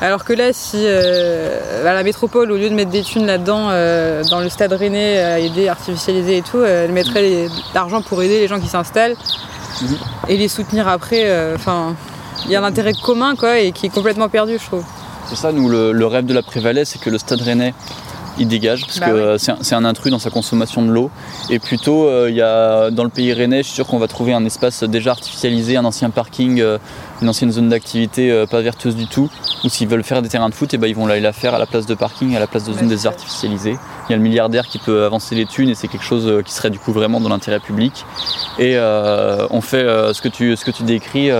Alors 0.00 0.24
que 0.24 0.32
là 0.32 0.52
si 0.52 0.86
à 0.86 1.94
la 1.94 2.02
métropole 2.02 2.50
au 2.50 2.56
lieu 2.56 2.68
de 2.68 2.74
mettre 2.74 2.90
des 2.90 3.02
thunes 3.02 3.26
là-dedans 3.26 3.68
dans 4.30 4.40
le 4.40 4.48
stade 4.48 4.72
rennais 4.72 5.18
à 5.18 5.38
aider, 5.38 5.68
artificialiser 5.68 6.38
et 6.38 6.42
tout, 6.42 6.62
elle 6.62 6.92
mettrait 6.92 7.46
l'argent 7.74 8.02
pour 8.02 8.22
aider 8.22 8.40
les 8.40 8.48
gens 8.48 8.60
qui 8.60 8.68
s'installent 8.68 9.16
Mhm. 9.82 9.96
et 10.28 10.36
les 10.36 10.48
soutenir 10.48 10.86
après. 10.86 11.54
Enfin, 11.54 11.94
il 12.44 12.50
y 12.50 12.56
a 12.56 12.60
un 12.60 12.64
intérêt 12.64 12.92
commun 12.92 13.34
quoi 13.34 13.58
et 13.58 13.72
qui 13.72 13.86
est 13.86 13.90
complètement 13.90 14.28
perdu 14.28 14.58
je 14.58 14.66
trouve. 14.66 14.84
C'est 15.28 15.36
ça, 15.36 15.52
nous, 15.52 15.68
le, 15.68 15.92
le 15.92 16.06
rêve 16.06 16.26
de 16.26 16.34
la 16.34 16.42
Prévalais, 16.42 16.84
c'est 16.84 17.00
que 17.00 17.10
le 17.10 17.18
stade 17.18 17.40
rennais, 17.40 17.74
il 18.38 18.48
dégage, 18.48 18.82
parce 18.84 18.98
Bah 18.98 19.06
que 19.06 19.12
oui. 19.12 19.20
euh, 19.20 19.38
c'est 19.38 19.74
un, 19.74 19.84
intrus 19.84 20.10
dans 20.10 20.18
sa 20.18 20.30
consommation 20.30 20.82
de 20.82 20.90
l'eau. 20.90 21.10
Et 21.50 21.58
plutôt, 21.58 22.06
euh, 22.08 22.26
il 22.28 22.36
y 22.36 22.42
a, 22.42 22.90
dans 22.90 23.04
le 23.04 23.10
pays 23.10 23.32
rennais, 23.32 23.58
je 23.58 23.68
suis 23.68 23.74
sûr 23.74 23.86
qu'on 23.86 23.98
va 23.98 24.08
trouver 24.08 24.32
un 24.34 24.44
espace 24.44 24.82
déjà 24.84 25.12
artificialisé, 25.12 25.76
un 25.76 25.84
ancien 25.84 26.10
parking, 26.10 26.60
euh, 26.60 26.78
une 27.22 27.28
ancienne 27.28 27.52
zone 27.52 27.68
d'activité 27.68 28.30
euh, 28.30 28.46
pas 28.46 28.60
vertueuse 28.60 28.96
du 28.96 29.06
tout, 29.06 29.30
ou 29.64 29.68
s'ils 29.68 29.88
veulent 29.88 30.04
faire 30.04 30.22
des 30.22 30.28
terrains 30.28 30.48
de 30.48 30.54
foot, 30.54 30.72
et 30.74 30.78
ben, 30.78 30.86
ils 30.86 30.94
vont 30.96 31.06
aller 31.06 31.20
la 31.20 31.32
faire 31.32 31.54
à 31.54 31.58
la 31.58 31.66
place 31.66 31.86
de 31.86 31.94
parking, 31.94 32.34
à 32.36 32.40
la 32.40 32.46
place 32.46 32.64
de 32.64 32.72
zone 32.72 32.82
Ouais, 32.82 32.88
déjà 32.88 32.96
c'est 32.96 33.02
ça. 33.04 33.08
artificialisée. 33.10 33.76
Il 34.08 34.12
y 34.12 34.14
a 34.14 34.16
le 34.16 34.22
milliardaire 34.22 34.66
qui 34.66 34.78
peut 34.78 35.04
avancer 35.04 35.34
les 35.34 35.46
thunes, 35.46 35.68
et 35.68 35.74
c'est 35.74 35.88
quelque 35.88 36.04
chose 36.04 36.26
euh, 36.26 36.42
qui 36.42 36.52
serait 36.52 36.70
du 36.70 36.78
coup 36.78 36.92
vraiment 36.92 37.20
dans 37.20 37.28
l'intérêt 37.28 37.60
public. 37.60 38.04
Et 38.58 38.76
euh, 38.76 39.46
on 39.50 39.60
fait 39.60 39.78
euh, 39.78 40.12
ce, 40.12 40.22
que 40.22 40.28
tu, 40.28 40.56
ce 40.56 40.64
que 40.64 40.70
tu 40.70 40.82
décris, 40.82 41.30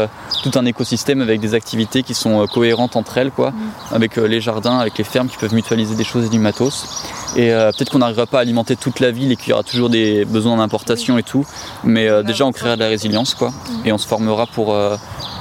tout 0.43 0.53
un 0.55 0.65
écosystème 0.65 1.21
avec 1.21 1.41
des 1.41 1.55
activités 1.55 2.03
qui 2.03 2.15
sont 2.15 2.47
cohérentes 2.47 2.97
entre 2.97 3.19
elles, 3.19 3.31
quoi 3.31 3.53
avec 3.93 4.19
euh, 4.19 4.27
les 4.27 4.41
jardins, 4.41 4.79
avec 4.79 4.99
les 4.99 5.05
fermes 5.05 5.29
qui 5.29 5.37
peuvent 5.37 5.55
mutualiser 5.55 5.95
des 5.95 6.05
choses 6.05 6.27
et 6.27 6.29
du 6.29 6.39
matos. 6.39 6.87
Et 7.37 7.53
euh, 7.53 7.73
peut-être 7.73 7.91
qu'on 7.91 7.99
n'arrivera 7.99 8.27
pas 8.27 8.39
à 8.39 8.41
alimenter 8.43 8.77
toute 8.77 9.01
la 9.01 9.11
ville 9.11 9.33
et 9.33 9.37
qu'il 9.37 9.51
y 9.51 9.53
aura 9.53 9.63
toujours 9.63 9.91
des 9.91 10.25
besoins 10.25 10.57
d'importation 10.57 11.19
et 11.19 11.23
tout, 11.23 11.45
mais 11.83 12.09
euh, 12.09 12.23
déjà 12.23 12.47
on 12.47 12.53
créera 12.53 12.77
de 12.77 12.81
la 12.81 12.89
résilience 12.89 13.35
quoi, 13.35 13.53
et 13.85 13.93
on 13.93 13.99
se 13.99 14.07
formera 14.07 14.47
pour, 14.47 14.73
euh, 14.75 14.97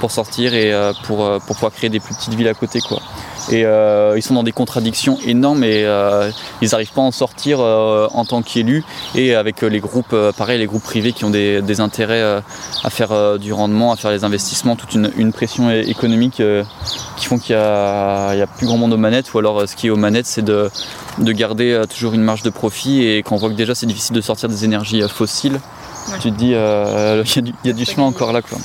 sortir 0.08 0.52
et 0.52 0.70
pour, 1.04 1.26
pour 1.46 1.54
pouvoir 1.56 1.72
créer 1.72 1.88
des 1.88 1.98
plus 1.98 2.14
petites 2.14 2.34
villes 2.34 2.48
à 2.48 2.52
côté 2.52 2.80
quoi. 2.80 3.00
Et 3.50 3.64
euh, 3.66 4.14
ils 4.16 4.22
sont 4.22 4.34
dans 4.34 4.42
des 4.42 4.52
contradictions 4.52 5.18
énormes 5.26 5.64
et 5.64 5.84
euh, 5.84 6.30
ils 6.62 6.70
n'arrivent 6.70 6.92
pas 6.92 7.02
à 7.02 7.04
en 7.04 7.10
sortir 7.10 7.58
euh, 7.60 8.08
en 8.12 8.24
tant 8.24 8.40
qu'élus 8.42 8.84
et 9.14 9.34
avec 9.34 9.60
les 9.62 9.80
groupes, 9.80 10.14
pareil, 10.36 10.58
les 10.58 10.66
groupes 10.66 10.82
privés 10.82 11.12
qui 11.12 11.24
ont 11.24 11.30
des, 11.30 11.60
des 11.60 11.80
intérêts 11.80 12.22
à 12.22 12.90
faire 12.90 13.38
du 13.38 13.52
rendement, 13.52 13.92
à 13.92 13.96
faire 13.96 14.10
les 14.10 14.24
investissements, 14.24 14.76
toute 14.76 14.94
une, 14.94 15.10
une 15.16 15.32
pression 15.32 15.70
économique 15.70 16.42
qui 17.16 17.26
font 17.26 17.38
qu'il 17.38 17.54
y 17.54 17.58
a, 17.58 18.46
plus 18.56 18.66
grand 18.66 18.78
monde 18.78 18.92
aux 18.92 18.98
manettes 18.98 19.32
ou 19.34 19.38
alors 19.38 19.68
ce 19.68 19.76
qui 19.76 19.88
est 19.88 19.90
aux 19.90 19.96
manettes 19.96 20.26
c'est 20.26 20.44
de, 20.44 20.70
de 21.18 21.32
garder 21.32 21.82
toujours 21.92 22.14
une 22.14 22.22
marge 22.22 22.42
de 22.42 22.50
profit 22.50 23.04
et 23.06 23.18
quand 23.22 23.34
on 23.34 23.38
voit 23.38 23.50
que 23.50 23.54
déjà 23.54 23.74
c'est 23.74 23.86
difficile 23.86 24.16
de 24.16 24.20
sortir 24.20 24.48
des 24.48 24.64
énergies 24.64 25.02
fossiles, 25.08 25.60
Ouais. 26.12 26.18
tu 26.20 26.30
te 26.30 26.36
dis 26.36 26.48
il 26.48 26.52
y 26.52 26.54
a 26.56 27.22
du, 27.40 27.54
il 27.64 27.66
y 27.66 27.70
a 27.70 27.72
du 27.72 27.86
chemin 27.86 28.06
encore 28.06 28.34
là 28.34 28.42
quoi. 28.42 28.58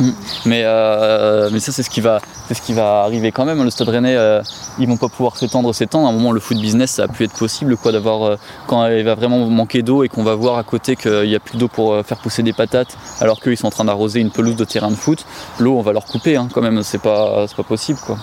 Mm. 0.00 0.10
Mais, 0.46 0.62
euh, 0.64 1.50
mais 1.52 1.60
ça 1.60 1.72
c'est 1.72 1.82
ce 1.82 1.90
qui 1.90 2.00
va 2.00 2.20
ce 2.54 2.60
qui 2.60 2.72
va 2.72 3.02
arriver 3.02 3.32
quand 3.32 3.44
même. 3.44 3.62
Le 3.62 3.70
Stade 3.70 3.88
Rennais, 3.88 4.16
euh, 4.16 4.42
ils 4.78 4.86
vont 4.86 4.96
pas 4.96 5.08
pouvoir 5.08 5.36
s'étendre, 5.36 5.74
s'étendre. 5.74 6.06
À 6.06 6.10
un 6.10 6.12
moment, 6.12 6.32
le 6.32 6.40
foot 6.40 6.58
business, 6.58 6.92
ça 6.92 7.04
a 7.04 7.08
pu 7.08 7.24
être 7.24 7.36
possible, 7.36 7.76
quoi, 7.76 7.92
d'avoir 7.92 8.22
euh, 8.22 8.36
quand 8.66 8.86
il 8.86 9.04
va 9.04 9.14
vraiment 9.14 9.38
manquer 9.46 9.82
d'eau 9.82 10.04
et 10.04 10.08
qu'on 10.08 10.22
va 10.22 10.34
voir 10.34 10.58
à 10.58 10.62
côté 10.62 10.96
qu'il 10.96 11.28
n'y 11.28 11.34
a 11.34 11.40
plus 11.40 11.58
d'eau 11.58 11.68
pour 11.68 11.92
euh, 11.92 12.02
faire 12.02 12.18
pousser 12.18 12.42
des 12.42 12.52
patates, 12.52 12.96
alors 13.20 13.40
qu'ils 13.40 13.56
sont 13.56 13.66
en 13.66 13.70
train 13.70 13.84
d'arroser 13.84 14.20
une 14.20 14.30
pelouse 14.30 14.56
de 14.56 14.64
terrain 14.64 14.90
de 14.90 14.96
foot. 14.96 15.24
L'eau, 15.58 15.76
on 15.78 15.82
va 15.82 15.92
leur 15.92 16.04
couper, 16.04 16.36
hein, 16.36 16.48
quand 16.52 16.62
même. 16.62 16.82
C'est 16.82 17.02
pas 17.02 17.46
pas 17.56 17.62
possible, 17.62 17.98
quoi. 18.04 18.18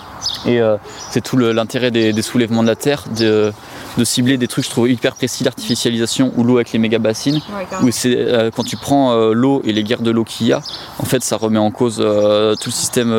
Et 0.46 0.60
euh, 0.60 0.76
c'est 1.10 1.20
tout 1.20 1.36
l'intérêt 1.36 1.90
des, 1.90 2.12
des 2.12 2.22
soulèvements 2.22 2.62
de 2.62 2.68
la 2.68 2.76
terre, 2.76 3.04
de, 3.16 3.52
de 3.96 4.04
cibler 4.04 4.36
des 4.36 4.48
trucs, 4.48 4.64
je 4.64 4.70
trouve 4.70 4.90
hyper 4.90 5.14
précis, 5.14 5.44
l'artificialisation 5.44 6.32
ou 6.36 6.44
l'eau 6.44 6.56
avec 6.56 6.72
les 6.72 6.78
méga 6.78 6.98
bassines 6.98 7.40
où 7.82 7.90
c'est 7.90 8.16
euh, 8.16 8.50
quand 8.54 8.64
tu 8.64 8.76
prends 8.76 9.12
euh, 9.12 9.32
l'eau 9.32 9.62
et 9.64 9.72
les 9.72 9.84
guerres 9.84 10.02
de 10.02 10.10
l'eau 10.10 10.24
qu'il 10.24 10.46
y 10.46 10.52
a, 10.52 10.60
en 10.98 11.04
fait, 11.04 11.22
ça 11.22 11.36
remet 11.36 11.58
en 11.58 11.70
cause 11.70 11.98
euh, 12.00 12.54
tout 12.54 12.70
le 12.70 12.72
système 12.72 13.12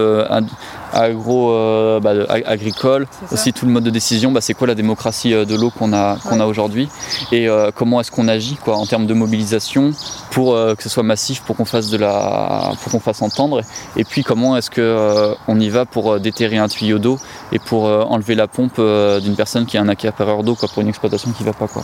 agro 0.95 1.51
euh, 1.51 1.99
bah, 1.99 2.13
agricole, 2.45 3.07
aussi 3.31 3.53
tout 3.53 3.65
le 3.65 3.71
mode 3.71 3.83
de 3.83 3.89
décision. 3.89 4.31
Bah, 4.31 4.41
c'est 4.41 4.53
quoi 4.53 4.67
la 4.67 4.75
démocratie 4.75 5.33
euh, 5.33 5.45
de 5.45 5.55
l'eau 5.55 5.69
qu'on 5.69 5.93
a 5.93 6.17
qu'on 6.23 6.39
a 6.39 6.45
aujourd'hui 6.45 6.89
et 7.31 7.47
euh, 7.47 7.71
comment 7.73 7.99
est-ce 7.99 8.11
qu'on 8.11 8.27
agit 8.27 8.55
quoi 8.55 8.77
en 8.77 8.85
termes 8.85 9.05
de 9.05 9.13
mobilisation 9.13 9.91
pour 10.31 10.55
euh, 10.55 10.75
que 10.75 10.83
ce 10.83 10.89
soit 10.89 11.03
massif, 11.03 11.41
pour 11.41 11.55
qu'on 11.55 11.65
fasse 11.65 11.89
de 11.89 11.97
la, 11.97 12.71
pour 12.81 12.91
qu'on 12.91 12.99
fasse 12.99 13.21
entendre. 13.21 13.61
Et 13.97 14.03
puis 14.03 14.23
comment 14.23 14.57
est-ce 14.57 14.69
que 14.69 14.81
euh, 14.81 15.33
on 15.47 15.59
y 15.59 15.69
va 15.69 15.85
pour 15.85 16.19
déterrer 16.19 16.57
un 16.57 16.67
tuyau 16.67 16.99
d'eau 16.99 17.19
et 17.51 17.59
pour 17.59 17.83
enlever 17.85 18.35
la 18.35 18.47
pompe 18.47 18.79
d'une 19.21 19.35
personne 19.35 19.65
qui 19.65 19.77
a 19.77 19.81
un 19.81 19.89
accapareur 19.89 20.43
d'eau 20.43 20.55
quoi 20.55 20.69
pour 20.69 20.81
une 20.81 20.87
exploitation 20.87 21.31
qui 21.31 21.43
va 21.43 21.53
pas 21.53 21.67
quoi. 21.67 21.83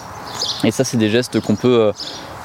Et 0.64 0.72
ça, 0.72 0.84
c'est 0.84 0.98
des 0.98 1.10
gestes 1.10 1.40
qu'on 1.40 1.56
peut, 1.56 1.92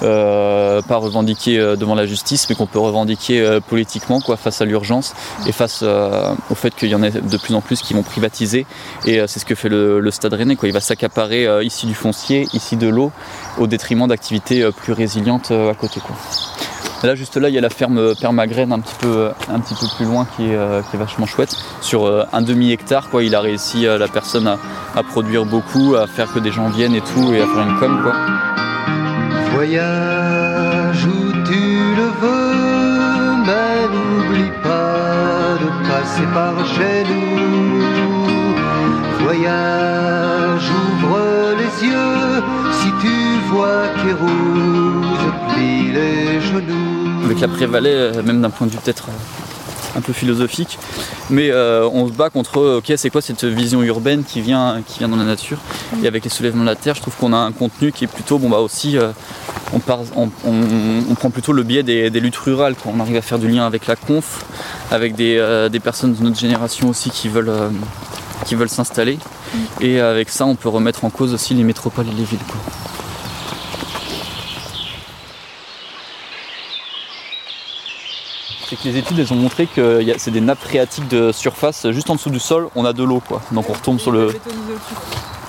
euh, 0.03 0.83
pas 0.83 0.97
revendiquer 0.97 1.59
euh, 1.59 1.77
devant 1.77 1.95
la 1.95 2.07
justice, 2.07 2.49
mais 2.49 2.55
qu'on 2.55 2.67
peut 2.67 2.79
revendiquer 2.79 3.41
euh, 3.41 3.61
politiquement 3.61 4.21
quoi, 4.21 4.37
face 4.37 4.61
à 4.61 4.65
l'urgence 4.65 5.15
et 5.47 5.53
face 5.53 5.83
au 5.83 6.55
fait 6.55 6.75
qu'il 6.75 6.89
y 6.89 6.95
en 6.95 7.03
a 7.03 7.11
de 7.11 7.37
plus 7.37 7.55
en 7.55 7.61
plus 7.61 7.81
qui 7.81 7.95
vont 7.95 8.03
privatiser. 8.03 8.67
Et 9.05 9.21
c'est 9.27 9.41
ce 9.41 9.45
que 9.45 9.55
fait 9.55 9.69
le, 9.69 10.11
Stade 10.11 10.35
Rennais. 10.35 10.57
Quoi. 10.57 10.69
Il 10.69 10.73
va 10.73 10.81
s'accaparer 10.81 11.65
ici 11.65 11.87
du 11.87 11.95
foncier, 11.95 12.49
ici 12.53 12.77
de 12.77 12.89
l'eau, 12.89 13.13
au 13.59 13.67
détriment 13.67 14.07
d'activités 14.07 14.69
plus 14.71 14.93
résilientes 14.93 15.51
à 15.51 15.75
côté. 15.75 16.01
Quoi. 16.01 16.17
Là, 17.03 17.15
juste 17.15 17.37
là, 17.37 17.49
il 17.49 17.55
y 17.55 17.59
a 17.59 17.61
la 17.61 17.69
ferme 17.69 18.15
Permagraine 18.17 18.73
un 18.73 18.81
petit 18.81 18.95
peu, 18.99 19.31
un 19.49 19.61
petit 19.61 19.75
peu 19.75 19.87
plus 19.97 20.07
loin 20.07 20.27
qui 20.37 20.51
est, 20.51 20.97
vachement 20.97 21.27
chouette. 21.27 21.57
Sur 21.81 22.27
un 22.33 22.43
demi-hectare, 22.43 23.11
quoi, 23.11 23.23
il 23.23 23.35
a 23.35 23.41
réussi, 23.41 23.83
la 23.83 24.09
personne, 24.09 24.47
à, 24.47 24.59
à 24.95 25.03
produire 25.03 25.45
beaucoup, 25.45 25.95
à 25.95 26.07
faire 26.07 26.33
que 26.33 26.39
des 26.39 26.53
gens 26.53 26.69
viennent 26.69 26.95
et 26.95 27.03
tout, 27.03 27.33
et 27.33 27.41
à 27.41 27.47
faire 27.47 27.69
une 27.69 27.79
com. 27.79 28.01
Quoi. 28.03 28.56
Voyage 29.57 31.07
où 31.07 31.33
tu 31.47 31.63
le 31.97 32.09
veux, 32.21 33.43
mais 33.47 33.89
n'oublie 33.89 34.53
pas 34.63 35.57
de 35.63 35.89
passer 35.89 36.27
par 36.35 36.55
chez 36.75 37.05
nous. 37.11 38.55
Voyage, 39.25 40.69
ouvre 40.71 41.55
les 41.57 41.87
yeux, 41.89 42.43
si 42.71 42.89
tu 43.01 43.17
vois 43.51 43.87
rouge, 44.21 45.27
plie 45.49 45.91
les 45.91 46.39
genoux. 46.43 47.25
avec 47.25 47.41
la 47.41 47.49
Prévalais, 47.49 47.95
euh, 47.95 48.23
même 48.23 48.43
d'un 48.43 48.51
point 48.51 48.67
de 48.67 48.73
vue 48.73 48.79
peut-être 48.85 49.07
euh, 49.09 49.99
un 49.99 50.03
peu 50.03 50.13
philosophique. 50.13 50.79
Mais 51.31 51.51
euh, 51.51 51.89
on 51.91 52.07
se 52.07 52.13
bat 52.13 52.29
contre, 52.29 52.77
ok, 52.77 52.93
c'est 52.99 53.09
quoi 53.09 53.23
cette 53.23 53.45
vision 53.45 53.83
urbaine 53.83 54.23
qui 54.23 54.43
vient, 54.43 54.83
qui 54.87 54.99
vient 54.99 55.09
dans 55.09 55.17
la 55.17 55.25
nature? 55.25 55.61
Et 56.03 56.07
avec 56.07 56.25
les 56.25 56.31
soulèvements 56.31 56.61
de 56.61 56.69
la 56.69 56.77
terre, 56.77 56.95
je 56.95 57.01
trouve 57.01 57.17
qu'on 57.17 57.33
a 57.33 57.39
un 57.39 57.53
contenu 57.53 57.91
qui 57.91 58.05
est 58.05 58.07
plutôt, 58.07 58.39
bon 58.39 58.51
bah 58.51 58.59
aussi, 58.59 58.99
on, 59.73 59.79
part- 59.79 60.01
on- 60.17 60.31
on- 60.45 61.03
on 61.11 61.15
prend 61.15 61.31
plutôt 61.31 61.53
le 61.53 61.63
biais 61.63 61.83
des, 61.83 62.11
des 62.11 62.21
luttes 62.21 62.37
rurales. 62.37 62.75
Quoi. 62.75 62.93
On 62.95 63.01
arrive 63.01 63.17
à 63.17 63.23
faire 63.23 63.39
du 63.39 63.49
lien 63.49 63.67
avec 63.67 63.87
la 63.87 63.97
conf, 63.97 64.45
avec 64.91 65.15
des, 65.15 65.37
euh, 65.39 65.69
des 65.69 65.81
personnes 65.81 66.15
de 66.15 66.23
notre 66.23 66.39
génération 66.39 66.89
aussi 66.89 67.11
qui 67.11 67.29
veulent, 67.29 67.49
euh, 67.49 67.69
qui 68.45 68.55
veulent 68.55 68.69
s'installer. 68.69 69.19
Et 69.81 70.01
avec 70.01 70.29
ça, 70.29 70.47
on 70.47 70.55
peut 70.55 70.69
remettre 70.69 71.05
en 71.05 71.11
cause 71.11 71.33
aussi 71.35 71.55
les 71.55 71.65
métropoles 71.65 72.07
et 72.09 72.15
les 72.15 72.25
villes. 72.25 72.39
Quoi. 72.49 72.61
c'est 78.69 78.77
que 78.77 78.85
les 78.85 78.97
études 78.97 79.19
elles 79.21 79.33
ont 79.33 79.37
montré 79.37 79.67
que 79.67 80.05
c'est 80.19 80.31
des 80.33 80.41
nappes 80.41 80.61
phréatiques 80.61 81.07
de 81.09 81.31
surface 81.31 81.89
juste 81.93 82.11
en 82.11 82.17
dessous 82.17 82.31
du 82.31 82.41
sol, 82.41 82.69
on 82.75 82.85
a 82.85 82.93
de 82.93 83.05
l'eau 83.05 83.21
quoi. 83.27 83.41
Donc 83.53 83.71
on 83.71 83.73
retombe 83.75 84.01
sur 84.01 84.11
le. 84.11 84.35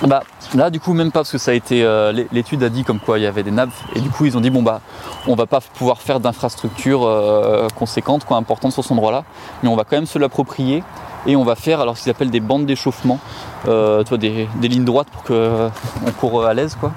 Bah 0.05 0.21
là 0.53 0.69
du 0.69 0.79
coup 0.79 0.93
même 0.93 1.11
pas 1.11 1.19
parce 1.21 1.31
que 1.31 1.39
ça 1.39 1.49
a 1.51 1.53
été 1.55 1.83
euh, 1.83 2.11
l'é- 2.11 2.27
l'étude 2.31 2.61
a 2.61 2.69
dit 2.69 2.83
comme 2.83 2.99
quoi 2.99 3.17
il 3.17 3.23
y 3.23 3.25
avait 3.25 3.41
des 3.41 3.49
nappes. 3.51 3.71
Et 3.95 3.99
du 3.99 4.09
coup 4.11 4.25
ils 4.25 4.37
ont 4.37 4.41
dit 4.41 4.51
bon 4.51 4.61
bah 4.61 4.79
on 5.27 5.33
va 5.33 5.47
pas 5.47 5.59
pouvoir 5.59 6.01
faire 6.01 6.19
d'infrastructures 6.19 7.03
euh, 7.03 7.67
conséquentes 7.75 8.23
quoi 8.23 8.37
importantes 8.37 8.73
sur 8.73 8.83
cet 8.83 8.91
endroit 8.91 9.11
là 9.11 9.23
mais 9.63 9.69
on 9.69 9.75
va 9.75 9.83
quand 9.85 9.95
même 9.97 10.05
se 10.05 10.19
l'approprier 10.19 10.83
et 11.25 11.35
on 11.35 11.43
va 11.43 11.55
faire 11.55 11.81
alors 11.81 11.97
ce 11.97 12.03
qu'ils 12.03 12.11
appellent 12.11 12.29
des 12.29 12.39
bandes 12.39 12.67
d'échauffement 12.67 13.19
euh, 13.67 14.03
des, 14.03 14.47
lignes 14.61 14.85
droites 14.85 15.09
pour 15.09 15.23
que 15.23 15.33
euh, 15.33 15.69
on 16.05 16.11
court 16.11 16.45
à 16.45 16.53
l'aise 16.53 16.77
quoi 16.79 16.91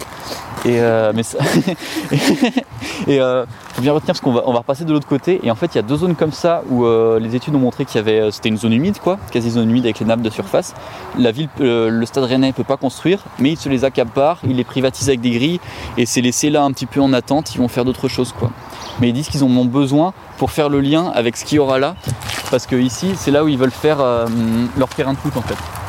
et 0.65 0.79
euh, 0.81 1.13
mais 1.15 1.23
euh, 3.09 3.47
faut 3.75 3.83
bien 3.83 3.93
retenir 3.93 4.09
parce 4.09 4.21
qu'on 4.21 4.33
va, 4.33 4.43
on 4.45 4.53
va 4.53 4.59
repasser 4.59 4.85
de 4.85 4.93
l'autre 4.93 5.07
côté. 5.07 5.41
Et 5.43 5.51
en 5.51 5.55
fait 5.55 5.75
il 5.75 5.77
y 5.77 5.79
a 5.79 5.83
deux 5.83 5.97
zones 5.97 6.15
comme 6.15 6.33
ça 6.33 6.63
où 6.69 6.85
euh, 6.85 7.19
les 7.19 7.35
études 7.35 7.55
ont 7.55 7.61
montré 7.61 7.87
qu'il 7.87 7.97
y 7.97 7.99
avait 7.99 8.21
euh, 8.21 8.31
c'était 8.31 8.51
une 8.51 8.59
zone 8.59 8.75
humide 8.75 8.99
quoi. 8.99 9.19
Quasi 9.33 9.51
zone 9.51 9.71
humide 9.71 9.85
avec 9.85 10.01
les 10.01 10.07
nappes 10.07 10.21
de 10.21 10.29
surface. 10.29 10.75
La 11.19 11.33
ville 11.33 11.49
le 11.59 12.05
stade 12.05 12.25
rennais 12.25 12.53
peut 12.53 12.65
pas 12.65 12.77
construire 12.77 13.21
mais 13.39 13.53
il 13.53 13.57
se 13.57 13.69
les 13.69 13.85
accapare 13.85 14.39
il 14.45 14.57
les 14.57 14.65
privatise 14.65 15.09
avec 15.09 15.21
des 15.21 15.31
grilles 15.31 15.61
et 15.97 16.05
c'est 16.05 16.21
laissé 16.21 16.51
là 16.51 16.63
un 16.63 16.73
petit 16.73 16.87
peu 16.87 17.01
en 17.01 17.13
attente. 17.13 17.55
Ils 17.55 17.59
vont 17.59 17.69
faire 17.69 17.85
d'autres 17.85 18.09
choses 18.09 18.33
quoi. 18.33 18.51
Mais 19.01 19.09
ils 19.09 19.13
disent 19.15 19.29
qu'ils 19.29 19.45
ont 19.45 19.65
besoin 19.65 20.13
pour 20.37 20.51
faire 20.51 20.69
le 20.69 20.81
lien 20.81 21.11
avec 21.15 21.37
ce 21.37 21.45
qu'il 21.45 21.57
y 21.57 21.59
aura 21.59 21.79
là. 21.79 21.97
Parce 22.51 22.67
que 22.67 22.77
ici 22.77 23.13
c'est 23.17 23.31
là 23.31 23.45
où 23.45 23.49
ils 23.49 23.59
veulent 23.59 23.71
faire 23.71 23.99
leur 24.77 24.89
terrain 24.89 25.15
de 25.15 25.19
foot 25.19 25.37
en 25.37 25.43
fait 25.43 25.80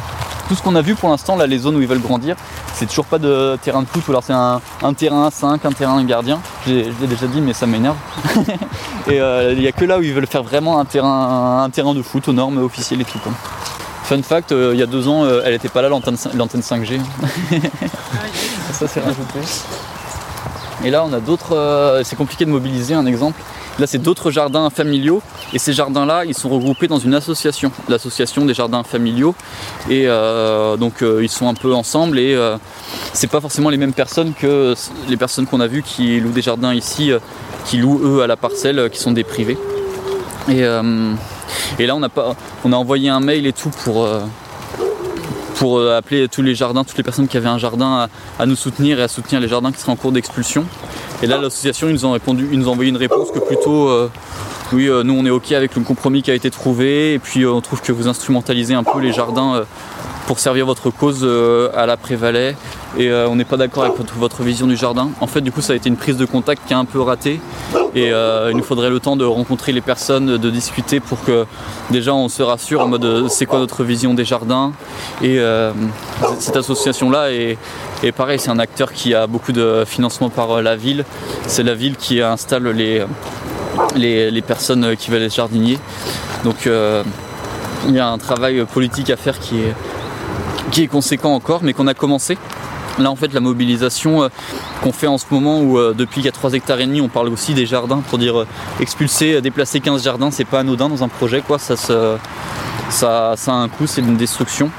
tout 0.52 0.58
ce 0.58 0.62
qu'on 0.62 0.76
a 0.76 0.82
vu 0.82 0.96
pour 0.96 1.08
l'instant, 1.08 1.38
là, 1.38 1.48
les 1.48 1.60
zones 1.60 1.78
où 1.78 1.82
ils 1.82 1.88
veulent 1.88 2.02
grandir, 2.02 2.36
c'est 2.74 2.86
toujours 2.86 3.06
pas 3.06 3.20
de 3.20 3.58
terrain 3.62 3.84
de 3.84 3.88
foot, 3.88 4.06
ou 4.06 4.12
alors 4.12 4.22
c'est 4.22 4.34
un, 4.34 4.60
terrain 4.94 5.28
à 5.28 5.32
5, 5.32 5.64
un 5.64 5.72
terrain 5.72 5.98
à 5.98 6.04
gardien. 6.04 6.42
Je 6.68 6.74
l'ai 6.74 7.08
déjà 7.08 7.26
dit, 7.28 7.40
mais 7.40 7.54
ça 7.54 7.66
m'énerve. 7.68 7.96
et 9.08 9.22
euh, 9.22 9.54
il 9.54 9.62
y 9.62 9.68
a 9.70 9.72
que 9.72 9.86
là 9.86 9.98
où 9.98 10.02
ils 10.02 10.12
veulent 10.12 10.28
faire 10.28 10.44
vraiment 10.44 10.78
un 10.78 10.84
terrain, 10.84 11.64
un 11.64 11.70
terrain 11.70 11.94
de 11.94 12.02
foot 12.02 12.28
aux 12.28 12.34
normes 12.34 12.58
officielles 12.58 13.00
et 13.00 13.06
tout. 13.06 13.18
Fun 14.04 14.22
fact, 14.24 14.52
euh, 14.52 14.72
il 14.74 14.80
y 14.82 14.84
a 14.84 14.88
deux 14.88 15.08
ans, 15.08 15.24
euh, 15.24 15.42
elle 15.46 15.54
était 15.54 15.70
pas 15.70 15.82
là, 15.82 15.88
l'antenne 15.88 16.16
5G. 16.16 17.00
ça, 18.74 18.88
c'est 18.90 19.00
rajouté. 19.00 19.40
Et 20.84 20.90
là, 20.90 21.06
on 21.08 21.14
a 21.14 21.20
d'autres. 21.20 21.56
euh, 21.56 22.04
c'est 22.04 22.16
compliqué 22.16 22.46
de 22.46 22.50
mobiliser 22.50 22.96
un 22.96 23.06
exemple. 23.06 23.40
Là, 23.78 23.86
c'est 23.88 24.00
d'autres 24.00 24.32
jardins 24.32 24.70
familiaux. 24.70 25.22
Et 25.54 25.60
ces 25.60 25.74
jardins-là, 25.74 26.26
ils 26.26 26.34
sont 26.34 26.50
regroupés 26.50 26.88
dans 26.88 26.98
une 26.98 27.14
association, 27.14 27.72
l'association 27.88 28.46
des 28.46 28.54
jardins 28.54 28.84
familiaux. 28.84 29.36
Et 29.90 30.08
euh, 30.08 30.78
donc, 30.78 31.02
euh, 31.02 31.24
ils 31.24 31.30
sont 31.30 31.48
un 31.48 31.54
peu 31.54 31.74
ensemble. 31.74 32.18
Et 32.20 32.38
c'est 33.14 33.30
pas 33.30 33.42
forcément 33.42 33.70
les 33.70 33.78
mêmes 33.78 33.94
personnes 33.94 34.34
que 34.34 34.74
les 35.08 35.18
personnes 35.18 35.46
qu'on 35.46 35.60
a 35.60 35.68
vues 35.68 35.84
qui 35.84 36.20
louent 36.20 36.32
des 36.32 36.42
jardins 36.42 36.74
ici, 36.74 37.12
qui 37.66 37.78
louent 37.78 38.02
eux 38.04 38.24
à 38.24 38.28
la 38.28 38.36
parcelle, 38.36 38.90
qui 38.92 39.00
sont 39.00 39.12
des 39.12 39.24
privés. 39.24 39.58
Et, 40.50 40.62
et 41.80 41.86
là, 41.86 41.96
on 41.96 42.02
a, 42.02 42.10
pas, 42.10 42.36
on 42.66 42.74
a 42.74 42.76
envoyé 42.76 43.10
un 43.10 43.20
mail 43.20 43.46
et 43.46 43.54
tout 43.54 43.70
pour. 43.84 44.08
Pour 45.56 45.78
euh, 45.78 45.98
appeler 45.98 46.28
tous 46.28 46.42
les 46.42 46.56
jardins, 46.56 46.84
toutes 46.84 46.98
les 46.98 47.04
personnes 47.04 47.28
qui 47.28 47.38
avaient 47.38 47.50
un 47.50 47.58
jardin 47.58 48.08
à, 48.38 48.44
à 48.44 48.46
nous 48.46 48.56
soutenir 48.56 49.00
et 49.00 49.04
à 49.04 49.08
soutenir 49.08 49.40
les 49.40 49.48
jardins 49.48 49.72
qui 49.72 49.80
seraient 49.80 49.92
en 49.92 49.96
cours 49.96 50.12
d'expulsion. 50.12 50.66
Et 51.22 51.28
là, 51.28 51.38
l'association, 51.38 51.88
ils 51.88 51.94
nous 51.94 52.06
ont 52.06 52.12
répondu, 52.12 52.50
ils 52.52 52.60
nous 52.60 52.68
ont 52.68 52.72
envoyé 52.72 52.90
une 52.90 52.98
réponse 52.98 53.32
que 53.32 53.40
plutôt, 53.40 53.90
euh, 53.90 54.10
oui, 54.74 54.88
euh, 54.88 55.04
nous 55.04 55.14
on 55.14 55.26
est 55.26 55.30
ok 55.30 55.52
avec 55.52 55.76
le 55.76 55.82
compromis 55.84 56.22
qui 56.22 56.32
a 56.32 56.34
été 56.34 56.50
trouvé, 56.50 57.14
et 57.14 57.20
puis 57.20 57.44
euh, 57.44 57.52
on 57.52 57.62
trouve 57.62 57.82
que 57.82 57.92
vous 57.92 58.08
instrumentalisez 58.08 58.74
un 58.74 58.84
peu 58.84 59.00
les 59.00 59.12
jardins 59.12 59.56
euh, 59.56 59.64
pour 60.28 60.40
servir 60.40 60.66
votre 60.66 60.90
cause 60.92 61.28
à 61.76 61.86
la 61.86 61.98
Prévalais, 61.98 62.56
et 62.98 63.12
on 63.12 63.36
n'est 63.36 63.44
pas 63.44 63.58
d'accord 63.58 63.84
avec 63.84 63.98
votre, 64.16 64.44
vision 64.44 64.66
du 64.66 64.78
jardin. 64.78 65.10
En 65.20 65.28
fait, 65.28 65.42
du 65.42 65.52
coup, 65.52 65.60
ça 65.60 65.74
a 65.74 65.76
été 65.76 65.90
une 65.90 65.98
prise 65.98 66.16
de 66.16 66.26
contact 66.26 66.62
qui 66.66 66.74
a 66.74 66.78
un 66.78 66.86
peu 66.86 67.02
raté, 67.02 67.42
et 67.96 68.12
il 68.12 68.56
nous 68.56 68.64
faudrait 68.64 68.90
le 68.90 69.02
temps 69.02 69.18
de 69.18 69.26
rencontrer 69.26 69.74
les 69.74 69.82
personnes, 69.82 70.38
de 70.38 70.50
discuter 70.50 71.02
pour 71.02 71.22
que 71.26 71.46
déjà 71.90 72.14
on 72.14 72.30
se 72.30 72.44
rassure 72.44 72.80
en 72.80 72.88
mode 72.88 73.28
c'est 73.28 73.46
quoi 73.46 73.60
notre 73.60 73.84
vision 73.84 74.14
des 74.14 74.24
jardins, 74.24 74.72
et 75.22 75.38
cette 76.40 76.56
association-là 76.56 77.34
est, 77.34 77.58
est 78.02 78.14
pareil, 78.14 78.40
c'est 78.40 78.52
un 78.52 78.60
acteur 78.60 78.94
qui 78.94 79.14
a 79.14 79.28
beaucoup 79.28 79.52
de 79.52 79.84
financement 79.86 80.30
par 80.30 80.62
la 80.62 80.78
ville. 80.78 81.04
C'est 81.48 81.64
la 81.64 81.74
ville 81.74 81.98
qui 81.98 82.22
installe 82.22 82.70
les, 82.70 83.04
les, 83.96 84.42
personnes 84.42 84.96
qui 84.96 85.12
veulent 85.12 85.24
être 85.24 85.36
jardiniers. 85.36 85.80
Donc 86.44 86.68
euh, 86.68 87.04
il 87.88 87.96
y 87.96 88.00
a 88.00 88.08
un 88.08 88.18
travail 88.18 88.66
politique 88.66 89.10
à 89.10 89.18
faire 89.18 89.40
qui 89.40 89.62
est, 90.84 90.88
conséquent 90.88 91.34
encore, 91.34 91.62
mais 91.64 91.74
qu'on 91.74 91.88
a 91.88 91.94
commencé. 91.94 92.38
Là 93.00 93.10
en 93.10 93.16
fait 93.16 93.34
la 93.34 93.40
mobilisation 93.40 94.24
euh, 94.24 94.28
qu'on 94.84 94.92
fait 94.92 95.08
en 95.08 95.18
ce 95.18 95.26
moment 95.32 95.62
où 95.62 95.78
euh, 95.78 95.94
depuis 95.98 96.16
qu'il 96.16 96.26
y 96.26 96.30
a 96.30 96.34
3 96.34 96.54
hectares 96.54 96.82
et 96.82 96.86
demi 96.86 97.00
on 97.00 97.08
parle 97.08 97.30
aussi 97.30 97.54
des 97.54 97.66
jardins 97.66 98.04
pour 98.10 98.18
dire 98.18 98.46
expulser, 98.82 99.40
déplacer 99.40 99.80
15 99.80 100.04
jardins 100.04 100.30
c'est 100.30 100.44
pas 100.44 100.60
anodin 100.60 100.90
dans 100.90 101.02
un 101.02 101.08
projet 101.08 101.42
quoi, 101.42 101.58
ça, 101.58 101.78
ça, 101.78 102.18
ça 102.90 103.54
a 103.54 103.56
un 103.56 103.70
coût, 103.70 103.88
c'est 103.88 104.02
une 104.02 104.18
destruction. 104.18 104.70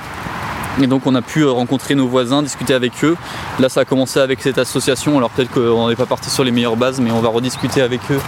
Et 0.80 0.86
donc 0.86 1.06
on 1.06 1.14
a 1.14 1.22
pu 1.22 1.40
euh, 1.40 1.50
rencontrer 1.50 1.94
nos 1.94 2.08
voisins, 2.08 2.42
discuter 2.42 2.74
avec 2.74 2.92
eux. 3.04 3.16
Là 3.60 3.68
ça 3.68 3.80
a 3.80 3.84
commencé 3.84 4.20
avec 4.20 4.40
cette 4.40 4.58
association, 4.58 5.18
alors 5.18 5.30
peut-être 5.30 5.50
qu'on 5.50 5.88
n'est 5.88 5.96
pas 5.96 6.06
parti 6.06 6.30
sur 6.30 6.44
les 6.44 6.50
meilleures 6.50 6.76
bases, 6.76 7.00
mais 7.00 7.10
on 7.10 7.20
va 7.20 7.28
rediscuter 7.28 7.82
avec 7.82 8.00
eux. 8.10 8.20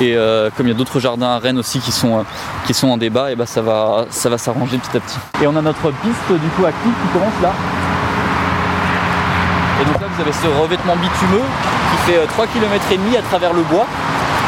Et 0.00 0.14
euh, 0.16 0.50
comme 0.56 0.66
il 0.66 0.70
y 0.70 0.74
a 0.74 0.76
d'autres 0.76 1.00
jardins 1.00 1.30
à 1.30 1.38
Rennes 1.38 1.58
aussi 1.58 1.80
qui 1.80 1.92
sont, 1.92 2.18
euh, 2.18 2.22
qui 2.66 2.74
sont 2.74 2.88
en 2.88 2.96
débat, 2.96 3.32
et 3.32 3.36
ben 3.36 3.46
ça 3.46 3.62
va, 3.62 4.06
ça 4.10 4.28
va 4.28 4.38
s'arranger 4.38 4.78
petit 4.78 4.96
à 4.96 5.00
petit. 5.00 5.18
Et 5.42 5.46
on 5.46 5.56
a 5.56 5.62
notre 5.62 5.90
piste 5.90 6.28
du 6.28 6.48
coup 6.56 6.64
active 6.66 6.92
qui 7.02 7.18
commence 7.18 7.40
là. 7.42 7.52
Et 9.80 9.84
donc 9.86 10.00
là 10.00 10.06
vous 10.14 10.20
avez 10.20 10.32
ce 10.32 10.60
revêtement 10.62 10.96
bitumeux 10.96 11.44
qui 11.90 12.12
fait 12.12 12.18
euh, 12.18 12.26
3 12.26 12.46
km 12.48 12.84
et 12.92 12.96
demi 12.98 13.16
à 13.16 13.22
travers 13.22 13.54
le 13.54 13.62
bois. 13.62 13.86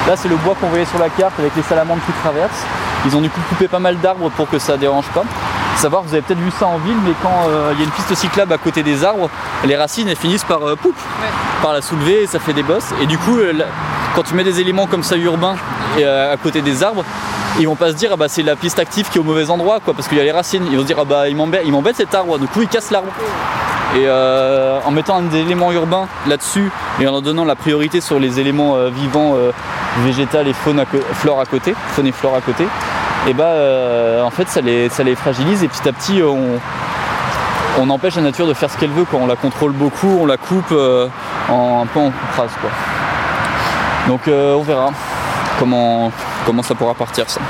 Là 0.07 0.17
c'est 0.17 0.29
le 0.29 0.37
bois 0.37 0.55
qu'on 0.61 0.69
voyait 0.69 0.85
sur 0.85 0.99
la 0.99 1.09
carte 1.09 1.39
avec 1.39 1.57
les 1.57 1.63
salamandres 1.63 2.03
qui 2.05 2.13
traversent. 2.23 2.65
Ils 3.07 3.17
ont 3.17 3.21
du 3.21 3.31
coup 3.31 3.41
coupé 3.49 3.69
pas 3.69 3.79
mal 3.79 3.99
d'arbres 3.99 4.31
pour 4.31 4.49
que 4.49 4.59
ça 4.59 4.77
dérange 4.77 5.07
pas. 5.15 5.25
Savoir, 5.83 6.05
vous 6.05 6.13
avez 6.13 6.23
peut-être 6.23 6.39
vu 6.39 6.53
ça 6.53 6.69
en 6.69 6.79
ville, 6.79 6.97
mais 7.05 7.11
quand 7.25 7.49
euh, 7.49 7.73
il 7.73 7.81
y 7.81 7.83
a 7.83 7.85
une 7.85 7.91
piste 7.91 8.15
cyclable 8.15 8.53
à 8.53 8.59
côté 8.59 8.85
des 8.85 9.03
arbres, 9.03 9.29
les 9.65 9.75
racines 9.75 10.07
elles 10.07 10.15
finissent 10.15 10.45
par 10.45 10.63
euh, 10.63 10.77
poup, 10.77 10.95
par 11.61 11.73
la 11.73 11.83
soulever 11.83 12.23
et 12.23 12.27
ça 12.29 12.39
fait 12.39 12.53
des 12.53 12.63
bosses. 12.63 12.95
Et 13.03 13.07
du 13.07 13.19
coup, 13.19 13.37
euh, 13.41 13.53
là, 13.53 13.65
quand 14.15 14.23
tu 14.23 14.35
mets 14.35 14.45
des 14.45 14.61
éléments 14.61 14.87
comme 14.87 15.03
ça 15.03 15.17
urbains 15.17 15.57
et, 15.99 16.05
à 16.05 16.37
côté 16.41 16.63
des 16.63 16.85
arbres, 16.85 17.03
ils 17.59 17.67
vont 17.67 17.75
pas 17.75 17.89
se 17.89 17.97
dire 17.97 18.11
ah 18.13 18.17
bah 18.17 18.29
c'est 18.29 18.45
la 18.45 18.55
piste 18.55 18.79
active 18.79 19.09
qui 19.11 19.19
est 19.19 19.21
au 19.21 19.25
mauvais 19.25 19.51
endroit 19.51 19.81
quoi 19.85 19.93
parce 19.93 20.07
qu'il 20.07 20.19
y 20.19 20.21
a 20.21 20.25
les 20.25 20.31
racines. 20.31 20.65
Ils 20.71 20.77
vont 20.77 20.83
se 20.83 20.87
dire 20.87 20.99
ah 21.01 21.05
bah 21.05 21.29
il 21.29 21.35
m'embête, 21.35 21.63
il 21.65 21.73
m'embête 21.73 21.97
cet 21.97 22.15
arbre. 22.15 22.39
Du 22.39 22.47
coup 22.47 22.63
ils 22.63 22.69
cassent 22.69 22.93
l'arbre. 22.93 23.11
Et 23.95 24.05
euh, 24.07 24.79
en 24.87 24.91
mettant 24.91 25.17
un 25.17 25.31
élément 25.33 25.71
urbain 25.73 26.07
là-dessus 26.27 26.71
et 26.99 27.07
en 27.07 27.13
leur 27.13 27.23
donnant 27.23 27.45
la 27.45 27.57
priorité 27.57 28.01
sur 28.01 28.19
les 28.19 28.41
éléments 28.41 28.77
euh, 28.77 28.89
vivants, 28.89 29.35
euh, 29.35 29.51
végétal 29.99 30.49
et 30.49 30.55
faune 30.55 30.81
à 30.81 30.87
flore 30.87 31.41
à 31.41 31.45
côté, 31.45 31.75
faune 31.89 32.07
et 32.07 32.13
flore 32.13 32.35
à 32.35 32.41
côté, 32.41 32.65
et 33.29 33.35
bah 33.35 33.45
euh, 33.45 34.23
en 34.23 34.31
fait 34.31 34.49
ça 34.49 34.61
les, 34.61 34.89
fragilise 35.15 35.63
et 35.63 35.69
petit 35.69 35.89
à 35.89 35.93
petit 35.93 36.21
euh, 36.21 36.59
on, 37.81 37.89
empêche 37.89 38.17
la 38.17 38.23
nature 38.23 38.47
de 38.47 38.55
faire 38.55 38.71
ce 38.71 38.77
qu'elle 38.77 38.91
veut. 38.91 39.05
Quoi. 39.05 39.21
On 39.23 39.27
la 39.27 39.37
contrôle 39.37 39.73
beaucoup, 39.73 40.19
on 40.21 40.27
la 40.27 40.37
coupe 40.37 40.73
euh, 40.73 41.09
en, 41.49 41.83
un 41.83 41.87
peu 41.87 42.01
en 42.01 42.11
coupe 42.11 42.37
rase, 42.37 42.53
quoi. 42.61 42.71
Donc 44.09 44.23
on 44.27 44.63
verra 44.63 44.91
comment, 45.59 46.11
ça 46.63 46.75
pourra 46.75 46.95
partir 46.95 47.31
ça. 47.31 47.41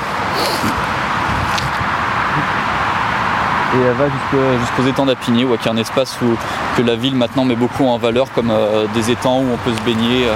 Et 3.74 3.78
elle 3.80 3.94
va 3.94 4.04
jusqu'aux 4.60 4.86
étangs 4.86 5.06
d'Apigné, 5.06 5.46
qui 5.60 5.68
est 5.68 5.70
un 5.70 5.76
espace 5.78 6.18
que 6.76 6.82
la 6.82 6.94
ville 6.94 7.16
maintenant 7.16 7.46
met 7.46 7.56
beaucoup 7.56 7.86
en 7.86 7.96
valeur 7.96 8.26
comme 8.34 8.52
des 8.92 9.10
étangs 9.10 9.38
où 9.38 9.46
on 9.52 9.56
peut 9.56 9.74
se 9.74 9.82
baigner. 9.82 10.28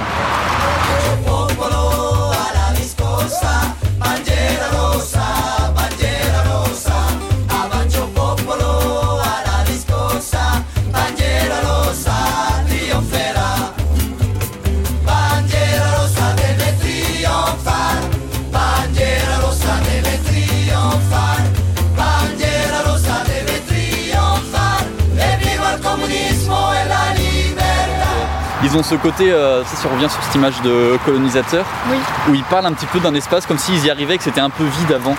Ils 28.77 28.81
ont 28.81 28.83
ce 28.83 28.93
côté, 28.93 29.31
euh, 29.31 29.63
tu 29.63 29.69
sais, 29.69 29.75
si 29.77 29.87
on 29.87 29.95
revient 29.95 30.07
sur 30.07 30.21
cette 30.21 30.35
image 30.35 30.61
de 30.61 30.99
colonisateur, 31.03 31.65
Oui. 31.89 31.95
où 32.29 32.35
ils 32.35 32.43
parlent 32.43 32.67
un 32.67 32.73
petit 32.73 32.85
peu 32.85 32.99
d'un 32.99 33.15
espace 33.15 33.47
comme 33.47 33.57
s'ils 33.57 33.83
y 33.83 33.89
arrivaient, 33.89 34.19
que 34.19 34.23
c'était 34.23 34.39
un 34.39 34.51
peu 34.51 34.65
vide 34.65 34.91
avant. 34.91 35.15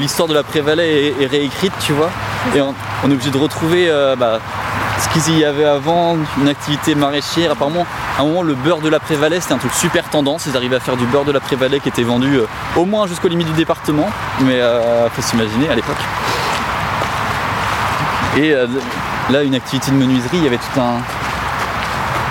L'histoire 0.00 0.28
de 0.28 0.32
la 0.32 0.42
Prévalais 0.42 1.08
est, 1.08 1.22
est 1.22 1.26
réécrite, 1.26 1.74
tu 1.84 1.92
vois, 1.92 2.08
et 2.56 2.62
on, 2.62 2.74
on 3.04 3.10
est 3.10 3.12
obligé 3.12 3.30
de 3.30 3.36
retrouver 3.36 3.90
euh, 3.90 4.16
bah, 4.16 4.38
ce 4.98 5.08
qu'il 5.10 5.38
y 5.38 5.44
avait 5.44 5.66
avant, 5.66 6.16
une 6.40 6.48
activité 6.48 6.94
maraîchère. 6.94 7.52
Apparemment, 7.52 7.84
à 8.18 8.22
un 8.22 8.24
moment, 8.24 8.40
le 8.40 8.54
beurre 8.54 8.80
de 8.80 8.88
la 8.88 8.98
Prévalais, 8.98 9.40
c'était 9.40 9.52
un 9.52 9.58
truc 9.58 9.74
super 9.74 10.08
tendance. 10.08 10.46
Ils 10.46 10.56
arrivaient 10.56 10.76
à 10.76 10.80
faire 10.80 10.96
du 10.96 11.04
beurre 11.04 11.26
de 11.26 11.32
la 11.32 11.40
Prévalais 11.40 11.80
qui 11.80 11.90
était 11.90 12.02
vendu 12.02 12.36
euh, 12.38 12.46
au 12.76 12.86
moins 12.86 13.06
jusqu'aux 13.06 13.28
limites 13.28 13.48
du 13.48 13.52
département, 13.52 14.08
mais 14.40 14.58
euh, 14.62 15.10
faut 15.10 15.20
s'imaginer 15.20 15.68
à 15.68 15.74
l'époque. 15.74 16.00
Et 18.38 18.54
euh, 18.54 18.66
là, 19.28 19.42
une 19.42 19.54
activité 19.54 19.90
de 19.90 19.96
menuiserie, 19.96 20.38
il 20.38 20.44
y 20.44 20.46
avait 20.46 20.56
tout 20.56 20.80
un, 20.80 20.94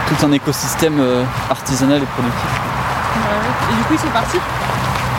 tout 0.08 0.26
un 0.26 0.32
écosystème 0.32 1.00
euh, 1.00 1.24
artisanal 1.50 2.02
et 2.02 2.06
productif. 2.06 2.50
Et 3.70 3.76
du 3.76 3.84
coup, 3.84 3.94
ils 3.94 4.00
sont 4.00 4.08
partis? 4.08 4.40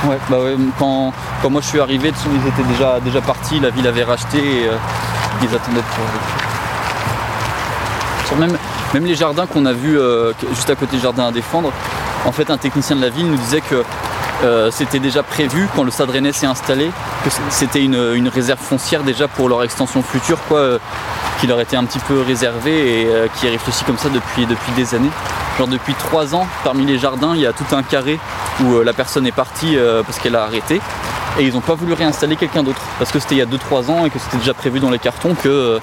Ouais, 0.07 0.19
bah 0.29 0.39
ouais, 0.39 0.57
quand, 0.79 1.13
quand 1.41 1.51
moi 1.51 1.61
je 1.63 1.67
suis 1.67 1.81
arrivé, 1.81 2.11
de 2.11 2.17
ils 2.35 2.49
étaient 2.49 2.69
déjà, 2.69 3.01
déjà 3.01 3.21
partis, 3.21 3.59
la 3.61 3.71
ville 3.71 3.87
avait 3.87 4.05
racheté 4.05 4.39
et 4.39 4.69
euh, 4.69 4.77
ils 5.43 5.55
attendaient 5.55 5.81
pour. 5.81 6.05
Sur 8.27 8.37
même, 8.37 8.57
même 8.93 9.05
les 9.05 9.15
jardins 9.15 9.47
qu'on 9.47 9.65
a 9.67 9.73
vus 9.73 9.99
euh, 9.99 10.33
juste 10.51 10.69
à 10.69 10.75
côté 10.75 10.97
du 10.97 11.03
jardin 11.03 11.27
à 11.27 11.33
défendre, 11.33 11.73
en 12.27 12.33
fait 12.33 12.51
un 12.51 12.59
technicien 12.59 12.97
de 12.97 13.01
la 13.01 13.09
ville 13.09 13.31
nous 13.31 13.37
disait 13.37 13.63
que 13.63 13.83
euh, 14.43 14.71
c'était 14.71 14.99
déjà 14.99 15.23
prévu 15.23 15.69
quand 15.75 15.85
le 15.85 15.91
stade 15.91 16.11
rennais 16.11 16.33
s'est 16.33 16.47
installé, 16.47 16.91
que 17.25 17.31
c'était 17.51 17.83
une, 17.83 18.29
réserve 18.29 18.59
foncière 18.59 19.03
déjà 19.03 19.29
pour 19.29 19.49
leur 19.49 19.63
extension 19.63 20.03
future, 20.03 20.39
quoi, 20.49 20.59
euh, 20.59 20.79
qui 21.41 21.47
leur 21.47 21.61
était 21.61 21.77
un 21.77 21.85
petit 21.85 22.01
peu 22.01 22.21
réservée 22.21 23.03
et 23.03 23.07
euh, 23.07 23.29
qui 23.37 23.47
est 23.47 23.51
réfléchi 23.51 23.85
comme 23.85 23.99
ça 23.99 24.09
depuis, 24.09 24.47
depuis 24.47 24.73
des 24.73 24.95
années. 24.95 25.11
Genre 25.59 25.69
depuis 25.69 25.95
trois 25.95 26.35
ans, 26.35 26.47
parmi 26.65 26.85
les 26.85 26.99
jardins, 26.99 27.33
il 27.35 27.41
y 27.41 27.47
a 27.47 27.53
tout 27.53 27.65
un 27.73 27.83
carré 27.83 28.19
où 28.61 28.81
la 28.81 28.93
personne 28.93 29.25
est 29.27 29.33
partie 29.33 29.77
parce 30.05 30.19
qu'elle 30.19 30.35
a 30.35 30.43
arrêté. 30.43 30.81
Et 31.39 31.45
ils 31.45 31.55
n'ont 31.55 31.61
pas 31.61 31.75
voulu 31.75 31.93
réinstaller 31.93 32.35
quelqu'un 32.35 32.65
d'autre 32.65 32.81
parce 32.99 33.13
que 33.13 33.21
c'était 33.21 33.37
il 33.37 33.39
y 33.39 33.43
a 33.43 33.47
2-3 33.47 33.89
ans 33.89 34.05
et 34.05 34.11
que 34.11 34.19
c'était 34.19 34.39
déjà 34.39 34.53
prévu 34.53 34.81
dans 34.81 34.91
les 34.91 34.99
cartons 34.99 35.37
que 35.41 35.79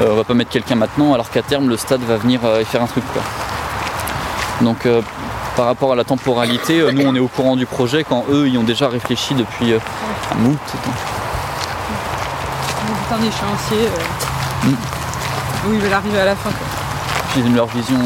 on 0.00 0.14
va 0.14 0.24
pas 0.24 0.32
mettre 0.32 0.50
quelqu'un 0.50 0.74
maintenant 0.74 1.12
alors 1.12 1.28
qu'à 1.28 1.42
terme 1.42 1.68
le 1.68 1.76
stade 1.76 2.00
va 2.00 2.16
venir 2.16 2.40
faire 2.64 2.82
un 2.82 2.86
truc 2.86 3.04
quoi. 3.12 3.20
Donc 4.62 4.86
par 5.60 5.66
rapport 5.66 5.92
à 5.92 5.94
la 5.94 6.04
temporalité, 6.04 6.80
euh, 6.80 6.90
nous 6.90 7.02
on 7.06 7.14
est 7.14 7.18
au 7.20 7.28
courant 7.28 7.54
du 7.54 7.66
projet 7.66 8.02
quand 8.02 8.24
eux 8.30 8.48
ils 8.48 8.56
ont 8.56 8.62
déjà 8.62 8.88
réfléchi 8.88 9.34
depuis 9.34 9.74
un 9.74 10.38
moult. 10.38 10.56
temps. 10.56 10.90
C'est 13.08 13.14
un 13.14 13.18
échéancier 13.18 13.86
euh, 13.86 14.66
Mm. 14.68 14.74
où 15.68 15.74
ils 15.74 15.78
veulent 15.80 15.92
arriver 15.92 16.18
à 16.18 16.24
la 16.24 16.34
fin. 16.34 16.48
Quoi. 16.48 16.66
Puis 17.32 17.42
ils 17.44 17.50
ont 17.52 17.54
leur 17.56 17.66
vision. 17.66 17.98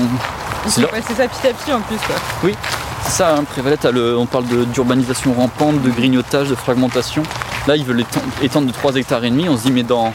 C'est 0.67 0.81
leur- 0.81 0.91
ça 0.91 0.97
petit 1.29 1.47
à 1.47 1.53
petit 1.53 1.73
en 1.73 1.81
plus. 1.83 1.97
Quoi. 1.99 2.17
Oui, 2.43 2.57
c'est 3.05 3.13
ça, 3.13 3.37
hein, 3.37 3.45
Prévalet, 3.49 3.77
t'as 3.77 3.93
le- 3.93 4.19
on 4.19 4.27
parle 4.27 4.47
d'urbanisation 4.47 5.33
rampante, 5.35 5.81
de 5.81 5.91
grignotage, 5.91 6.49
de 6.49 6.57
fragmentation. 6.57 7.23
Là, 7.69 7.77
ils 7.77 7.85
veulent 7.85 8.01
étend- 8.01 8.21
étendre 8.43 8.67
de 8.67 8.73
3 8.73 8.97
hectares 8.97 9.23
et 9.23 9.31
demi. 9.31 9.49
On 9.49 9.57
se 9.57 9.63
dit, 9.63 9.71
mais 9.73 9.85
dans, 9.85 10.13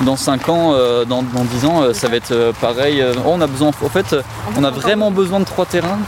dans 0.00 0.16
5 0.16 0.48
ans, 0.48 0.72
euh, 0.72 1.04
dans, 1.04 1.22
dans 1.22 1.44
10 1.44 1.64
ans, 1.64 1.82
euh, 1.82 1.94
ça 1.94 2.08
va 2.08 2.16
être 2.16 2.32
euh, 2.32 2.52
pareil. 2.60 3.04
On 3.24 3.40
a 3.40 3.46
besoin, 3.46 3.68
en 3.68 3.88
fait, 3.88 4.16
on 4.58 4.64
a 4.64 4.70
vraiment 4.70 5.12
besoin 5.12 5.38
de 5.38 5.44
3 5.44 5.64
terrains. 5.66 5.98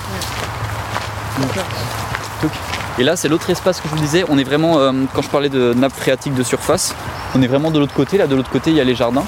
Et 2.99 3.05
là, 3.05 3.15
c'est 3.15 3.29
l'autre 3.29 3.49
espace 3.51 3.81
que 3.81 3.89
je 3.89 3.95
vous 3.95 4.01
disais. 4.01 4.25
On 4.29 4.39
est 4.39 4.45
vraiment, 4.45 4.79
euh, 4.79 4.93
quand 5.15 5.23
je 5.23 5.29
parlais 5.29 5.49
de 5.49 5.73
nappe 5.75 5.93
phréatique 5.93 6.35
de 6.35 6.43
surface, 6.43 6.95
on 7.37 7.43
est 7.43 7.47
vraiment 7.47 7.71
de 7.71 7.79
l'autre 7.79 7.95
côté. 7.95 8.19
Là, 8.19 8.27
de 8.27 8.35
l'autre 8.35 8.51
côté, 8.51 8.71
il 8.71 8.77
y 8.77 8.81
a 8.81 8.85
les 8.85 8.97
jardins. 8.97 9.25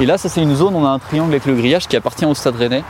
Et 0.00 0.06
là, 0.06 0.18
ça, 0.18 0.28
c'est 0.28 0.42
une 0.42 0.54
zone, 0.54 0.74
on 0.74 0.84
a 0.84 0.90
un 0.90 0.98
triangle 0.98 1.30
avec 1.30 1.46
le 1.46 1.54
grillage 1.54 1.88
qui 1.88 1.96
appartient 1.96 2.26
au 2.26 2.34
stade 2.34 2.56
rennais 2.56 2.84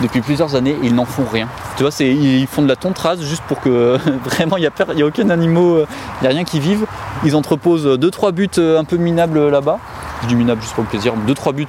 depuis 0.00 0.20
plusieurs 0.20 0.56
années 0.56 0.76
ils 0.82 0.94
n'en 0.94 1.04
font 1.04 1.24
rien. 1.30 1.48
Tu 1.76 1.84
vois, 1.84 1.92
ils 2.00 2.46
font 2.48 2.62
de 2.62 2.68
la 2.68 2.74
tonte 2.74 2.98
rase 2.98 3.22
juste 3.22 3.42
pour 3.46 3.60
que 3.60 3.96
vraiment 4.24 4.56
il 4.56 4.60
n'y 4.60 5.02
a, 5.02 5.06
aucun 5.06 5.30
animal, 5.30 5.62
euh, 5.62 5.86
il 6.20 6.22
n'y 6.22 6.26
a 6.26 6.30
rien 6.30 6.44
qui 6.44 6.60
vive. 6.60 6.86
Ils 7.24 7.36
entreposent 7.36 7.86
2-3 7.86 8.32
buts 8.32 8.48
euh, 8.58 8.78
un 8.78 8.84
peu 8.84 8.96
minables 8.96 9.48
là-bas. 9.48 9.78
Je 10.22 10.28
dis 10.28 10.34
minables 10.34 10.60
juste 10.62 10.74
pour 10.74 10.84
le 10.84 10.90
plaisir, 10.90 11.14
2-3 11.28 11.52
buts 11.52 11.66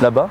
là-bas. 0.00 0.28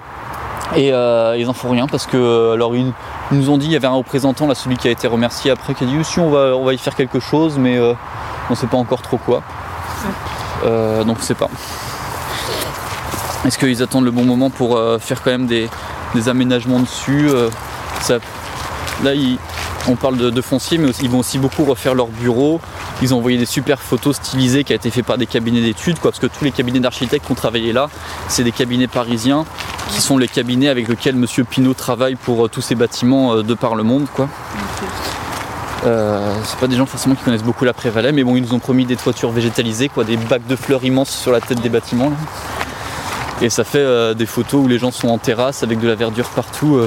Et 0.76 0.90
ils 0.90 1.50
en 1.50 1.54
font 1.54 1.72
rien 1.72 1.88
parce 1.88 2.06
que 2.06 2.54
alors 2.54 2.76
ils, 2.76 2.94
ils 3.32 3.38
nous 3.38 3.50
ont 3.50 3.58
dit, 3.58 3.68
il 3.68 3.72
y 3.72 3.76
avait 3.76 3.88
un 3.88 3.92
représentant, 3.92 4.48
là 4.48 4.56
celui 4.56 4.78
qui 4.78 4.88
a 4.88 4.92
été 4.92 5.08
remercié 5.08 5.52
après, 5.52 5.74
qui 5.74 5.84
a 5.84 5.88
dit 5.88 5.96
oui, 5.98 6.04
si 6.06 6.20
on 6.20 6.30
va, 6.30 6.56
on 6.56 6.66
va 6.66 6.74
y 6.74 6.78
faire 6.78 6.96
quelque 6.96 7.20
chose, 7.20 7.58
mais 7.58 7.78
euh, 7.78 7.94
on 8.50 8.54
ne 8.54 8.58
sait 8.58 8.68
pas 8.68 8.78
encore 8.78 9.02
trop 9.02 9.18
quoi. 9.18 9.42
Euh, 10.66 11.04
donc 11.04 11.18
on 11.20 11.24
sait 11.24 11.36
pas. 11.36 11.50
Est-ce 13.46 13.58
qu'ils 13.58 13.82
attendent 13.82 14.06
le 14.06 14.12
bon 14.12 14.26
moment 14.26 14.50
pour 14.50 14.76
euh, 14.78 15.00
faire 15.00 15.22
quand 15.22 15.32
même 15.32 15.48
des, 15.48 15.70
des 16.16 16.28
aménagements 16.30 16.80
dessus 16.80 17.30
ça- 18.02 18.18
Là, 19.04 19.14
ils- 19.14 19.38
on 19.90 19.96
parle 19.96 20.18
de, 20.18 20.42
foncier, 20.42 20.78
mais 20.78 20.90
ils 21.02 21.10
vont 21.10 21.20
aussi 21.20 21.40
beaucoup 21.40 21.66
refaire 21.66 21.96
leur 21.96 22.08
bureau. 22.08 22.62
Ils 23.02 23.14
ont 23.14 23.18
envoyé 23.18 23.38
des 23.38 23.46
super 23.46 23.82
photos 23.82 24.18
stylisées 24.18 24.64
qui 24.64 24.74
a 24.74 24.76
été 24.76 24.92
fait 24.92 25.04
par 25.04 25.18
des 25.18 25.26
cabinets 25.26 25.62
d'études, 25.62 26.00
parce 26.00 26.20
que 26.20 26.28
tous 26.28 26.44
les 26.44 26.52
cabinets 26.52 26.80
d'architectes 26.80 27.26
qui 27.26 27.32
ont 27.32 27.36
travaillé 27.36 27.74
là, 27.74 27.90
c'est 28.28 28.44
des 28.44 28.52
cabinets 28.52 28.88
parisiens 28.88 29.46
qui 29.90 30.02
sont 30.02 30.18
les 30.18 30.28
cabinets 30.28 30.70
avec 30.70 30.88
lesquels 30.88 31.16
Monsieur 31.16 31.44
Pinault 31.44 31.74
travaille 31.74 32.16
pour 32.16 32.46
euh, 32.46 32.50
tous 32.50 32.62
ces 32.62 32.76
bâtiments 32.76 33.34
euh, 33.34 33.44
de 33.44 33.54
par 33.54 33.76
le 33.76 33.84
monde, 33.84 34.06
quoi. 34.14 34.30
Euh, 35.86 36.36
c'est 36.44 36.60
pas 36.60 36.68
des 36.68 36.76
gens 36.76 36.86
forcément 36.86 37.16
qui 37.16 37.24
connaissent 37.24 37.44
beaucoup 37.44 37.64
la 37.64 37.74
Prévalais, 37.74 38.12
mais 38.12 38.24
bon, 38.24 38.36
ils 38.36 38.44
nous 38.44 38.54
ont 38.54 38.60
promis 38.60 38.86
des 38.86 38.98
toitures 38.98 39.32
végétalisées, 39.32 39.90
des 40.06 40.18
bacs 40.18 40.46
de 40.46 40.56
fleurs 40.56 40.84
immenses 40.84 41.10
sur 41.10 41.32
la 41.32 41.40
tête 41.40 41.62
des 41.62 41.70
bâtiments. 41.70 42.12
Et 43.42 43.50
ça 43.50 43.64
fait 43.64 43.80
euh, 43.80 44.14
des 44.14 44.26
photos 44.26 44.66
où 44.66 44.68
les 44.68 44.78
gens 44.78 44.92
sont 44.92 45.08
en 45.08 45.18
terrasse 45.18 45.64
avec 45.64 45.80
de 45.80 45.88
la 45.88 45.96
verdure 45.96 46.30
partout. 46.30 46.82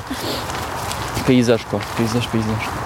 paysage 1.26 1.64
quoi, 1.70 1.80
paysage, 1.96 2.28
paysage. 2.28 2.81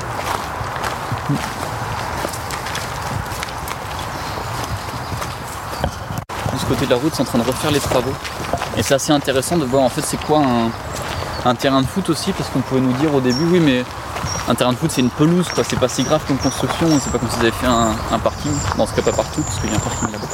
De 6.53 6.59
ce 6.59 6.67
côté 6.67 6.87
de 6.87 6.91
la 6.91 6.97
route, 6.97 7.13
c'est 7.15 7.23
en 7.23 7.25
train 7.25 7.39
de 7.39 7.45
refaire 7.45 7.71
les 7.71 7.81
travaux. 7.81 8.13
Et 8.77 8.83
c'est 8.83 8.95
assez 8.95 9.13
intéressant 9.13 9.57
de 9.57 9.65
voir 9.65 9.83
en 9.83 9.89
fait 9.89 10.03
c'est 10.03 10.23
quoi 10.23 10.43
un, 11.45 11.55
terrain 11.55 11.81
de 11.81 11.87
foot 11.87 12.11
aussi, 12.11 12.33
parce 12.33 12.49
qu'on 12.51 12.61
pouvait 12.61 12.81
nous 12.81 12.93
dire 12.95 13.15
au 13.15 13.21
début, 13.21 13.45
oui 13.51 13.61
mais 13.61 13.85
un 14.49 14.55
terrain 14.55 14.73
de 14.73 14.79
foot 14.79 14.91
c'est 14.91 15.01
une 15.01 15.11
pelouse, 15.11 15.47
c'est 15.69 15.79
pas 15.79 15.89
si 15.89 16.03
grave 16.03 16.23
comme 16.27 16.39
construction, 16.39 16.89
c'est 17.03 17.11
pas 17.11 17.19
comme 17.19 17.31
s'ils 17.31 17.41
avaient 17.41 17.51
fait 17.51 17.67
un, 17.67 17.95
un 18.13 18.19
parking, 18.19 18.53
dans 18.77 18.87
ce 18.87 18.95
cas 18.95 19.03
pas 19.03 19.13
partout, 19.13 19.43
parce 19.43 19.59
qu'il 19.59 19.71
y 19.71 19.73
a 19.73 19.77
un 19.77 19.81
parking 19.81 20.13
là-bas. 20.13 20.27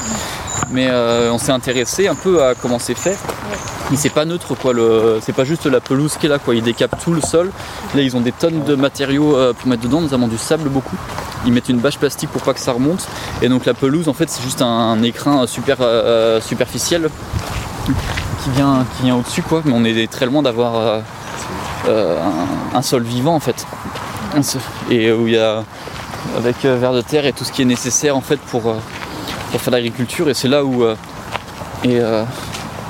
Mais 0.71 0.89
euh, 0.91 1.33
on 1.33 1.39
s'est 1.39 1.53
intéressé 1.53 2.09
un 2.09 2.15
peu 2.15 2.45
à 2.45 2.55
comment 2.55 2.79
c'est 2.79 2.95
fait. 2.95 3.17
C'est 3.97 4.11
pas 4.11 4.25
neutre 4.25 4.55
quoi, 4.55 4.73
le... 4.73 5.19
c'est 5.23 5.35
pas 5.35 5.45
juste 5.45 5.67
la 5.67 5.81
pelouse 5.81 6.17
qui 6.19 6.27
est 6.27 6.29
là 6.29 6.39
quoi, 6.39 6.55
ils 6.55 6.63
décapent 6.63 6.97
tout 7.03 7.13
le 7.13 7.21
sol. 7.21 7.51
Là 7.95 8.03
ils 8.03 8.17
ont 8.17 8.21
des 8.21 8.33
tonnes 8.33 8.65
de 8.65 8.75
matériaux 8.75 9.37
euh, 9.37 9.53
pour 9.53 9.69
mettre 9.69 9.83
dedans, 9.83 10.01
notamment 10.01 10.29
du 10.29 10.39
sable 10.39 10.69
beaucoup. 10.69 10.97
Ils 11.47 11.53
mettent 11.53 11.69
une 11.69 11.79
bâche 11.79 11.99
plastique 11.99 12.31
pour 12.31 12.43
pas 12.43 12.55
que 12.55 12.61
ça 12.61 12.73
remonte. 12.73 13.07
Et 13.43 13.49
donc 13.49 13.65
la 13.65 13.75
pelouse 13.75 14.09
en 14.09 14.15
fait 14.15 14.29
c'est 14.29 14.43
juste 14.43 14.63
un, 14.63 15.03
écrin 15.03 15.47
super 15.47 15.79
euh, 15.81 16.41
superficiel 16.41 17.09
qui 18.43 18.51
vient, 18.51 18.85
qui 18.97 19.05
vient 19.05 19.17
au-dessus 19.17 19.43
quoi, 19.43 19.63
mais 19.65 19.73
on 19.75 19.85
est 19.85 20.11
très 20.11 20.27
loin 20.27 20.43
d'avoir 20.43 20.77
euh, 20.77 21.01
euh, 21.89 22.19
un, 22.75 22.83
sol 22.83 23.03
vivant 23.03 23.35
en 23.35 23.41
fait. 23.41 23.67
Et 24.91 25.13
où 25.13 25.27
il 25.27 25.35
y 25.35 25.39
a 25.39 25.63
avec 26.37 26.65
euh, 26.65 26.77
vers 26.77 26.93
de 26.93 27.01
terre 27.01 27.27
et 27.27 27.33
tout 27.33 27.45
ce 27.45 27.53
qui 27.53 27.63
est 27.63 27.67
nécessaire 27.67 28.17
en 28.17 28.21
fait 28.21 28.41
pour, 28.41 28.69
euh, 28.69 28.79
faire 29.59 29.73
l'agriculture 29.73 30.31
et 30.31 30.35
c'est 30.35 30.49
là 30.49 30.65
où 30.65 30.83
euh, 30.83 30.97
euh, 31.87 32.25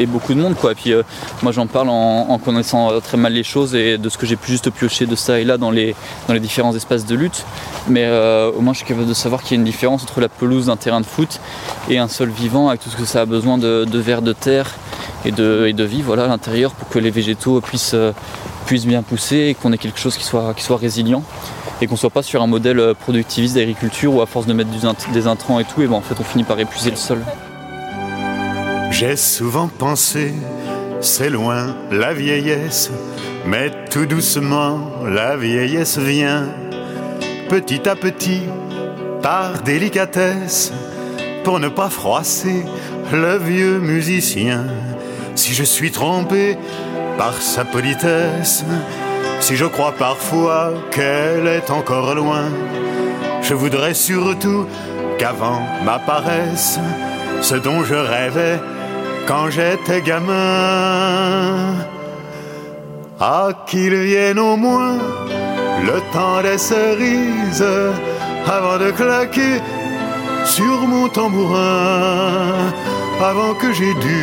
et 0.00 0.06
beaucoup 0.06 0.34
de 0.34 0.40
monde 0.40 0.54
quoi. 0.54 0.72
Et 0.72 0.74
puis 0.74 0.92
euh, 0.92 1.02
moi 1.42 1.52
j'en 1.52 1.66
parle 1.66 1.88
en, 1.88 2.38
connaissant 2.38 2.90
euh, 2.90 3.00
très 3.00 3.16
mal 3.16 3.32
les 3.32 3.42
choses 3.42 3.74
et 3.74 3.98
de 3.98 4.08
ce 4.08 4.18
que 4.18 4.26
j'ai 4.26 4.36
pu 4.36 4.50
juste 4.50 4.70
piocher 4.70 5.06
de 5.06 5.16
ça 5.16 5.38
et 5.38 5.44
là 5.44 5.58
dans 5.58 5.70
les, 5.70 5.94
dans 6.28 6.34
les 6.34 6.40
différents 6.40 6.74
espaces 6.74 7.06
de 7.06 7.14
lutte. 7.14 7.44
Mais 7.88 8.04
euh, 8.04 8.50
au 8.50 8.60
moins 8.60 8.72
je 8.72 8.78
suis 8.78 8.86
capable 8.86 9.06
de 9.06 9.14
savoir 9.14 9.42
qu'il 9.42 9.52
y 9.52 9.54
a 9.54 9.58
une 9.58 9.64
différence 9.64 10.02
entre 10.02 10.20
la 10.20 10.28
pelouse 10.28 10.66
d'un 10.66 10.76
terrain 10.76 11.00
de 11.00 11.06
foot 11.06 11.40
et 11.88 11.98
un 11.98 12.08
sol 12.08 12.30
vivant 12.30 12.68
avec 12.68 12.80
tout 12.80 12.90
ce 12.90 12.96
que 12.96 13.04
ça 13.04 13.22
a 13.22 13.26
besoin 13.26 13.58
de, 13.58 13.86
vers 13.92 14.22
de 14.22 14.32
terre 14.32 14.74
et 15.24 15.30
de, 15.30 15.66
et 15.66 15.72
de 15.72 15.84
vie 15.84 16.02
voilà, 16.02 16.24
à 16.24 16.28
l'intérieur 16.28 16.72
pour 16.72 16.88
que 16.88 16.98
les 16.98 17.10
végétaux 17.10 17.60
puissent, 17.60 17.96
puissent 18.66 18.86
bien 18.86 19.02
pousser 19.02 19.48
et 19.48 19.54
qu'on 19.54 19.72
ait 19.72 19.78
quelque 19.78 20.00
chose 20.00 20.16
qui 20.16 20.24
soit, 20.24 20.54
qui 20.54 20.62
soit 20.62 20.76
résilient. 20.76 21.22
et 21.80 21.86
qu'on 21.86 21.96
soit 21.96 22.10
pas 22.10 22.22
sur 22.22 22.42
un 22.42 22.46
modèle 22.46 22.94
productiviste 23.00 23.54
d'agriculture 23.54 24.14
où 24.14 24.22
à 24.22 24.26
force 24.26 24.46
de 24.46 24.52
mettre 24.52 24.70
des 25.12 25.26
intrants 25.26 25.58
et 25.58 25.64
tout, 25.64 25.82
et 25.82 25.86
ben 25.86 25.96
en 25.96 26.00
fait 26.00 26.14
on 26.20 26.24
finit 26.24 26.44
par 26.44 26.58
épuiser 26.58 26.90
le 26.90 26.96
sol. 26.96 27.18
J'ai 28.92 29.16
souvent 29.16 29.68
pensé, 29.68 30.34
c'est 31.00 31.30
loin 31.30 31.74
la 31.90 32.12
vieillesse, 32.12 32.90
mais 33.46 33.70
tout 33.90 34.04
doucement 34.04 34.92
la 35.06 35.34
vieillesse 35.34 35.96
vient, 35.96 36.44
petit 37.48 37.88
à 37.88 37.96
petit, 37.96 38.42
par 39.22 39.62
délicatesse, 39.62 40.74
pour 41.42 41.58
ne 41.58 41.68
pas 41.68 41.88
froisser 41.88 42.66
le 43.14 43.38
vieux 43.38 43.78
musicien. 43.78 44.66
Si 45.36 45.54
je 45.54 45.64
suis 45.64 45.90
trompé 45.90 46.58
par 47.16 47.40
sa 47.40 47.64
politesse, 47.64 48.62
si 49.40 49.56
je 49.56 49.64
crois 49.64 49.92
parfois 49.92 50.74
qu'elle 50.90 51.46
est 51.46 51.70
encore 51.70 52.14
loin, 52.14 52.50
je 53.40 53.54
voudrais 53.54 53.94
surtout 53.94 54.66
qu'avant 55.18 55.62
m'apparaisse 55.82 56.78
ce 57.40 57.54
dont 57.56 57.82
je 57.84 57.94
rêvais 57.94 58.60
quand 59.26 59.50
j'étais 59.50 60.00
gamin. 60.00 61.74
Ah, 63.20 63.50
qu'il 63.66 63.94
vienne 63.94 64.38
au 64.38 64.56
moins 64.56 64.98
le 65.84 66.00
temps 66.12 66.42
des 66.42 66.58
cerises 66.58 67.64
avant 68.46 68.78
de 68.78 68.90
claquer 68.90 69.60
sur 70.44 70.86
mon 70.88 71.08
tambourin, 71.08 72.72
avant 73.20 73.54
que 73.54 73.72
j'ai 73.72 73.94
dû 73.94 74.22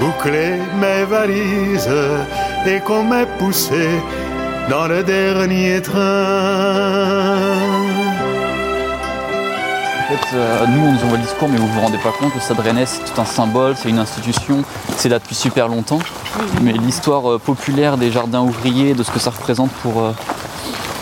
boucler 0.00 0.54
mes 0.80 1.04
valises 1.04 1.90
et 2.66 2.80
qu'on 2.80 3.02
m'ait 3.04 3.30
poussé 3.38 3.88
dans 4.70 4.86
le 4.86 5.02
dernier 5.02 5.82
train. 5.82 7.73
En 10.04 10.16
fait, 10.16 10.36
euh, 10.36 10.66
nous, 10.66 10.80
on 10.86 10.92
nous 10.92 11.02
envoie 11.04 11.16
le 11.16 11.22
discours, 11.22 11.48
mais 11.48 11.56
vous 11.56 11.66
vous 11.66 11.80
rendez 11.80 11.96
pas 11.98 12.12
compte, 12.12 12.34
le 12.34 12.40
Stade 12.40 12.60
Rennais, 12.60 12.84
c'est 12.84 13.00
tout 13.04 13.18
un 13.20 13.24
symbole, 13.24 13.74
c'est 13.76 13.88
une 13.88 13.98
institution, 13.98 14.62
c'est 14.96 15.08
là 15.08 15.18
depuis 15.18 15.34
super 15.34 15.68
longtemps. 15.68 15.98
Mais 16.60 16.72
l'histoire 16.72 17.30
euh, 17.32 17.38
populaire 17.38 17.96
des 17.96 18.10
jardins 18.10 18.42
ouvriers, 18.42 18.92
de 18.94 19.02
ce 19.02 19.10
que 19.10 19.18
ça 19.18 19.30
représente 19.30 19.70
pour, 19.82 20.02
euh, 20.02 20.12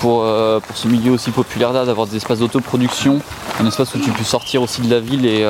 pour, 0.00 0.24
pour 0.66 0.76
ce 0.76 0.86
milieu 0.88 1.12
aussi 1.12 1.30
populaire 1.32 1.72
là, 1.72 1.84
d'avoir 1.84 2.06
des 2.06 2.16
espaces 2.16 2.38
d'autoproduction, 2.38 3.20
un 3.60 3.66
espace 3.66 3.92
où 3.94 3.98
tu 3.98 4.10
peux 4.10 4.24
sortir 4.24 4.62
aussi 4.62 4.82
de 4.82 4.90
la 4.90 5.00
ville 5.00 5.26
et, 5.26 5.40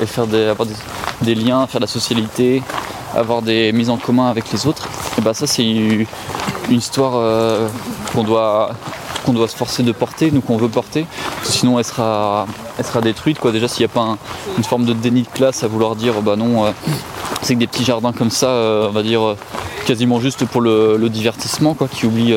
et- 0.00 0.06
faire 0.06 0.24
avoir 0.24 0.66
des, 0.66 0.74
des 1.22 1.34
liens, 1.36 1.66
faire 1.68 1.80
de 1.80 1.84
la 1.86 1.90
socialité, 1.90 2.62
avoir 3.16 3.42
des 3.42 3.72
mises 3.72 3.90
en 3.90 3.96
commun 3.96 4.28
avec 4.28 4.50
les 4.52 4.66
autres. 4.66 4.88
Et 5.18 5.20
bah 5.20 5.34
ça, 5.34 5.46
c'est 5.46 5.64
une 5.64 6.06
histoire 6.70 7.68
qu'on 8.12 8.22
doit 8.24 8.70
qu'on 9.22 9.32
doit 9.32 9.48
se 9.48 9.56
forcer 9.56 9.82
de 9.82 9.92
porter, 9.92 10.30
nous 10.30 10.40
qu'on 10.40 10.56
veut 10.56 10.68
porter, 10.68 11.06
sinon 11.42 11.78
elle 11.78 11.84
sera, 11.84 12.46
elle 12.78 12.84
sera 12.84 13.00
détruite. 13.00 13.38
Quoi. 13.38 13.52
Déjà 13.52 13.68
s'il 13.68 13.80
n'y 13.86 13.90
a 13.90 13.94
pas 13.94 14.00
un- 14.02 14.18
une 14.58 14.64
forme 14.64 14.84
de 14.84 14.92
déni 14.92 15.22
de 15.22 15.28
classe 15.28 15.62
à 15.64 15.68
vouloir 15.68 15.96
dire 15.96 16.20
bah 16.22 16.36
non, 16.36 16.64
euh, 16.66 16.70
c'est 17.42 17.54
que 17.54 17.58
des 17.60 17.66
petits 17.66 17.84
jardins 17.84 18.12
comme 18.12 18.30
ça, 18.30 18.46
euh, 18.48 18.88
on 18.88 18.92
va 18.92 19.02
dire 19.02 19.22
euh, 19.26 19.36
quasiment 19.86 20.20
juste 20.20 20.44
pour 20.44 20.60
le, 20.60 20.98
divertissement, 21.08 21.74
quoi, 21.74 21.88
qui 21.88 22.06
oublie 22.06 22.34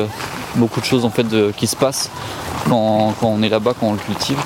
beaucoup 0.56 0.80
de 0.80 0.84
choses 0.86 1.04
en 1.04 1.10
fait 1.10 1.26
qui 1.56 1.66
se 1.66 1.76
passent 1.76 2.10
quand, 2.68 3.14
quand 3.20 3.28
on 3.28 3.42
est 3.42 3.48
là-bas, 3.48 3.72
quand 3.78 3.86
on 3.88 3.92
le 3.92 3.98
cultive. 3.98 4.38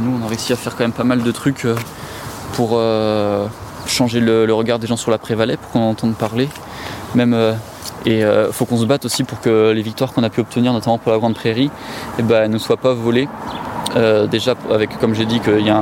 Nous 0.00 0.18
on 0.20 0.24
a 0.24 0.28
réussi 0.28 0.52
à 0.52 0.56
faire 0.56 0.72
quand 0.76 0.84
même 0.84 0.92
pas 0.92 1.04
mal 1.04 1.22
de 1.22 1.30
trucs 1.32 1.66
pour 2.54 2.78
changer 3.86 4.20
le, 4.20 4.46
le 4.46 4.54
regard 4.54 4.78
des 4.78 4.86
gens 4.86 4.96
sur 4.96 5.10
la 5.10 5.18
Prévalais, 5.18 5.56
pour 5.56 5.70
qu'on 5.72 5.80
en 5.80 5.90
entende 5.90 6.14
parler. 6.14 6.48
Même 7.14 7.34
et 8.06 8.20
il 8.20 8.52
faut 8.52 8.64
qu'on 8.64 8.76
se 8.76 8.84
batte 8.84 9.04
aussi 9.04 9.24
pour 9.24 9.40
que 9.40 9.72
les 9.72 9.82
victoires 9.82 10.12
qu'on 10.12 10.22
a 10.22 10.30
pu 10.30 10.40
obtenir, 10.40 10.72
notamment 10.72 10.98
pour 10.98 11.12
la 11.12 11.18
Grande 11.18 11.34
Prairie, 11.34 11.70
eh 12.18 12.22
ben, 12.22 12.50
ne 12.50 12.58
soient 12.58 12.76
pas 12.76 12.92
volées. 12.92 13.28
Euh, 13.96 14.26
déjà 14.26 14.54
avec, 14.70 14.98
comme 14.98 15.14
j'ai 15.14 15.24
dit, 15.24 15.40
qu'il 15.40 15.64
y 15.64 15.70
a 15.70 15.80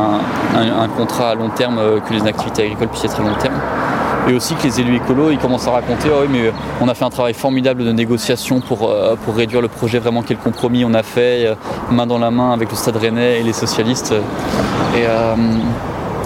un, 0.55 0.89
contrat 0.89 1.31
à 1.31 1.35
long 1.35 1.49
terme, 1.49 1.79
euh, 1.79 2.01
que 2.01 2.12
les 2.12 2.27
activités 2.27 2.64
agricoles 2.64 2.89
puissent 2.89 3.05
être 3.05 3.20
à 3.20 3.23
long 3.23 3.35
terme. 3.41 3.55
Et 4.29 4.35
aussi 4.35 4.55
que 4.55 4.62
les 4.62 4.81
élus 4.81 4.97
écolos, 4.97 5.31
ils 5.31 5.39
commencent 5.39 5.66
à 5.66 5.73
raconter, 5.73 6.09
Ah 6.12 6.18
oui, 6.23 6.29
mais 6.31 6.53
on 6.81 6.89
a 6.89 6.95
fait 6.95 7.05
un 7.05 7.11
travail 7.11 7.35
formidable 7.35 7.85
de 7.85 7.91
négociation 7.91 8.61
pour, 8.61 8.89
euh, 8.89 9.16
réduire 9.35 9.61
le 9.61 9.68
projet, 9.68 9.99
vraiment 9.99 10.23
quel 10.23 10.37
compromis 10.37 10.85
on 10.85 10.95
a 10.95 11.03
fait, 11.03 11.47
euh, 11.47 11.55
main 11.91 12.07
dans 12.07 12.18
la 12.18 12.31
main 12.31 12.53
avec 12.53 12.70
le 12.70 12.77
Stade 12.77 12.97
Rennais 12.97 13.41
et 13.41 13.43
les 13.43 13.53
socialistes. 13.53 14.14
Euh, 14.95 15.35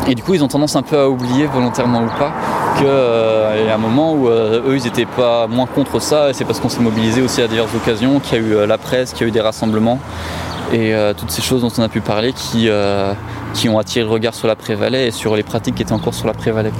et 0.06 0.14
du 0.14 0.22
coup, 0.22 0.34
ils 0.34 0.44
ont 0.44 0.48
tendance 0.48 0.76
un 0.76 0.82
peu 0.82 0.98
à 0.98 1.08
oublier, 1.08 1.46
volontairement 1.46 2.02
ou 2.02 2.18
pas, 2.18 2.32
qu'il 2.76 2.86
y 3.66 3.70
a 3.70 3.74
un 3.74 3.78
moment 3.78 4.12
où 4.12 4.28
euh, 4.28 4.60
eux, 4.68 4.76
ils 4.76 4.84
n'étaient 4.84 5.06
pas 5.06 5.46
moins 5.46 5.66
contre 5.66 6.00
ça, 6.00 6.30
et 6.30 6.32
c'est 6.32 6.44
parce 6.44 6.60
qu'on 6.60 6.68
s'est 6.68 6.80
mobilisé 6.80 7.22
aussi 7.22 7.42
à 7.42 7.48
diverses 7.48 7.74
occasions, 7.74 8.20
qu'il 8.20 8.38
y 8.38 8.40
a 8.40 8.44
eu 8.44 8.54
euh, 8.54 8.66
la 8.66 8.78
presse, 8.78 9.12
qu'il 9.12 9.22
y 9.22 9.24
a 9.24 9.28
eu 9.28 9.32
des 9.32 9.40
rassemblements, 9.40 9.98
et 10.72 10.94
euh, 10.94 11.14
toutes 11.14 11.30
ces 11.30 11.42
choses 11.42 11.62
dont 11.62 11.72
on 11.78 11.82
a 11.82 11.88
pu 11.88 12.00
parler 12.00 12.32
qui, 12.32 12.68
euh, 12.68 13.14
qui 13.54 13.68
ont 13.68 13.78
attiré 13.78 14.04
le 14.04 14.10
regard 14.10 14.34
sur 14.34 14.48
la 14.48 14.56
Prévalais 14.56 15.08
et 15.08 15.10
sur 15.10 15.36
les 15.36 15.42
pratiques 15.42 15.76
qui 15.76 15.82
étaient 15.82 15.92
encore 15.92 16.14
sur 16.14 16.26
la 16.26 16.34
Prévalais. 16.34 16.72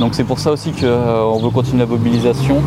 Donc 0.00 0.14
c'est 0.14 0.24
pour 0.24 0.38
ça 0.38 0.50
aussi 0.50 0.72
qu'on 0.72 1.38
veut 1.38 1.50
continuer 1.50 1.80
la 1.80 1.86
mobilisation 1.86 2.62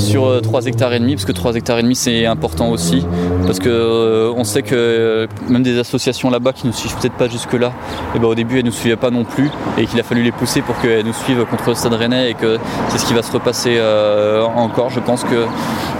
sur 0.00 0.26
euh, 0.26 0.40
3 0.40 0.66
hectares 0.66 0.92
et 0.92 0.98
demi, 0.98 1.14
parce 1.14 1.24
que 1.24 1.32
3 1.32 1.54
hectares 1.54 1.78
et 1.78 1.82
demi 1.82 1.94
c'est 1.94 2.26
important 2.26 2.70
aussi, 2.70 3.06
parce 3.46 3.58
que 3.58 3.68
euh, 3.68 4.32
on 4.36 4.44
sait 4.44 4.62
que 4.62 4.74
euh, 4.74 5.26
même 5.48 5.62
des 5.62 5.78
associations 5.78 6.30
là-bas 6.30 6.52
qui 6.52 6.66
nous 6.66 6.72
suivent 6.72 6.96
peut-être 6.96 7.14
pas 7.14 7.28
jusque 7.28 7.52
là, 7.52 7.72
et 8.14 8.18
ben 8.18 8.26
au 8.26 8.34
début 8.34 8.58
elles 8.58 8.64
nous 8.64 8.72
suivaient 8.72 8.96
pas 8.96 9.10
non 9.10 9.24
plus, 9.24 9.50
et 9.78 9.86
qu'il 9.86 10.00
a 10.00 10.02
fallu 10.02 10.22
les 10.22 10.32
pousser 10.32 10.62
pour 10.62 10.78
qu'elles 10.80 11.04
nous 11.04 11.12
suivent 11.12 11.44
contre 11.44 11.68
le 11.68 11.74
Stade 11.74 11.92
Rennais, 11.92 12.30
et 12.30 12.34
que 12.34 12.58
c'est 12.88 12.98
ce 12.98 13.06
qui 13.06 13.14
va 13.14 13.22
se 13.22 13.32
repasser 13.32 13.76
euh, 13.76 14.42
encore. 14.42 14.90
Je 14.90 15.00
pense 15.00 15.22
que 15.24 15.46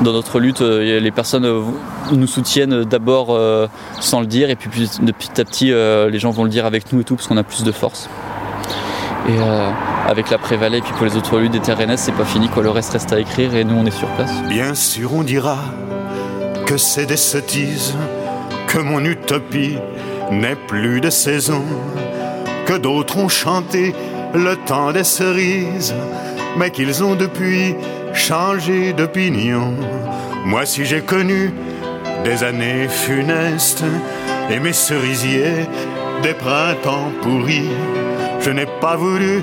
dans 0.02 0.12
notre 0.12 0.40
lutte, 0.40 0.62
euh, 0.62 0.98
les 0.98 1.10
personnes 1.10 1.44
euh, 1.44 1.60
nous 2.12 2.26
soutiennent 2.26 2.84
d'abord 2.84 3.28
euh, 3.30 3.66
sans 4.00 4.20
le 4.20 4.26
dire, 4.26 4.50
et 4.50 4.56
puis 4.56 4.70
de 5.02 5.12
petit 5.12 5.40
à 5.40 5.44
petit 5.44 5.72
euh, 5.72 6.08
les 6.08 6.18
gens 6.18 6.30
vont 6.30 6.44
le 6.44 6.50
dire 6.50 6.66
avec 6.66 6.92
nous 6.92 7.00
et 7.00 7.04
tout, 7.04 7.16
parce 7.16 7.28
qu'on 7.28 7.36
a 7.36 7.42
plus 7.42 7.64
de 7.64 7.72
force. 7.72 8.08
Et 9.30 9.38
euh, 9.38 9.70
avec 10.08 10.28
la 10.30 10.38
Prévalais 10.38 10.78
et 10.78 10.80
puis 10.80 10.92
pour 10.92 11.06
les 11.06 11.16
autres 11.16 11.38
luttes 11.38 11.52
des 11.52 11.60
terres 11.60 11.78
c'est 11.96 12.10
pas 12.10 12.24
fini 12.24 12.48
quoi, 12.48 12.64
le 12.64 12.70
reste 12.70 12.94
reste 12.94 13.12
à 13.12 13.20
écrire 13.20 13.54
et 13.54 13.62
nous 13.62 13.76
on 13.76 13.86
est 13.86 13.92
sur 13.92 14.08
place. 14.08 14.42
Bien 14.48 14.74
sûr, 14.74 15.14
on 15.14 15.22
dira 15.22 15.58
que 16.66 16.76
c'est 16.76 17.06
des 17.06 17.16
sottises, 17.16 17.94
que 18.66 18.78
mon 18.78 19.04
utopie 19.04 19.78
n'est 20.32 20.56
plus 20.56 21.00
de 21.00 21.10
saison, 21.10 21.62
que 22.66 22.76
d'autres 22.76 23.18
ont 23.18 23.28
chanté 23.28 23.94
le 24.34 24.56
temps 24.56 24.90
des 24.90 25.04
cerises, 25.04 25.94
mais 26.56 26.72
qu'ils 26.72 27.04
ont 27.04 27.14
depuis 27.14 27.76
changé 28.12 28.92
d'opinion. 28.92 29.74
Moi, 30.44 30.66
si 30.66 30.84
j'ai 30.84 31.02
connu 31.02 31.54
des 32.24 32.42
années 32.42 32.88
funestes 32.88 33.84
et 34.50 34.58
mes 34.58 34.72
cerisiers 34.72 35.68
des 36.24 36.34
printemps 36.34 37.12
pourris, 37.22 37.70
je 38.40 38.50
n'ai 38.50 38.66
pas 38.80 38.96
voulu 38.96 39.42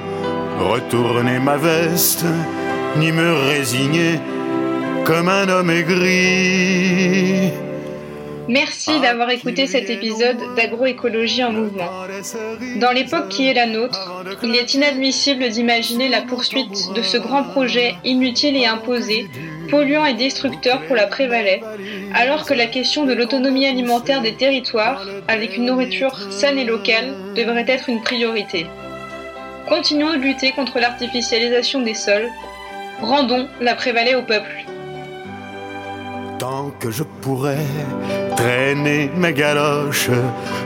retourner 0.60 1.40
ma 1.40 1.58
veste, 1.58 2.26
ni 2.98 3.12
me 3.12 3.34
résigner 3.50 4.20
comme 5.06 5.30
un 5.30 5.48
homme 5.50 5.70
aigri. 5.70 7.52
Merci 8.50 9.00
d'avoir 9.02 9.30
écouté 9.30 9.68
cet 9.68 9.90
épisode 9.90 10.38
d'Agroécologie 10.56 11.44
en 11.44 11.52
mouvement. 11.52 11.90
Dans 12.78 12.92
l'époque 12.92 13.28
qui 13.28 13.50
est 13.50 13.54
la 13.54 13.68
nôtre, 13.68 14.24
il 14.42 14.56
est 14.56 14.74
inadmissible 14.74 15.50
d'imaginer 15.50 16.08
la 16.08 16.22
poursuite 16.22 16.94
de 16.96 17.02
ce 17.02 17.18
grand 17.18 17.44
projet 17.44 17.96
inutile 18.06 18.56
et 18.56 18.66
imposé, 18.66 19.28
polluant 19.70 20.06
et 20.06 20.14
destructeur 20.14 20.82
pour 20.84 20.96
la 20.96 21.08
Prévalais, 21.08 21.62
alors 22.14 22.46
que 22.46 22.54
la 22.54 22.68
question 22.68 23.06
de 23.06 23.14
l'autonomie 23.14 23.68
alimentaire 23.68 24.22
des 24.22 24.36
territoires, 24.36 25.06
avec 25.28 25.58
une 25.58 25.66
nourriture 25.66 26.18
saine 26.32 26.58
et 26.58 26.66
locale, 26.66 27.14
devrait 27.36 27.66
être 27.68 27.90
une 27.90 28.02
priorité. 28.02 28.66
Continuons 29.68 30.14
de 30.14 30.20
lutter 30.20 30.54
contre 30.54 30.80
l'artificialisation 30.80 31.82
des 31.82 31.94
sols. 31.94 32.30
Rendons 33.02 33.50
la 33.60 33.76
Prévalais 33.76 34.16
au 34.16 34.22
peuple. 34.22 34.66
Tant 36.40 36.72
que 36.80 36.90
je 36.90 37.04
pourrais 37.04 37.66
traîner 38.38 39.12
mes 39.18 39.34
galoches, 39.34 40.10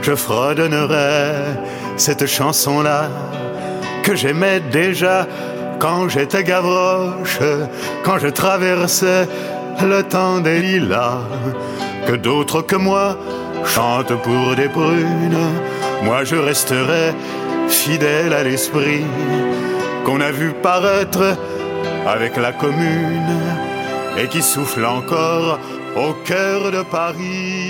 je 0.02 0.14
fredonnerai 0.14 1.58
cette 1.96 2.26
chanson-là 2.26 3.08
que 4.04 4.14
j'aimais 4.14 4.60
déjà 4.70 5.26
quand 5.80 6.08
j'étais 6.08 6.44
Gavroche, 6.44 7.40
quand 8.04 8.18
je 8.18 8.28
traversais 8.28 9.26
le 9.82 10.04
temps 10.04 10.38
des 10.38 10.60
lilas. 10.60 11.18
Que 12.06 12.14
d'autres 12.14 12.62
que 12.62 12.76
moi 12.76 13.18
chantent 13.64 14.14
pour 14.22 14.54
des 14.54 14.68
prunes, 14.68 15.48
moi 16.04 16.22
je 16.22 16.36
resterai 16.36 17.14
fidèle 17.72 18.32
à 18.32 18.42
l'esprit 18.42 19.04
qu'on 20.04 20.20
a 20.20 20.30
vu 20.30 20.52
paraître 20.62 21.36
avec 22.06 22.36
la 22.36 22.52
commune 22.52 23.40
et 24.18 24.28
qui 24.28 24.42
souffle 24.42 24.84
encore 24.84 25.58
au 25.96 26.12
cœur 26.24 26.70
de 26.70 26.82
Paris. 26.82 27.61